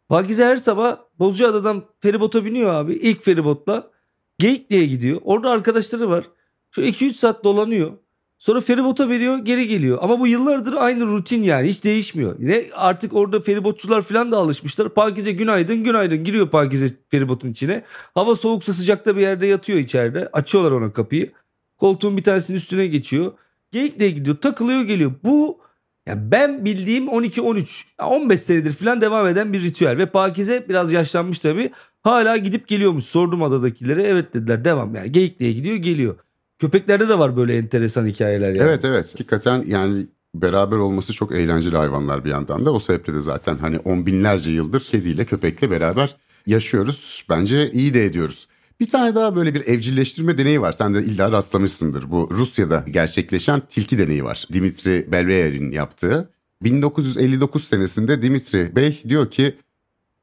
Pakize 0.09 0.44
her 0.44 0.56
sabah 0.56 0.96
Bozcaada'dan 1.18 1.85
feribota 2.00 2.44
biniyor 2.44 2.74
abi. 2.74 2.92
İlk 2.92 3.22
feribotla. 3.22 3.90
Geyikli'ye 4.38 4.87
gidiyor. 4.87 5.20
Orada 5.24 5.50
arkadaşları 5.50 6.11
var. 6.11 6.24
Şu 6.70 6.83
2-3 6.83 7.12
saat 7.12 7.44
dolanıyor. 7.44 7.92
Sonra 8.38 8.61
feribota 8.61 9.09
veriyor 9.09 9.38
geri 9.38 9.68
geliyor. 9.68 9.98
Ama 10.00 10.20
bu 10.20 10.26
yıllardır 10.26 10.74
aynı 10.74 11.06
rutin 11.06 11.42
yani 11.42 11.68
hiç 11.68 11.85
değişmiyor. 11.85 12.37
Ne 12.38 12.62
artık 12.74 13.14
orada 13.14 13.40
feribotçular 13.40 14.02
falan 14.02 14.33
da 14.33 14.37
alışmışlar. 14.37 14.88
Pakize 14.88 15.33
günaydın 15.33 15.85
günaydın 15.85 16.24
giriyor 16.24 16.50
Pakize 16.50 16.88
feribotun 17.09 17.50
içine. 17.50 17.85
Hava 18.14 18.37
soğuksa 18.37 18.72
sıcakta 18.72 19.16
bir 19.16 19.20
yerde 19.20 19.46
yatıyor 19.46 19.78
içeride. 19.78 20.28
Açıyorlar 20.33 20.70
ona 20.70 20.92
kapıyı. 20.92 21.33
Koltuğun 21.80 22.16
bir 22.16 22.22
tanesinin 22.22 22.58
üstüne 22.58 22.86
geçiyor. 22.86 23.32
Geyikli'ye 23.72 24.10
gidiyor 24.10 24.36
takılıyor 24.36 24.82
geliyor. 24.82 25.12
Bu 25.24 25.58
yani 26.06 26.30
ben 26.30 26.64
bildiğim 26.64 27.08
12-13 27.08 27.84
15 28.02 28.40
senedir 28.40 28.72
falan 28.72 29.00
devam 29.00 29.26
eden 29.26 29.52
bir 29.52 29.62
ritüel. 29.62 29.98
Ve 29.98 30.06
Pakize 30.06 30.66
biraz 30.68 30.92
yaşlanmış 30.92 31.38
tabii. 31.38 31.70
Hala 32.02 32.36
gidip 32.36 32.68
geliyormuş. 32.68 33.04
Sordum 33.04 33.42
adadakilere 33.42 34.02
evet 34.02 34.34
dediler 34.34 34.64
devam 34.64 34.94
yani 34.94 35.12
Geyikli'ye 35.12 35.52
gidiyor 35.52 35.76
geliyor. 35.76 36.18
Köpeklerde 36.58 37.08
de 37.08 37.18
var 37.18 37.36
böyle 37.36 37.56
enteresan 37.56 38.06
hikayeler 38.06 38.48
yani. 38.48 38.68
Evet 38.68 38.84
evet 38.84 39.12
hakikaten 39.12 39.64
yani 39.66 40.06
beraber 40.34 40.76
olması 40.76 41.12
çok 41.12 41.32
eğlenceli 41.32 41.76
hayvanlar 41.76 42.24
bir 42.24 42.30
yandan 42.30 42.66
da. 42.66 42.72
O 42.72 42.80
sebeple 42.80 43.14
de 43.14 43.20
zaten 43.20 43.56
hani 43.56 43.78
on 43.78 44.06
binlerce 44.06 44.50
yıldır 44.50 44.80
kediyle 44.80 45.24
köpekle 45.24 45.70
beraber 45.70 46.16
yaşıyoruz. 46.46 47.24
Bence 47.30 47.70
iyi 47.70 47.94
de 47.94 48.04
ediyoruz. 48.04 48.48
Bir 48.80 48.88
tane 48.88 49.14
daha 49.14 49.36
böyle 49.36 49.54
bir 49.54 49.66
evcilleştirme 49.66 50.38
deneyi 50.38 50.60
var. 50.60 50.72
Sen 50.72 50.94
de 50.94 51.02
illa 51.02 51.32
rastlamışsındır. 51.32 52.10
Bu 52.10 52.28
Rusya'da 52.32 52.84
gerçekleşen 52.90 53.62
tilki 53.68 53.98
deneyi 53.98 54.24
var. 54.24 54.46
Dimitri 54.52 55.08
Belveyev'in 55.12 55.70
yaptığı. 55.70 56.30
1959 56.62 57.64
senesinde 57.64 58.22
Dimitri 58.22 58.76
Bey 58.76 59.02
diyor 59.08 59.30
ki 59.30 59.56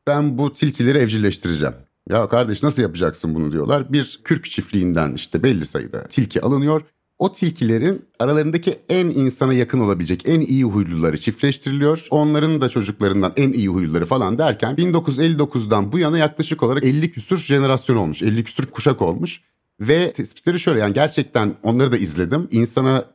ben 0.07 0.37
bu 0.37 0.53
tilkileri 0.53 0.97
evcilleştireceğim. 0.97 1.73
Ya 2.09 2.29
kardeş 2.29 2.63
nasıl 2.63 2.81
yapacaksın 2.81 3.35
bunu 3.35 3.51
diyorlar. 3.51 3.93
Bir 3.93 4.19
kürk 4.23 4.45
çiftliğinden 4.45 5.13
işte 5.13 5.43
belli 5.43 5.65
sayıda 5.65 6.03
tilki 6.03 6.41
alınıyor. 6.41 6.81
O 7.19 7.33
tilkilerin 7.33 8.05
aralarındaki 8.19 8.79
en 8.89 9.05
insana 9.05 9.53
yakın 9.53 9.79
olabilecek 9.79 10.23
en 10.27 10.39
iyi 10.39 10.63
huyluları 10.63 11.19
çiftleştiriliyor. 11.19 12.07
Onların 12.09 12.61
da 12.61 12.69
çocuklarından 12.69 13.33
en 13.37 13.53
iyi 13.53 13.67
huyluları 13.67 14.05
falan 14.05 14.37
derken 14.37 14.75
1959'dan 14.75 15.91
bu 15.91 15.99
yana 15.99 16.17
yaklaşık 16.17 16.63
olarak 16.63 16.83
50 16.83 17.11
küsür 17.11 17.37
jenerasyon 17.37 17.95
olmuş. 17.95 18.23
50 18.23 18.43
küsür 18.43 18.65
kuşak 18.65 19.01
olmuş. 19.01 19.41
Ve 19.79 20.11
tespitleri 20.11 20.59
şöyle 20.59 20.79
yani 20.79 20.93
gerçekten 20.93 21.55
onları 21.63 21.91
da 21.91 21.97
izledim. 21.97 22.47
İnsana 22.51 23.05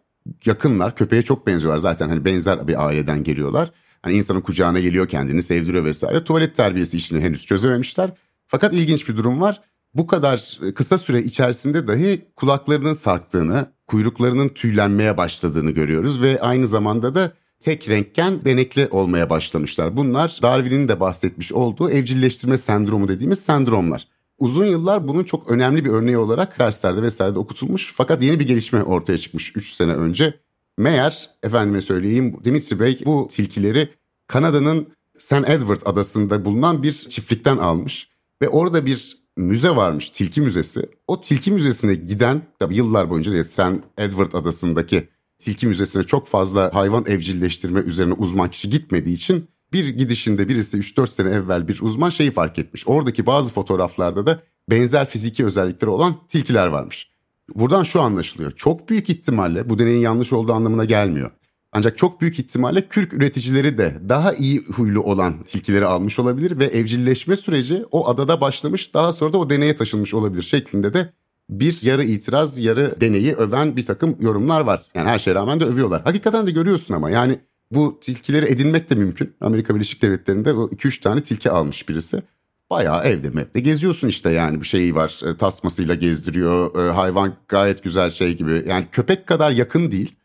yakınlar, 0.45 0.97
köpeğe 0.97 1.23
çok 1.23 1.47
benziyorlar 1.47 1.79
zaten 1.79 2.09
hani 2.09 2.25
benzer 2.25 2.69
bir 2.69 2.87
aileden 2.87 3.25
geliyorlar. 3.25 3.71
Hani 4.03 4.15
insanın 4.15 4.41
kucağına 4.41 4.81
geliyor 4.81 5.09
kendini 5.09 5.43
sevdiriyor 5.43 5.85
vesaire. 5.85 6.25
Tuvalet 6.25 6.57
terbiyesi 6.57 6.97
işini 6.97 7.21
henüz 7.21 7.47
çözememişler. 7.47 8.11
Fakat 8.47 8.75
ilginç 8.75 9.09
bir 9.09 9.17
durum 9.17 9.41
var. 9.41 9.61
Bu 9.95 10.07
kadar 10.07 10.59
kısa 10.75 10.99
süre 10.99 11.23
içerisinde 11.23 11.88
dahi 11.88 12.21
kulaklarının 12.37 12.93
sarktığını, 12.93 13.67
kuyruklarının 13.92 14.48
tüylenmeye 14.48 15.16
başladığını 15.16 15.70
görüyoruz 15.70 16.22
ve 16.22 16.40
aynı 16.40 16.66
zamanda 16.66 17.14
da 17.14 17.33
tek 17.61 17.88
renkken 17.88 18.44
benekli 18.44 18.88
olmaya 18.90 19.31
başlamışlar. 19.31 19.96
Bunlar 19.96 20.38
Darwin'in 20.42 20.88
de 20.88 21.00
bahsetmiş 21.00 21.52
olduğu 21.52 21.90
evcilleştirme 21.90 22.57
sendromu 22.57 23.09
dediğimiz 23.09 23.40
sendromlar. 23.40 24.09
Uzun 24.38 24.66
yıllar 24.66 25.09
bunun 25.09 25.24
çok 25.24 25.50
önemli 25.50 25.85
bir 25.85 25.90
örneği 25.90 26.18
olarak 26.18 26.59
derslerde 26.59 27.02
vesairede 27.02 27.38
okutulmuş 27.38 27.94
fakat 27.96 28.22
yeni 28.22 28.40
bir 28.40 28.46
gelişme 28.46 28.83
ortaya 28.83 29.18
çıkmış 29.18 29.57
3 29.57 29.72
sene 29.72 29.92
önce. 29.92 30.35
Meğer 30.78 31.31
efendime 31.42 31.81
söyleyeyim 31.81 32.37
Dimitri 32.44 32.81
Bey 32.81 33.00
bu 33.07 33.28
tilkileri 33.31 33.88
Kanada'nın 34.26 34.88
St. 35.18 35.33
Edward 35.33 35.81
adasında 35.85 36.44
bulunan 36.44 36.83
bir 36.83 36.92
çiftlikten 36.92 37.57
almış 37.57 38.09
ve 38.42 38.48
orada 38.48 38.87
bir 38.87 39.21
müze 39.37 39.77
varmış 39.77 40.11
tilki 40.11 40.40
müzesi. 40.40 40.88
O 41.07 41.21
tilki 41.21 41.53
müzesine 41.53 41.95
giden 41.95 42.42
tabii 42.59 42.77
yıllar 42.77 43.11
boyunca 43.11 43.33
diye 43.33 43.45
St. 43.45 43.61
Edward 43.99 44.33
adasındaki 44.33 45.09
tilki 45.38 45.66
müzesine 45.66 46.05
çok 46.05 46.27
fazla 46.27 46.75
hayvan 46.75 47.05
evcilleştirme 47.07 47.81
üzerine 47.81 48.12
uzman 48.12 48.51
kişi 48.51 48.71
gitmediği 48.71 49.14
için 49.14 49.49
bir 49.73 49.88
gidişinde 49.88 50.49
birisi 50.49 50.79
3-4 50.79 51.07
sene 51.07 51.31
evvel 51.31 51.68
bir 51.68 51.81
uzman 51.83 52.11
şeyi 52.11 52.31
fark 52.31 52.59
etmiş. 52.59 52.88
Oradaki 52.88 53.27
bazı 53.27 53.53
fotoğraflarda 53.53 54.27
da 54.27 54.40
benzer 54.71 55.09
fiziki 55.09 55.45
özellikleri 55.45 55.90
olan 55.90 56.14
tilkiler 56.29 56.66
varmış. 56.66 57.12
Buradan 57.55 57.83
şu 57.83 58.01
anlaşılıyor. 58.01 58.53
Çok 58.53 58.88
büyük 58.88 59.11
ihtimalle 59.11 59.71
bu 59.71 59.79
deneyin 59.79 60.01
yanlış 60.01 60.33
olduğu 60.33 60.53
anlamına 60.53 60.85
gelmiyor. 60.85 61.31
Ancak 61.72 61.98
çok 61.98 62.20
büyük 62.20 62.38
ihtimalle 62.38 62.88
kürk 62.88 63.12
üreticileri 63.12 63.78
de 63.78 64.00
daha 64.08 64.35
iyi 64.35 64.64
huylu 64.64 65.00
olan 65.00 65.42
tilkileri 65.42 65.87
almış 65.87 66.18
olabilir 66.18 66.58
ve 66.58 66.64
evcilleşme 66.64 67.37
süreci 67.37 67.85
o 67.90 68.08
adada 68.08 68.40
başlamış 68.40 68.94
daha 68.94 69.12
sonra 69.12 69.32
da 69.32 69.38
o 69.38 69.50
deneye 69.50 69.76
taşınmış 69.76 70.14
olabilir 70.14 70.42
şeklinde 70.42 70.94
de 70.94 71.12
bir 71.50 71.82
yarı 71.82 72.04
itiraz 72.04 72.58
yarı 72.58 73.00
deneyi 73.00 73.32
öven 73.32 73.76
bir 73.76 73.87
takım 73.87 74.16
yorumlar 74.20 74.61
var. 74.61 74.87
Yani 74.94 75.08
her 75.08 75.18
şeye 75.18 75.35
rağmen 75.35 75.61
de 75.61 75.64
övüyorlar. 75.64 76.02
Hakikaten 76.02 76.46
de 76.46 76.50
görüyorsun 76.50 76.94
ama 76.94 77.11
yani 77.11 77.38
bu 77.70 78.00
tilkileri 78.00 78.46
edinmek 78.46 78.90
de 78.90 78.94
mümkün. 78.94 79.35
Amerika 79.40 79.74
Birleşik 79.74 80.02
Devletleri'nde 80.02 80.50
2-3 80.50 81.02
tane 81.02 81.22
tilki 81.22 81.50
almış 81.50 81.88
birisi. 81.88 82.22
Bayağı 82.70 83.04
evde 83.04 83.30
mevde 83.30 83.61
geziyorsun 83.61 84.08
işte 84.08 84.30
yani 84.30 84.61
bir 84.61 84.66
şeyi 84.66 84.94
var 84.94 85.20
e, 85.26 85.37
tasmasıyla 85.37 85.94
gezdiriyor. 85.94 86.87
E, 86.87 86.92
hayvan 86.92 87.35
gayet 87.48 87.85
güzel 87.85 88.11
şey 88.11 88.37
gibi. 88.37 88.64
Yani 88.68 88.87
köpek 88.92 89.26
kadar 89.26 89.50
yakın 89.50 89.92
değil 89.92 90.16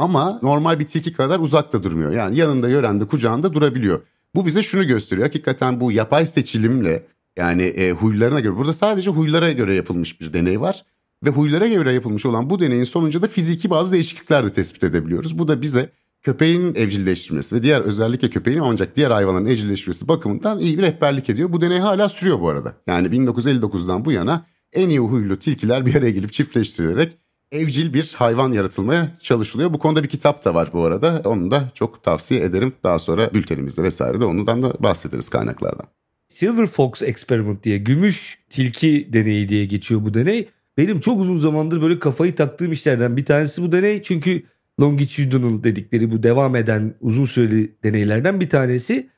ama 0.00 0.38
normal 0.42 0.80
bir 0.80 0.86
tilki 0.86 1.12
kadar 1.12 1.38
uzakta 1.38 1.82
durmuyor. 1.82 2.12
Yani 2.12 2.36
yanında 2.36 2.68
yörende 2.68 3.06
kucağında 3.06 3.54
durabiliyor. 3.54 4.00
Bu 4.34 4.46
bize 4.46 4.62
şunu 4.62 4.86
gösteriyor. 4.86 5.26
Hakikaten 5.26 5.80
bu 5.80 5.92
yapay 5.92 6.26
seçilimle 6.26 7.06
yani 7.38 7.62
e, 7.62 7.90
huylarına 7.90 8.40
göre 8.40 8.56
burada 8.56 8.72
sadece 8.72 9.10
huylara 9.10 9.52
göre 9.52 9.74
yapılmış 9.74 10.20
bir 10.20 10.32
deney 10.32 10.60
var. 10.60 10.84
Ve 11.24 11.30
huylara 11.30 11.66
göre 11.66 11.94
yapılmış 11.94 12.26
olan 12.26 12.50
bu 12.50 12.60
deneyin 12.60 12.84
sonucunda 12.84 13.28
fiziki 13.28 13.70
bazı 13.70 13.92
değişiklikler 13.92 14.44
de 14.44 14.52
tespit 14.52 14.84
edebiliyoruz. 14.84 15.38
Bu 15.38 15.48
da 15.48 15.62
bize 15.62 15.90
köpeğin 16.22 16.74
evcilleştirmesi 16.74 17.56
ve 17.56 17.62
diğer 17.62 17.80
özellikle 17.80 18.30
köpeğin 18.30 18.58
ancak 18.58 18.96
diğer 18.96 19.10
hayvanların 19.10 19.46
evcilleştirmesi 19.46 20.08
bakımından 20.08 20.58
iyi 20.58 20.78
bir 20.78 20.82
rehberlik 20.82 21.30
ediyor. 21.30 21.52
Bu 21.52 21.60
deney 21.60 21.78
hala 21.78 22.08
sürüyor 22.08 22.40
bu 22.40 22.48
arada. 22.48 22.74
Yani 22.86 23.08
1959'dan 23.08 24.04
bu 24.04 24.12
yana 24.12 24.46
en 24.72 24.88
iyi 24.88 24.98
huylu 24.98 25.38
tilkiler 25.38 25.86
bir 25.86 25.94
araya 25.94 26.10
gelip 26.10 26.32
çiftleştirilerek 26.32 27.18
evcil 27.52 27.94
bir 27.94 28.14
hayvan 28.16 28.52
yaratılmaya 28.52 29.08
çalışılıyor. 29.22 29.74
Bu 29.74 29.78
konuda 29.78 30.02
bir 30.02 30.08
kitap 30.08 30.44
da 30.44 30.54
var 30.54 30.70
bu 30.72 30.84
arada. 30.84 31.22
Onu 31.24 31.50
da 31.50 31.70
çok 31.74 32.02
tavsiye 32.02 32.40
ederim. 32.40 32.72
Daha 32.84 32.98
sonra 32.98 33.34
bültenimizde 33.34 33.82
vesaire 33.82 34.20
de 34.20 34.24
ondan 34.24 34.62
da 34.62 34.74
bahsederiz 34.80 35.28
kaynaklardan. 35.28 35.86
Silver 36.28 36.66
Fox 36.66 37.02
Experiment 37.02 37.64
diye 37.64 37.78
gümüş 37.78 38.38
tilki 38.50 39.08
deneyi 39.12 39.48
diye 39.48 39.64
geçiyor 39.64 40.04
bu 40.04 40.14
deney. 40.14 40.48
Benim 40.78 41.00
çok 41.00 41.20
uzun 41.20 41.36
zamandır 41.36 41.82
böyle 41.82 41.98
kafayı 41.98 42.34
taktığım 42.34 42.72
işlerden 42.72 43.16
bir 43.16 43.24
tanesi 43.24 43.62
bu 43.62 43.72
deney. 43.72 44.02
Çünkü 44.02 44.42
longitudinal 44.80 45.62
dedikleri 45.62 46.10
bu 46.12 46.22
devam 46.22 46.56
eden 46.56 46.94
uzun 47.00 47.24
süreli 47.24 47.74
deneylerden 47.84 48.40
bir 48.40 48.48
tanesi. 48.48 49.10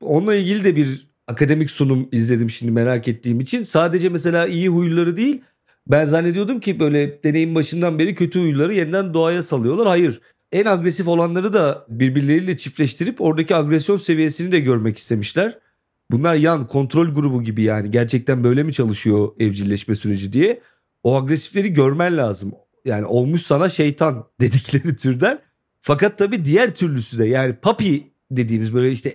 Onunla 0.00 0.34
ilgili 0.34 0.64
de 0.64 0.76
bir 0.76 1.10
akademik 1.28 1.70
sunum 1.70 2.08
izledim 2.12 2.50
şimdi 2.50 2.72
merak 2.72 3.08
ettiğim 3.08 3.40
için. 3.40 3.62
Sadece 3.62 4.08
mesela 4.08 4.46
iyi 4.46 4.68
huyları 4.68 5.16
değil 5.16 5.40
ben 5.90 6.04
zannediyordum 6.04 6.60
ki 6.60 6.80
böyle 6.80 7.22
deneyim 7.24 7.54
başından 7.54 7.98
beri 7.98 8.14
kötü 8.14 8.40
huyları 8.40 8.74
yeniden 8.74 9.14
doğaya 9.14 9.42
salıyorlar. 9.42 9.88
Hayır. 9.88 10.20
En 10.52 10.64
agresif 10.64 11.08
olanları 11.08 11.52
da 11.52 11.86
birbirleriyle 11.88 12.56
çiftleştirip 12.56 13.20
oradaki 13.20 13.56
agresyon 13.56 13.96
seviyesini 13.96 14.52
de 14.52 14.60
görmek 14.60 14.98
istemişler. 14.98 15.58
Bunlar 16.10 16.34
yan 16.34 16.66
kontrol 16.66 17.14
grubu 17.14 17.42
gibi 17.42 17.62
yani 17.62 17.90
gerçekten 17.90 18.44
böyle 18.44 18.62
mi 18.62 18.72
çalışıyor 18.72 19.28
evcilleşme 19.38 19.94
süreci 19.94 20.32
diye. 20.32 20.60
O 21.02 21.16
agresifleri 21.16 21.72
görmen 21.72 22.16
lazım. 22.16 22.52
Yani 22.84 23.06
olmuş 23.06 23.42
sana 23.42 23.68
şeytan 23.68 24.26
dedikleri 24.40 24.96
türden. 24.96 25.38
Fakat 25.80 26.18
tabii 26.18 26.44
diğer 26.44 26.74
türlüsü 26.74 27.18
de 27.18 27.26
yani 27.26 27.54
papi 27.54 28.12
dediğimiz 28.30 28.74
böyle 28.74 28.92
işte 28.92 29.14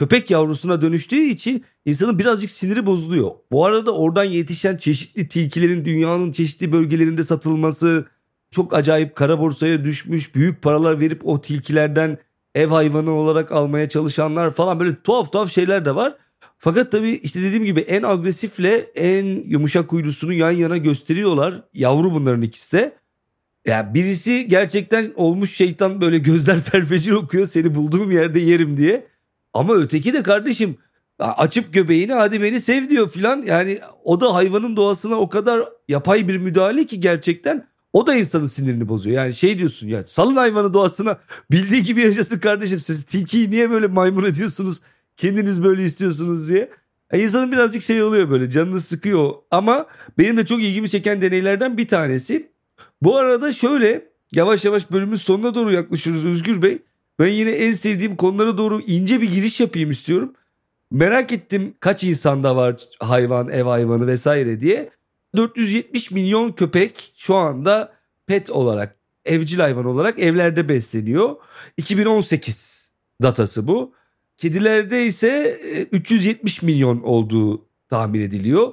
köpek 0.00 0.30
yavrusuna 0.30 0.82
dönüştüğü 0.82 1.20
için 1.20 1.64
insanın 1.84 2.18
birazcık 2.18 2.50
siniri 2.50 2.86
bozuluyor. 2.86 3.30
Bu 3.52 3.64
arada 3.64 3.94
oradan 3.94 4.24
yetişen 4.24 4.76
çeşitli 4.76 5.28
tilkilerin 5.28 5.84
dünyanın 5.84 6.32
çeşitli 6.32 6.72
bölgelerinde 6.72 7.24
satılması 7.24 8.06
çok 8.50 8.74
acayip 8.74 9.16
kara 9.16 9.40
borsaya 9.40 9.84
düşmüş 9.84 10.34
büyük 10.34 10.62
paralar 10.62 11.00
verip 11.00 11.26
o 11.26 11.40
tilkilerden 11.40 12.18
ev 12.54 12.66
hayvanı 12.66 13.10
olarak 13.10 13.52
almaya 13.52 13.88
çalışanlar 13.88 14.50
falan 14.50 14.80
böyle 14.80 15.02
tuhaf 15.02 15.32
tuhaf 15.32 15.50
şeyler 15.52 15.84
de 15.84 15.94
var. 15.94 16.16
Fakat 16.58 16.92
tabii 16.92 17.10
işte 17.10 17.42
dediğim 17.42 17.64
gibi 17.64 17.80
en 17.80 18.02
agresifle 18.02 18.76
en 18.94 19.24
yumuşak 19.24 19.92
huylusunu 19.92 20.32
yan 20.32 20.50
yana 20.50 20.76
gösteriyorlar. 20.76 21.62
Yavru 21.74 22.14
bunların 22.14 22.42
ikisi 22.42 22.76
de. 22.76 22.92
Yani 23.66 23.94
birisi 23.94 24.48
gerçekten 24.48 25.12
olmuş 25.16 25.56
şeytan 25.56 26.00
böyle 26.00 26.18
gözler 26.18 26.60
ferfecir 26.60 27.12
okuyor 27.12 27.46
seni 27.46 27.74
bulduğum 27.74 28.10
yerde 28.10 28.40
yerim 28.40 28.76
diye. 28.76 29.09
Ama 29.54 29.74
öteki 29.74 30.14
de 30.14 30.22
kardeşim 30.22 30.78
açıp 31.18 31.74
göbeğini 31.74 32.12
hadi 32.12 32.42
beni 32.42 32.60
sev 32.60 32.90
diyor 32.90 33.08
filan. 33.08 33.42
Yani 33.42 33.80
o 34.04 34.20
da 34.20 34.34
hayvanın 34.34 34.76
doğasına 34.76 35.14
o 35.14 35.28
kadar 35.28 35.62
yapay 35.88 36.28
bir 36.28 36.36
müdahale 36.36 36.86
ki 36.86 37.00
gerçekten 37.00 37.66
o 37.92 38.06
da 38.06 38.14
insanın 38.14 38.46
sinirini 38.46 38.88
bozuyor. 38.88 39.16
Yani 39.16 39.32
şey 39.32 39.58
diyorsun 39.58 39.88
ya 39.88 40.06
salın 40.06 40.36
hayvanı 40.36 40.74
doğasına 40.74 41.18
bildiği 41.50 41.82
gibi 41.82 42.00
yaşasın 42.00 42.38
kardeşim. 42.38 42.80
Siz 42.80 43.04
tilkiyi 43.04 43.50
niye 43.50 43.70
böyle 43.70 43.86
maymun 43.86 44.24
ediyorsunuz? 44.24 44.80
Kendiniz 45.16 45.64
böyle 45.64 45.84
istiyorsunuz 45.84 46.48
diye. 46.48 46.70
Yani 47.12 47.22
insanın 47.22 47.52
birazcık 47.52 47.82
şey 47.82 48.02
oluyor 48.02 48.30
böyle 48.30 48.50
canını 48.50 48.80
sıkıyor. 48.80 49.32
Ama 49.50 49.86
benim 50.18 50.36
de 50.36 50.46
çok 50.46 50.62
ilgimi 50.62 50.88
çeken 50.88 51.20
deneylerden 51.20 51.78
bir 51.78 51.88
tanesi. 51.88 52.50
Bu 53.02 53.16
arada 53.16 53.52
şöyle 53.52 54.08
yavaş 54.32 54.64
yavaş 54.64 54.90
bölümün 54.90 55.16
sonuna 55.16 55.54
doğru 55.54 55.72
yaklaşıyoruz 55.72 56.24
Özgür 56.24 56.62
Bey. 56.62 56.78
Ben 57.20 57.28
yine 57.28 57.50
en 57.50 57.72
sevdiğim 57.72 58.16
konulara 58.16 58.58
doğru 58.58 58.80
ince 58.80 59.20
bir 59.20 59.32
giriş 59.32 59.60
yapayım 59.60 59.90
istiyorum. 59.90 60.32
Merak 60.90 61.32
ettim 61.32 61.74
kaç 61.80 62.04
insanda 62.04 62.56
var 62.56 62.76
hayvan, 63.00 63.48
ev 63.48 63.64
hayvanı 63.64 64.06
vesaire 64.06 64.60
diye. 64.60 64.90
470 65.36 66.10
milyon 66.10 66.52
köpek 66.52 67.12
şu 67.16 67.34
anda 67.34 67.92
pet 68.26 68.50
olarak, 68.50 68.96
evcil 69.24 69.58
hayvan 69.58 69.84
olarak 69.84 70.18
evlerde 70.18 70.68
besleniyor. 70.68 71.36
2018 71.76 72.92
datası 73.22 73.66
bu. 73.66 73.94
Kedilerde 74.36 75.06
ise 75.06 75.60
370 75.92 76.62
milyon 76.62 77.02
olduğu 77.02 77.66
tahmin 77.88 78.20
ediliyor. 78.20 78.72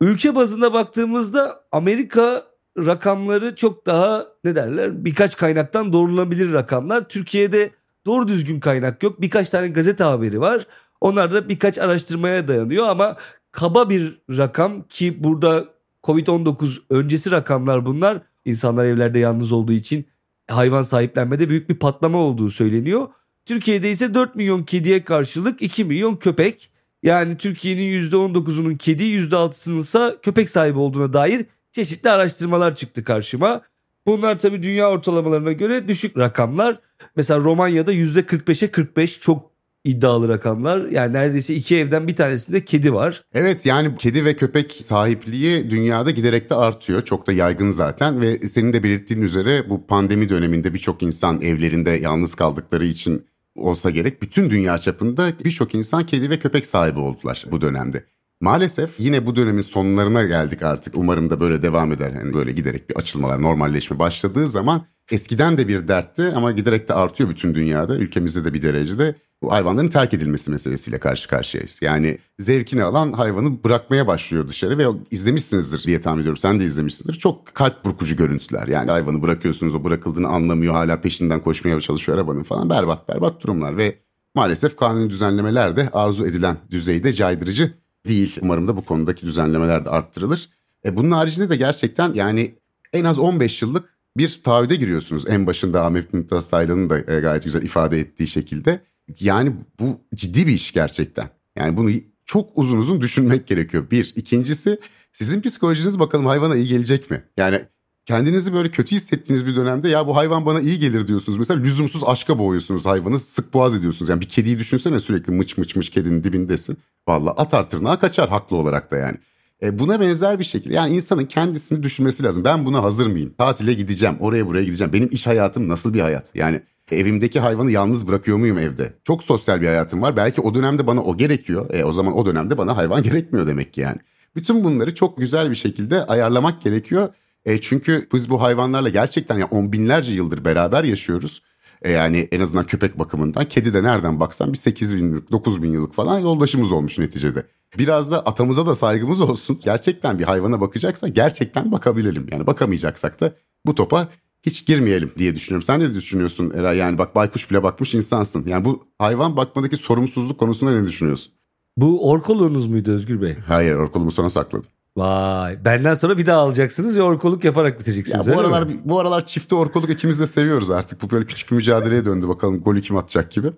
Ülke 0.00 0.34
bazında 0.34 0.72
baktığımızda 0.72 1.64
Amerika 1.72 2.46
rakamları 2.78 3.56
çok 3.56 3.86
daha 3.86 4.26
ne 4.44 4.54
derler 4.54 5.04
birkaç 5.04 5.36
kaynaktan 5.36 5.92
doğrulanabilir 5.92 6.52
rakamlar. 6.52 7.08
Türkiye'de 7.08 7.70
doğru 8.06 8.28
düzgün 8.28 8.60
kaynak 8.60 9.02
yok. 9.02 9.20
Birkaç 9.20 9.50
tane 9.50 9.68
gazete 9.68 10.04
haberi 10.04 10.40
var. 10.40 10.66
Onlar 11.00 11.34
da 11.34 11.48
birkaç 11.48 11.78
araştırmaya 11.78 12.48
dayanıyor 12.48 12.88
ama 12.88 13.16
kaba 13.52 13.90
bir 13.90 14.18
rakam 14.30 14.82
ki 14.88 15.24
burada 15.24 15.64
Covid-19 16.02 16.78
öncesi 16.90 17.30
rakamlar 17.30 17.86
bunlar. 17.86 18.22
İnsanlar 18.44 18.84
evlerde 18.84 19.18
yalnız 19.18 19.52
olduğu 19.52 19.72
için 19.72 20.06
hayvan 20.50 20.82
sahiplenmede 20.82 21.48
büyük 21.48 21.68
bir 21.68 21.78
patlama 21.78 22.18
olduğu 22.18 22.50
söyleniyor. 22.50 23.08
Türkiye'de 23.46 23.90
ise 23.90 24.14
4 24.14 24.36
milyon 24.36 24.62
kediye 24.62 25.04
karşılık 25.04 25.62
2 25.62 25.84
milyon 25.84 26.16
köpek. 26.16 26.70
Yani 27.02 27.36
Türkiye'nin 27.36 28.10
%19'unun 28.10 28.78
kedi 28.78 29.02
%6'sının 29.02 29.78
ise 29.78 30.16
köpek 30.22 30.50
sahibi 30.50 30.78
olduğuna 30.78 31.12
dair 31.12 31.46
çeşitli 31.74 32.10
araştırmalar 32.10 32.76
çıktı 32.76 33.04
karşıma. 33.04 33.62
Bunlar 34.06 34.38
tabii 34.38 34.62
dünya 34.62 34.90
ortalamalarına 34.90 35.52
göre 35.52 35.88
düşük 35.88 36.18
rakamlar. 36.18 36.80
Mesela 37.16 37.40
Romanya'da 37.40 37.92
%45'e 37.92 38.70
45 38.70 39.20
çok 39.20 39.50
iddialı 39.84 40.28
rakamlar. 40.28 40.88
Yani 40.88 41.12
neredeyse 41.12 41.54
iki 41.54 41.76
evden 41.76 42.08
bir 42.08 42.16
tanesinde 42.16 42.64
kedi 42.64 42.94
var. 42.94 43.24
Evet 43.34 43.66
yani 43.66 43.96
kedi 43.96 44.24
ve 44.24 44.36
köpek 44.36 44.72
sahipliği 44.72 45.70
dünyada 45.70 46.10
giderek 46.10 46.50
de 46.50 46.54
artıyor. 46.54 47.04
Çok 47.04 47.26
da 47.26 47.32
yaygın 47.32 47.70
zaten 47.70 48.20
ve 48.20 48.38
senin 48.38 48.72
de 48.72 48.82
belirttiğin 48.82 49.22
üzere 49.22 49.70
bu 49.70 49.86
pandemi 49.86 50.28
döneminde 50.28 50.74
birçok 50.74 51.02
insan 51.02 51.42
evlerinde 51.42 51.90
yalnız 51.90 52.34
kaldıkları 52.34 52.84
için 52.84 53.26
olsa 53.56 53.90
gerek 53.90 54.22
bütün 54.22 54.50
dünya 54.50 54.78
çapında 54.78 55.28
birçok 55.44 55.74
insan 55.74 56.06
kedi 56.06 56.30
ve 56.30 56.38
köpek 56.38 56.66
sahibi 56.66 56.98
oldular 56.98 57.44
bu 57.50 57.60
dönemde. 57.60 58.04
Maalesef 58.44 59.00
yine 59.00 59.26
bu 59.26 59.36
dönemin 59.36 59.60
sonlarına 59.60 60.22
geldik 60.22 60.62
artık. 60.62 60.96
Umarım 60.96 61.30
da 61.30 61.40
böyle 61.40 61.62
devam 61.62 61.92
eder. 61.92 62.12
Yani 62.12 62.34
böyle 62.34 62.52
giderek 62.52 62.90
bir 62.90 62.96
açılmalar, 62.96 63.42
normalleşme 63.42 63.98
başladığı 63.98 64.48
zaman 64.48 64.82
eskiden 65.10 65.58
de 65.58 65.68
bir 65.68 65.88
dertti 65.88 66.32
ama 66.36 66.52
giderek 66.52 66.88
de 66.88 66.94
artıyor 66.94 67.30
bütün 67.30 67.54
dünyada. 67.54 67.96
Ülkemizde 67.96 68.44
de 68.44 68.54
bir 68.54 68.62
derecede 68.62 69.14
bu 69.42 69.52
hayvanların 69.52 69.88
terk 69.88 70.14
edilmesi 70.14 70.50
meselesiyle 70.50 70.98
karşı 70.98 71.28
karşıyayız. 71.28 71.78
Yani 71.82 72.18
zevkini 72.38 72.82
alan 72.82 73.12
hayvanı 73.12 73.64
bırakmaya 73.64 74.06
başlıyor 74.06 74.48
dışarı 74.48 74.78
ve 74.78 74.86
izlemişsinizdir 75.10 75.84
diye 75.86 76.00
tahmin 76.00 76.20
ediyorum. 76.20 76.38
Sen 76.38 76.60
de 76.60 76.64
izlemişsindir. 76.64 77.14
Çok 77.14 77.54
kalp 77.54 77.84
burkucu 77.84 78.16
görüntüler. 78.16 78.68
Yani 78.68 78.90
hayvanı 78.90 79.22
bırakıyorsunuz 79.22 79.74
o 79.74 79.84
bırakıldığını 79.84 80.28
anlamıyor. 80.28 80.74
Hala 80.74 81.00
peşinden 81.00 81.40
koşmaya 81.40 81.80
çalışıyor 81.80 82.18
arabanın 82.18 82.42
falan. 82.42 82.70
Berbat 82.70 83.08
berbat 83.08 83.42
durumlar 83.42 83.76
ve 83.76 83.98
maalesef 84.34 84.76
kanuni 84.76 85.10
düzenlemeler 85.10 85.76
de 85.76 85.88
arzu 85.92 86.26
edilen 86.26 86.56
düzeyde 86.70 87.12
caydırıcı 87.12 87.83
değil. 88.06 88.36
Umarım 88.42 88.68
da 88.68 88.76
bu 88.76 88.84
konudaki 88.84 89.26
düzenlemeler 89.26 89.84
de 89.84 89.90
arttırılır. 89.90 90.48
E 90.84 90.96
bunun 90.96 91.10
haricinde 91.10 91.48
de 91.50 91.56
gerçekten 91.56 92.14
yani 92.14 92.54
en 92.92 93.04
az 93.04 93.18
15 93.18 93.62
yıllık 93.62 93.94
bir 94.16 94.40
taahhüde 94.44 94.76
giriyorsunuz. 94.76 95.24
En 95.28 95.46
başında 95.46 95.84
Ahmet 95.84 96.14
Mümtaz 96.14 96.50
Taylan'ın 96.50 96.90
da 96.90 96.98
e, 96.98 97.20
gayet 97.20 97.44
güzel 97.44 97.62
ifade 97.62 97.98
ettiği 97.98 98.26
şekilde. 98.26 98.80
Yani 99.20 99.52
bu 99.80 100.00
ciddi 100.14 100.46
bir 100.46 100.52
iş 100.52 100.72
gerçekten. 100.72 101.28
Yani 101.56 101.76
bunu 101.76 101.90
çok 102.26 102.58
uzun 102.58 102.78
uzun 102.78 103.00
düşünmek 103.00 103.46
gerekiyor. 103.46 103.90
Bir. 103.90 104.12
ikincisi 104.16 104.78
sizin 105.12 105.40
psikolojiniz 105.40 105.98
bakalım 105.98 106.26
hayvana 106.26 106.56
iyi 106.56 106.66
gelecek 106.66 107.10
mi? 107.10 107.24
Yani 107.36 107.60
kendinizi 108.06 108.52
böyle 108.52 108.70
kötü 108.70 108.96
hissettiğiniz 108.96 109.46
bir 109.46 109.56
dönemde 109.56 109.88
ya 109.88 110.06
bu 110.06 110.16
hayvan 110.16 110.46
bana 110.46 110.60
iyi 110.60 110.78
gelir 110.78 111.06
diyorsunuz. 111.06 111.38
Mesela 111.38 111.60
lüzumsuz 111.60 112.04
aşka 112.04 112.38
boğuyorsunuz 112.38 112.86
hayvanı 112.86 113.18
sık 113.18 113.54
boğaz 113.54 113.74
ediyorsunuz. 113.74 114.08
Yani 114.08 114.20
bir 114.20 114.28
kediyi 114.28 114.58
düşünsene 114.58 115.00
sürekli 115.00 115.32
mıç 115.32 115.58
mıç 115.58 115.76
mıç 115.76 115.90
kedinin 115.90 116.24
dibindesin. 116.24 116.78
Valla 117.08 117.30
atar 117.30 117.70
tırnağa 117.70 117.98
kaçar 117.98 118.28
haklı 118.28 118.56
olarak 118.56 118.90
da 118.90 118.96
yani. 118.96 119.16
E 119.62 119.78
buna 119.78 120.00
benzer 120.00 120.38
bir 120.38 120.44
şekilde 120.44 120.74
yani 120.74 120.94
insanın 120.94 121.24
kendisini 121.24 121.82
düşünmesi 121.82 122.22
lazım. 122.22 122.44
Ben 122.44 122.66
buna 122.66 122.82
hazır 122.82 123.06
mıyım? 123.06 123.34
Tatile 123.38 123.72
gideceğim, 123.72 124.16
oraya 124.20 124.46
buraya 124.46 124.64
gideceğim. 124.64 124.92
Benim 124.92 125.08
iş 125.12 125.26
hayatım 125.26 125.68
nasıl 125.68 125.94
bir 125.94 126.00
hayat? 126.00 126.36
Yani 126.36 126.60
evimdeki 126.90 127.40
hayvanı 127.40 127.70
yalnız 127.70 128.08
bırakıyor 128.08 128.36
muyum 128.36 128.58
evde? 128.58 128.92
Çok 129.04 129.22
sosyal 129.22 129.60
bir 129.60 129.66
hayatım 129.66 130.02
var. 130.02 130.16
Belki 130.16 130.40
o 130.40 130.54
dönemde 130.54 130.86
bana 130.86 131.02
o 131.02 131.16
gerekiyor. 131.16 131.74
E 131.74 131.84
o 131.84 131.92
zaman 131.92 132.16
o 132.16 132.26
dönemde 132.26 132.58
bana 132.58 132.76
hayvan 132.76 133.02
gerekmiyor 133.02 133.46
demek 133.46 133.72
ki 133.72 133.80
yani. 133.80 133.98
Bütün 134.36 134.64
bunları 134.64 134.94
çok 134.94 135.18
güzel 135.18 135.50
bir 135.50 135.54
şekilde 135.54 136.06
ayarlamak 136.06 136.62
gerekiyor. 136.62 137.08
E 137.44 137.60
çünkü 137.60 138.08
biz 138.14 138.30
bu 138.30 138.42
hayvanlarla 138.42 138.88
gerçekten 138.88 139.38
ya 139.38 139.46
on 139.46 139.72
binlerce 139.72 140.14
yıldır 140.14 140.44
beraber 140.44 140.84
yaşıyoruz. 140.84 141.42
E 141.84 141.90
yani 141.90 142.28
en 142.32 142.40
azından 142.40 142.64
köpek 142.64 142.98
bakımından. 142.98 143.44
Kedi 143.44 143.74
de 143.74 143.82
nereden 143.82 144.20
baksan 144.20 144.52
bir 144.52 144.58
8 144.58 144.96
bin 144.96 145.08
yıllık 145.08 145.32
9 145.32 145.62
bin 145.62 145.72
yıllık 145.72 145.94
falan 145.94 146.18
yoldaşımız 146.18 146.72
olmuş 146.72 146.98
neticede. 146.98 147.46
Biraz 147.78 148.10
da 148.10 148.26
atamıza 148.26 148.66
da 148.66 148.74
saygımız 148.74 149.20
olsun. 149.30 149.60
Gerçekten 149.64 150.18
bir 150.18 150.24
hayvana 150.24 150.60
bakacaksa 150.60 151.08
gerçekten 151.08 151.72
bakabilelim. 151.72 152.26
Yani 152.32 152.46
bakamayacaksak 152.46 153.20
da 153.20 153.32
bu 153.66 153.74
topa 153.74 154.08
hiç 154.42 154.66
girmeyelim 154.66 155.10
diye 155.18 155.34
düşünüyorum. 155.34 155.62
Sen 155.62 155.80
ne 155.80 155.94
düşünüyorsun 155.94 156.52
Eray? 156.54 156.76
Yani 156.76 156.98
bak 156.98 157.14
baykuş 157.14 157.50
bile 157.50 157.62
bakmış 157.62 157.94
insansın. 157.94 158.46
Yani 158.46 158.64
bu 158.64 158.84
hayvan 158.98 159.36
bakmadaki 159.36 159.76
sorumsuzluk 159.76 160.38
konusunda 160.38 160.80
ne 160.80 160.86
düşünüyorsun? 160.86 161.32
Bu 161.76 162.10
orkoluğunuz 162.10 162.66
muydu 162.66 162.90
Özgür 162.90 163.22
Bey? 163.22 163.36
Hayır 163.46 163.74
orkolumu 163.74 164.10
sona 164.10 164.30
sakladım. 164.30 164.66
Vay 164.96 165.64
benden 165.64 165.94
sonra 165.94 166.18
bir 166.18 166.26
daha 166.26 166.38
alacaksınız 166.38 166.98
ve 166.98 167.02
orkoluk 167.02 167.44
yaparak 167.44 167.80
biteceksiniz. 167.80 168.26
Ya 168.26 168.34
bu 168.34 168.40
aralar 168.40 168.62
mi? 168.62 168.80
bu 168.84 169.00
aralar 169.00 169.26
çifte 169.26 169.54
orkoluk 169.54 169.90
ikimiz 169.90 170.20
de 170.20 170.26
seviyoruz 170.26 170.70
artık. 170.70 171.02
Bu 171.02 171.10
böyle 171.10 171.24
küçük 171.24 171.50
bir 171.50 171.56
mücadeleye 171.56 172.04
döndü 172.04 172.28
bakalım 172.28 172.60
golü 172.60 172.80
kim 172.80 172.96
atacak 172.96 173.30
gibi. 173.30 173.52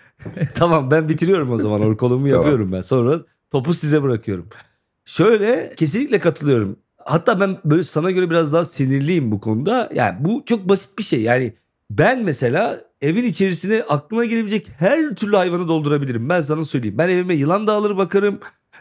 tamam 0.54 0.90
ben 0.90 1.08
bitiriyorum 1.08 1.52
o 1.52 1.58
zaman 1.58 1.80
yapıyorum 2.26 2.66
tamam. 2.66 2.72
ben. 2.72 2.82
Sonra 2.82 3.20
topu 3.50 3.74
size 3.74 4.02
bırakıyorum. 4.02 4.48
Şöyle 5.04 5.74
kesinlikle 5.76 6.18
katılıyorum. 6.18 6.76
Hatta 7.04 7.40
ben 7.40 7.58
böyle 7.64 7.82
sana 7.82 8.10
göre 8.10 8.30
biraz 8.30 8.52
daha 8.52 8.64
sinirliyim 8.64 9.32
bu 9.32 9.40
konuda. 9.40 9.90
Yani 9.94 10.16
bu 10.20 10.42
çok 10.46 10.68
basit 10.68 10.98
bir 10.98 11.02
şey. 11.02 11.22
Yani 11.22 11.54
ben 11.90 12.24
mesela 12.24 12.80
evin 13.02 13.24
içerisine 13.24 13.82
aklıma 13.88 14.24
gelebilecek 14.24 14.68
her 14.78 15.14
türlü 15.14 15.36
hayvanı 15.36 15.68
doldurabilirim. 15.68 16.28
Ben 16.28 16.40
sana 16.40 16.64
söyleyeyim. 16.64 16.98
Ben 16.98 17.08
evime 17.08 17.34
yılan 17.34 17.66
da 17.66 17.72
alır 17.72 17.96
bakarım. 17.96 18.40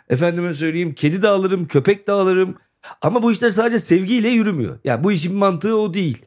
Efendime 0.09 0.53
söyleyeyim 0.53 0.93
kedi 0.93 1.21
de 1.21 1.27
alırım, 1.27 1.67
köpek 1.67 2.07
de 2.07 2.11
alırım. 2.11 2.55
Ama 3.01 3.21
bu 3.21 3.31
işler 3.31 3.49
sadece 3.49 3.79
sevgiyle 3.79 4.29
yürümüyor. 4.29 4.79
Yani 4.83 5.03
bu 5.03 5.11
işin 5.11 5.35
mantığı 5.35 5.77
o 5.77 5.93
değil. 5.93 6.25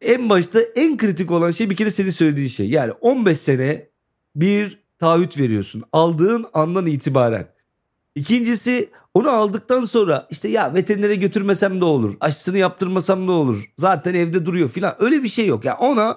En 0.00 0.30
başta 0.30 0.60
en 0.60 0.96
kritik 0.96 1.30
olan 1.30 1.50
şey 1.50 1.70
bir 1.70 1.76
kere 1.76 1.90
senin 1.90 2.10
söylediğin 2.10 2.48
şey. 2.48 2.70
Yani 2.70 2.92
15 2.92 3.38
sene 3.38 3.88
bir 4.36 4.80
taahhüt 4.98 5.40
veriyorsun. 5.40 5.82
Aldığın 5.92 6.46
andan 6.54 6.86
itibaren. 6.86 7.48
İkincisi 8.14 8.90
onu 9.14 9.30
aldıktan 9.30 9.80
sonra 9.80 10.26
işte 10.30 10.48
ya 10.48 10.74
veterinere 10.74 11.14
götürmesem 11.14 11.80
de 11.80 11.84
olur. 11.84 12.14
Aşısını 12.20 12.58
yaptırmasam 12.58 13.28
da 13.28 13.32
olur. 13.32 13.72
Zaten 13.76 14.14
evde 14.14 14.46
duruyor 14.46 14.68
filan. 14.68 14.94
Öyle 14.98 15.22
bir 15.22 15.28
şey 15.28 15.46
yok. 15.46 15.64
Yani 15.64 15.78
ona 15.78 16.16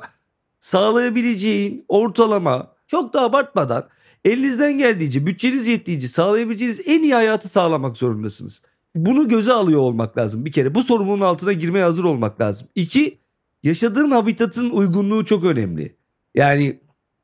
sağlayabileceğin 0.59 1.85
ortalama 1.87 2.75
çok 2.87 3.13
da 3.13 3.21
abartmadan 3.21 3.87
elinizden 4.25 4.77
geldiğince 4.77 5.25
bütçeniz 5.25 5.67
yettiğince 5.67 6.07
sağlayabileceğiniz 6.07 6.81
en 6.85 7.03
iyi 7.03 7.13
hayatı 7.13 7.49
sağlamak 7.49 7.97
zorundasınız. 7.97 8.61
Bunu 8.95 9.27
göze 9.27 9.53
alıyor 9.53 9.79
olmak 9.79 10.17
lazım 10.17 10.45
bir 10.45 10.51
kere. 10.51 10.75
Bu 10.75 10.83
sorumluluğun 10.83 11.21
altına 11.21 11.53
girmeye 11.53 11.83
hazır 11.83 12.03
olmak 12.03 12.41
lazım. 12.41 12.67
İki, 12.75 13.17
yaşadığın 13.63 14.11
habitatın 14.11 14.69
uygunluğu 14.69 15.25
çok 15.25 15.43
önemli. 15.43 15.95
Yani 16.35 16.79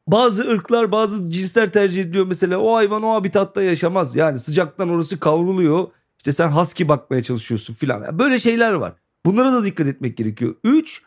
bazı 0.08 0.50
ırklar 0.52 0.92
bazı 0.92 1.30
cinsler 1.30 1.72
tercih 1.72 2.02
ediliyor 2.02 2.28
mesela 2.28 2.58
o 2.58 2.76
hayvan 2.76 3.04
o 3.04 3.14
habitatta 3.14 3.62
yaşamaz. 3.62 4.16
Yani 4.16 4.40
sıcaktan 4.40 4.90
orası 4.90 5.20
kavruluyor. 5.20 5.88
İşte 6.18 6.32
sen 6.32 6.48
husky 6.48 6.90
bakmaya 6.90 7.24
çalışıyorsun 7.24 7.74
filan. 7.74 8.04
Yani 8.04 8.20
böyle 8.20 8.40
şeyler 8.40 8.74
var. 8.74 8.94
Bunlara 9.26 9.54
da 9.54 9.66
dikkat 9.66 9.88
etmek 9.88 10.18
gerekiyor. 10.18 10.56
Üç, 10.64 11.02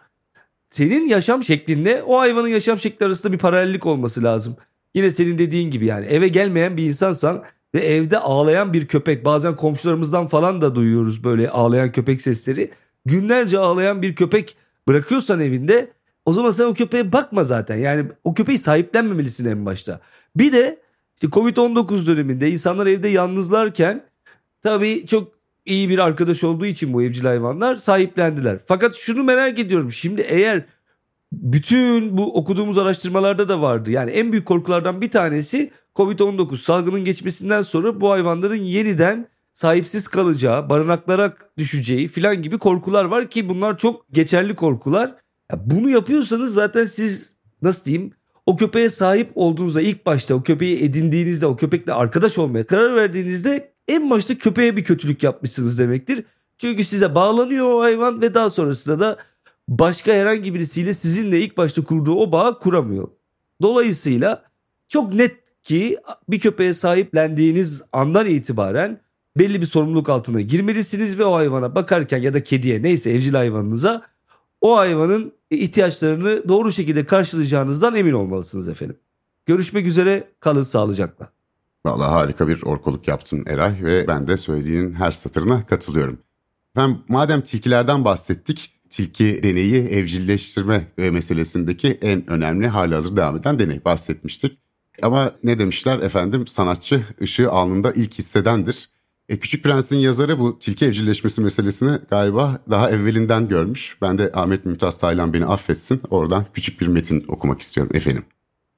senin 0.70 1.06
yaşam 1.06 1.44
şeklinde 1.44 2.02
o 2.02 2.18
hayvanın 2.18 2.48
yaşam 2.48 2.78
şekli 2.78 3.06
arasında 3.06 3.32
bir 3.32 3.38
paralellik 3.38 3.86
olması 3.86 4.22
lazım. 4.22 4.56
Yine 4.94 5.10
senin 5.10 5.38
dediğin 5.38 5.70
gibi 5.70 5.86
yani 5.86 6.06
eve 6.06 6.28
gelmeyen 6.28 6.76
bir 6.76 6.84
insansan 6.84 7.44
ve 7.74 7.80
evde 7.80 8.18
ağlayan 8.18 8.72
bir 8.72 8.86
köpek 8.86 9.24
bazen 9.24 9.56
komşularımızdan 9.56 10.26
falan 10.26 10.62
da 10.62 10.74
duyuyoruz 10.74 11.24
böyle 11.24 11.50
ağlayan 11.50 11.92
köpek 11.92 12.22
sesleri. 12.22 12.70
Günlerce 13.06 13.58
ağlayan 13.58 14.02
bir 14.02 14.14
köpek 14.14 14.56
bırakıyorsan 14.88 15.40
evinde 15.40 15.92
o 16.24 16.32
zaman 16.32 16.50
sen 16.50 16.64
o 16.64 16.74
köpeğe 16.74 17.12
bakma 17.12 17.44
zaten. 17.44 17.76
Yani 17.76 18.10
o 18.24 18.34
köpeği 18.34 18.58
sahiplenmemelisin 18.58 19.50
en 19.50 19.66
başta. 19.66 20.00
Bir 20.36 20.52
de 20.52 20.78
işte 21.14 21.26
Covid-19 21.26 22.06
döneminde 22.06 22.50
insanlar 22.50 22.86
evde 22.86 23.08
yalnızlarken 23.08 24.04
tabii 24.62 25.06
çok 25.06 25.32
iyi 25.66 25.88
bir 25.88 25.98
arkadaş 25.98 26.44
olduğu 26.44 26.66
için 26.66 26.92
bu 26.92 27.02
evcil 27.02 27.24
hayvanlar 27.24 27.76
sahiplendiler. 27.76 28.58
Fakat 28.66 28.94
şunu 28.94 29.24
merak 29.24 29.58
ediyorum. 29.58 29.92
Şimdi 29.92 30.20
eğer 30.20 30.64
bütün 31.32 32.18
bu 32.18 32.34
okuduğumuz 32.34 32.78
araştırmalarda 32.78 33.48
da 33.48 33.60
vardı. 33.62 33.90
Yani 33.90 34.10
en 34.10 34.32
büyük 34.32 34.46
korkulardan 34.46 35.00
bir 35.00 35.10
tanesi 35.10 35.70
Covid-19 35.96 36.56
salgının 36.56 37.04
geçmesinden 37.04 37.62
sonra 37.62 38.00
bu 38.00 38.10
hayvanların 38.10 38.62
yeniden 38.62 39.28
sahipsiz 39.52 40.08
kalacağı, 40.08 40.70
barınaklara 40.70 41.36
düşeceği 41.58 42.08
filan 42.08 42.42
gibi 42.42 42.58
korkular 42.58 43.04
var 43.04 43.30
ki 43.30 43.48
bunlar 43.48 43.78
çok 43.78 44.12
geçerli 44.12 44.54
korkular. 44.54 45.14
Ya 45.52 45.60
bunu 45.64 45.90
yapıyorsanız 45.90 46.54
zaten 46.54 46.84
siz 46.84 47.34
nasıl 47.62 47.84
diyeyim 47.84 48.12
o 48.46 48.56
köpeğe 48.56 48.88
sahip 48.88 49.30
olduğunuzda 49.34 49.80
ilk 49.80 50.06
başta 50.06 50.34
o 50.34 50.42
köpeği 50.42 50.84
edindiğinizde 50.84 51.46
o 51.46 51.56
köpekle 51.56 51.92
arkadaş 51.92 52.38
olmaya 52.38 52.64
karar 52.64 52.96
verdiğinizde 52.96 53.72
en 53.88 54.10
başta 54.10 54.38
köpeğe 54.38 54.76
bir 54.76 54.84
kötülük 54.84 55.22
yapmışsınız 55.22 55.78
demektir. 55.78 56.24
Çünkü 56.58 56.84
size 56.84 57.14
bağlanıyor 57.14 57.70
o 57.70 57.80
hayvan 57.80 58.20
ve 58.20 58.34
daha 58.34 58.50
sonrasında 58.50 59.00
da 59.00 59.16
başka 59.68 60.12
herhangi 60.12 60.54
birisiyle 60.54 60.94
sizinle 60.94 61.40
ilk 61.40 61.56
başta 61.56 61.84
kurduğu 61.84 62.14
o 62.14 62.32
bağı 62.32 62.58
kuramıyor. 62.58 63.08
Dolayısıyla 63.62 64.42
çok 64.88 65.14
net 65.14 65.36
ki 65.62 65.98
bir 66.28 66.40
köpeğe 66.40 66.72
sahiplendiğiniz 66.72 67.82
andan 67.92 68.26
itibaren 68.26 69.00
belli 69.38 69.60
bir 69.60 69.66
sorumluluk 69.66 70.08
altına 70.08 70.40
girmelisiniz 70.40 71.18
ve 71.18 71.24
o 71.24 71.34
hayvana 71.34 71.74
bakarken 71.74 72.22
ya 72.22 72.34
da 72.34 72.44
kediye 72.44 72.82
neyse 72.82 73.10
evcil 73.10 73.34
hayvanınıza 73.34 74.02
o 74.60 74.76
hayvanın 74.76 75.32
ihtiyaçlarını 75.50 76.48
doğru 76.48 76.72
şekilde 76.72 77.06
karşılayacağınızdan 77.06 77.94
emin 77.94 78.12
olmalısınız 78.12 78.68
efendim. 78.68 78.96
Görüşmek 79.46 79.86
üzere 79.86 80.28
kalın 80.40 80.62
sağlıcakla. 80.62 81.28
Vallahi 81.86 82.10
harika 82.10 82.48
bir 82.48 82.62
orkoluk 82.62 83.08
yaptın 83.08 83.44
Eray 83.46 83.82
ve 83.82 84.04
ben 84.08 84.26
de 84.26 84.36
söylediğin 84.36 84.92
her 84.92 85.12
satırına 85.12 85.66
katılıyorum. 85.66 86.18
Ben 86.76 86.98
madem 87.08 87.40
tilkilerden 87.40 88.04
bahsettik, 88.04 88.77
tilki 88.90 89.42
deneyi 89.42 89.88
evcilleştirme 89.88 90.88
meselesindeki 90.96 91.88
en 91.88 92.30
önemli 92.30 92.68
hali 92.68 92.94
hazır 92.94 93.16
devam 93.16 93.36
eden 93.36 93.58
deney 93.58 93.84
bahsetmiştik. 93.84 94.58
Ama 95.02 95.32
ne 95.44 95.58
demişler 95.58 95.98
efendim 95.98 96.46
sanatçı 96.46 97.06
ışığı 97.22 97.50
alnında 97.50 97.92
ilk 97.92 98.14
hissedendir. 98.14 98.88
E, 99.28 99.38
Küçük 99.38 99.64
Prens'in 99.64 99.96
yazarı 99.96 100.38
bu 100.38 100.58
tilki 100.58 100.86
evcilleşmesi 100.86 101.40
meselesini 101.40 101.98
galiba 102.10 102.58
daha 102.70 102.90
evvelinden 102.90 103.48
görmüş. 103.48 103.96
Ben 104.02 104.18
de 104.18 104.32
Ahmet 104.34 104.64
Mümtaz 104.64 104.98
Taylan 104.98 105.32
beni 105.32 105.46
affetsin. 105.46 106.00
Oradan 106.10 106.46
küçük 106.54 106.80
bir 106.80 106.86
metin 106.86 107.24
okumak 107.28 107.60
istiyorum 107.60 107.96
efendim. 107.96 108.24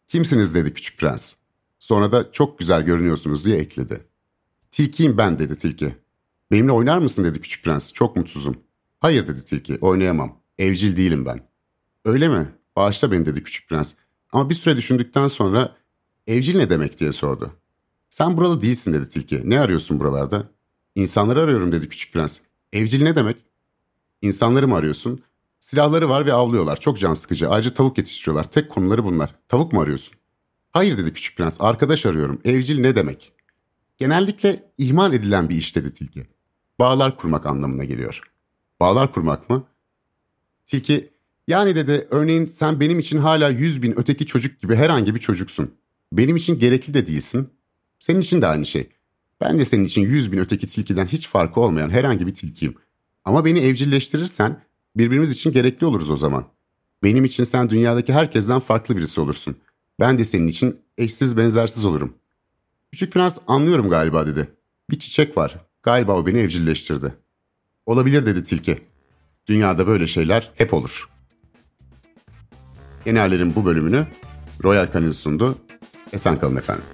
Kimsiniz 0.07 0.55
dedi 0.55 0.75
Küçük 0.75 0.99
Prens. 0.99 1.35
Sonra 1.79 2.13
da 2.13 2.33
çok 2.33 2.59
güzel 2.59 2.83
görünüyorsunuz 2.83 3.45
diye 3.45 3.57
ekledi. 3.57 4.01
Tilkiyim 4.71 5.19
ben 5.19 5.39
dedi 5.39 5.57
tilki. 5.57 5.95
Benimle 6.51 6.73
oynar 6.73 6.99
mısın 6.99 7.25
dedi 7.25 7.41
Küçük 7.41 7.65
Prens. 7.65 7.93
Çok 7.93 8.17
mutsuzum. 8.17 8.57
Hayır 9.01 9.29
dedi 9.29 9.45
tilki 9.45 9.79
oynayamam. 9.81 10.41
Evcil 10.59 10.97
değilim 10.97 11.27
ben. 11.27 11.49
Öyle 12.05 12.29
mi? 12.29 12.49
Bağışla 12.77 13.13
beni 13.13 13.27
dedi 13.27 13.45
Küçük 13.45 13.69
Prens. 13.69 13.95
Ama 14.33 14.51
bir 14.51 14.55
süre 14.55 14.77
düşündükten 14.77 15.29
sonra 15.29 15.77
evcil 16.27 16.57
ne 16.57 16.71
demek 16.71 17.01
diye 17.01 17.13
sordu. 17.13 17.51
Sen 18.11 18.37
buralı 18.37 18.63
değilsin 18.63 18.93
dedi 18.93 19.09
tilki. 19.09 19.51
Ne 19.51 19.61
arıyorsun 19.61 20.01
buralarda? 20.01 20.51
İnsanları 20.95 21.41
arıyorum 21.41 21.73
dedi 21.73 21.89
küçük 21.89 22.13
prens. 22.13 22.39
Evcil 22.73 23.03
ne 23.03 23.17
demek? 23.17 23.37
İnsanları 24.23 24.69
mı 24.69 24.77
arıyorsun? 24.77 25.23
Silahları 25.61 26.09
var 26.09 26.27
ve 26.27 26.33
avlıyorlar. 26.33 26.81
Çok 26.81 26.99
can 26.99 27.15
sıkıcı. 27.15 27.49
Ayrıca 27.49 27.75
tavuk 27.75 27.99
yetiştiriyorlar. 27.99 28.51
Tek 28.51 28.71
konuları 28.71 29.05
bunlar. 29.05 29.35
Tavuk 29.49 29.73
mu 29.73 29.81
arıyorsun? 29.81 30.15
Hayır 30.73 30.97
dedi 30.97 31.13
küçük 31.15 31.37
prens. 31.37 31.61
Arkadaş 31.61 32.07
arıyorum. 32.07 32.41
Evcil 32.45 32.81
ne 32.81 32.97
demek? 32.97 33.33
Genellikle 33.99 34.73
ihmal 34.79 35.13
edilen 35.13 35.49
bir 35.49 35.57
iş 35.57 35.77
dedi 35.77 35.95
tilki. 35.95 36.27
Bağlar 36.79 37.17
kurmak 37.17 37.47
anlamına 37.47 37.85
geliyor. 37.85 38.30
Bağlar 38.81 39.13
kurmak 39.13 39.51
mı? 39.51 39.67
Tilki 40.67 41.11
yani 41.49 41.77
dedi 41.77 42.09
örneğin 42.11 42.47
sen 42.47 42.81
benim 42.81 42.99
için 42.99 43.19
hala 43.19 43.49
yüz 43.49 43.83
bin 43.83 43.99
öteki 43.99 44.27
çocuk 44.27 44.61
gibi 44.61 44.77
herhangi 44.77 45.15
bir 45.15 45.21
çocuksun. 45.21 45.75
Benim 46.13 46.37
için 46.37 46.59
gerekli 46.59 46.95
de 46.95 47.07
değilsin. 47.07 47.51
Senin 47.99 48.21
için 48.21 48.43
de 48.43 48.47
aynı 48.47 48.67
şey. 48.67 48.89
Ben 49.41 49.59
de 49.59 49.65
senin 49.65 49.85
için 49.85 50.03
yüz 50.03 50.33
bin 50.33 50.39
öteki 50.39 50.67
tilkiden 50.67 51.07
hiç 51.07 51.29
farkı 51.29 51.61
olmayan 51.61 51.91
herhangi 51.91 52.27
bir 52.27 52.35
tilkiyim. 52.35 52.75
Ama 53.25 53.45
beni 53.45 53.59
evcilleştirirsen 53.59 54.63
birbirimiz 54.97 55.31
için 55.31 55.53
gerekli 55.53 55.87
oluruz 55.87 56.11
o 56.11 56.17
zaman. 56.17 56.47
Benim 57.03 57.25
için 57.25 57.45
sen 57.45 57.71
dünyadaki 57.71 58.13
herkesten 58.13 58.61
farklı 58.61 58.97
birisi 58.97 59.21
olursun. 59.21 59.57
Ben 60.01 60.19
de 60.19 60.25
senin 60.25 60.49
için 60.49 60.81
eşsiz 60.99 61.37
benzersiz 61.37 61.85
olurum. 61.85 62.15
Küçük 62.93 63.13
prens 63.13 63.39
anlıyorum 63.47 63.91
galiba 63.91 64.27
dedi. 64.27 64.49
Bir 64.91 64.99
çiçek 64.99 65.37
var. 65.37 65.67
Galiba 65.83 66.17
o 66.17 66.27
beni 66.27 66.39
evcilleştirdi. 66.39 67.15
Olabilir 67.91 68.27
dedi 68.27 68.45
tilki. 68.45 68.83
Dünyada 69.47 69.87
böyle 69.87 70.07
şeyler 70.07 70.51
hep 70.55 70.75
olur. 70.75 71.09
Genellerin 73.05 73.55
bu 73.55 73.65
bölümünü 73.65 74.07
Royal 74.65 74.93
Canin 74.93 75.13
sundu. 75.13 75.59
Esen 76.13 76.39
kalın 76.39 76.57
efendim. 76.57 76.85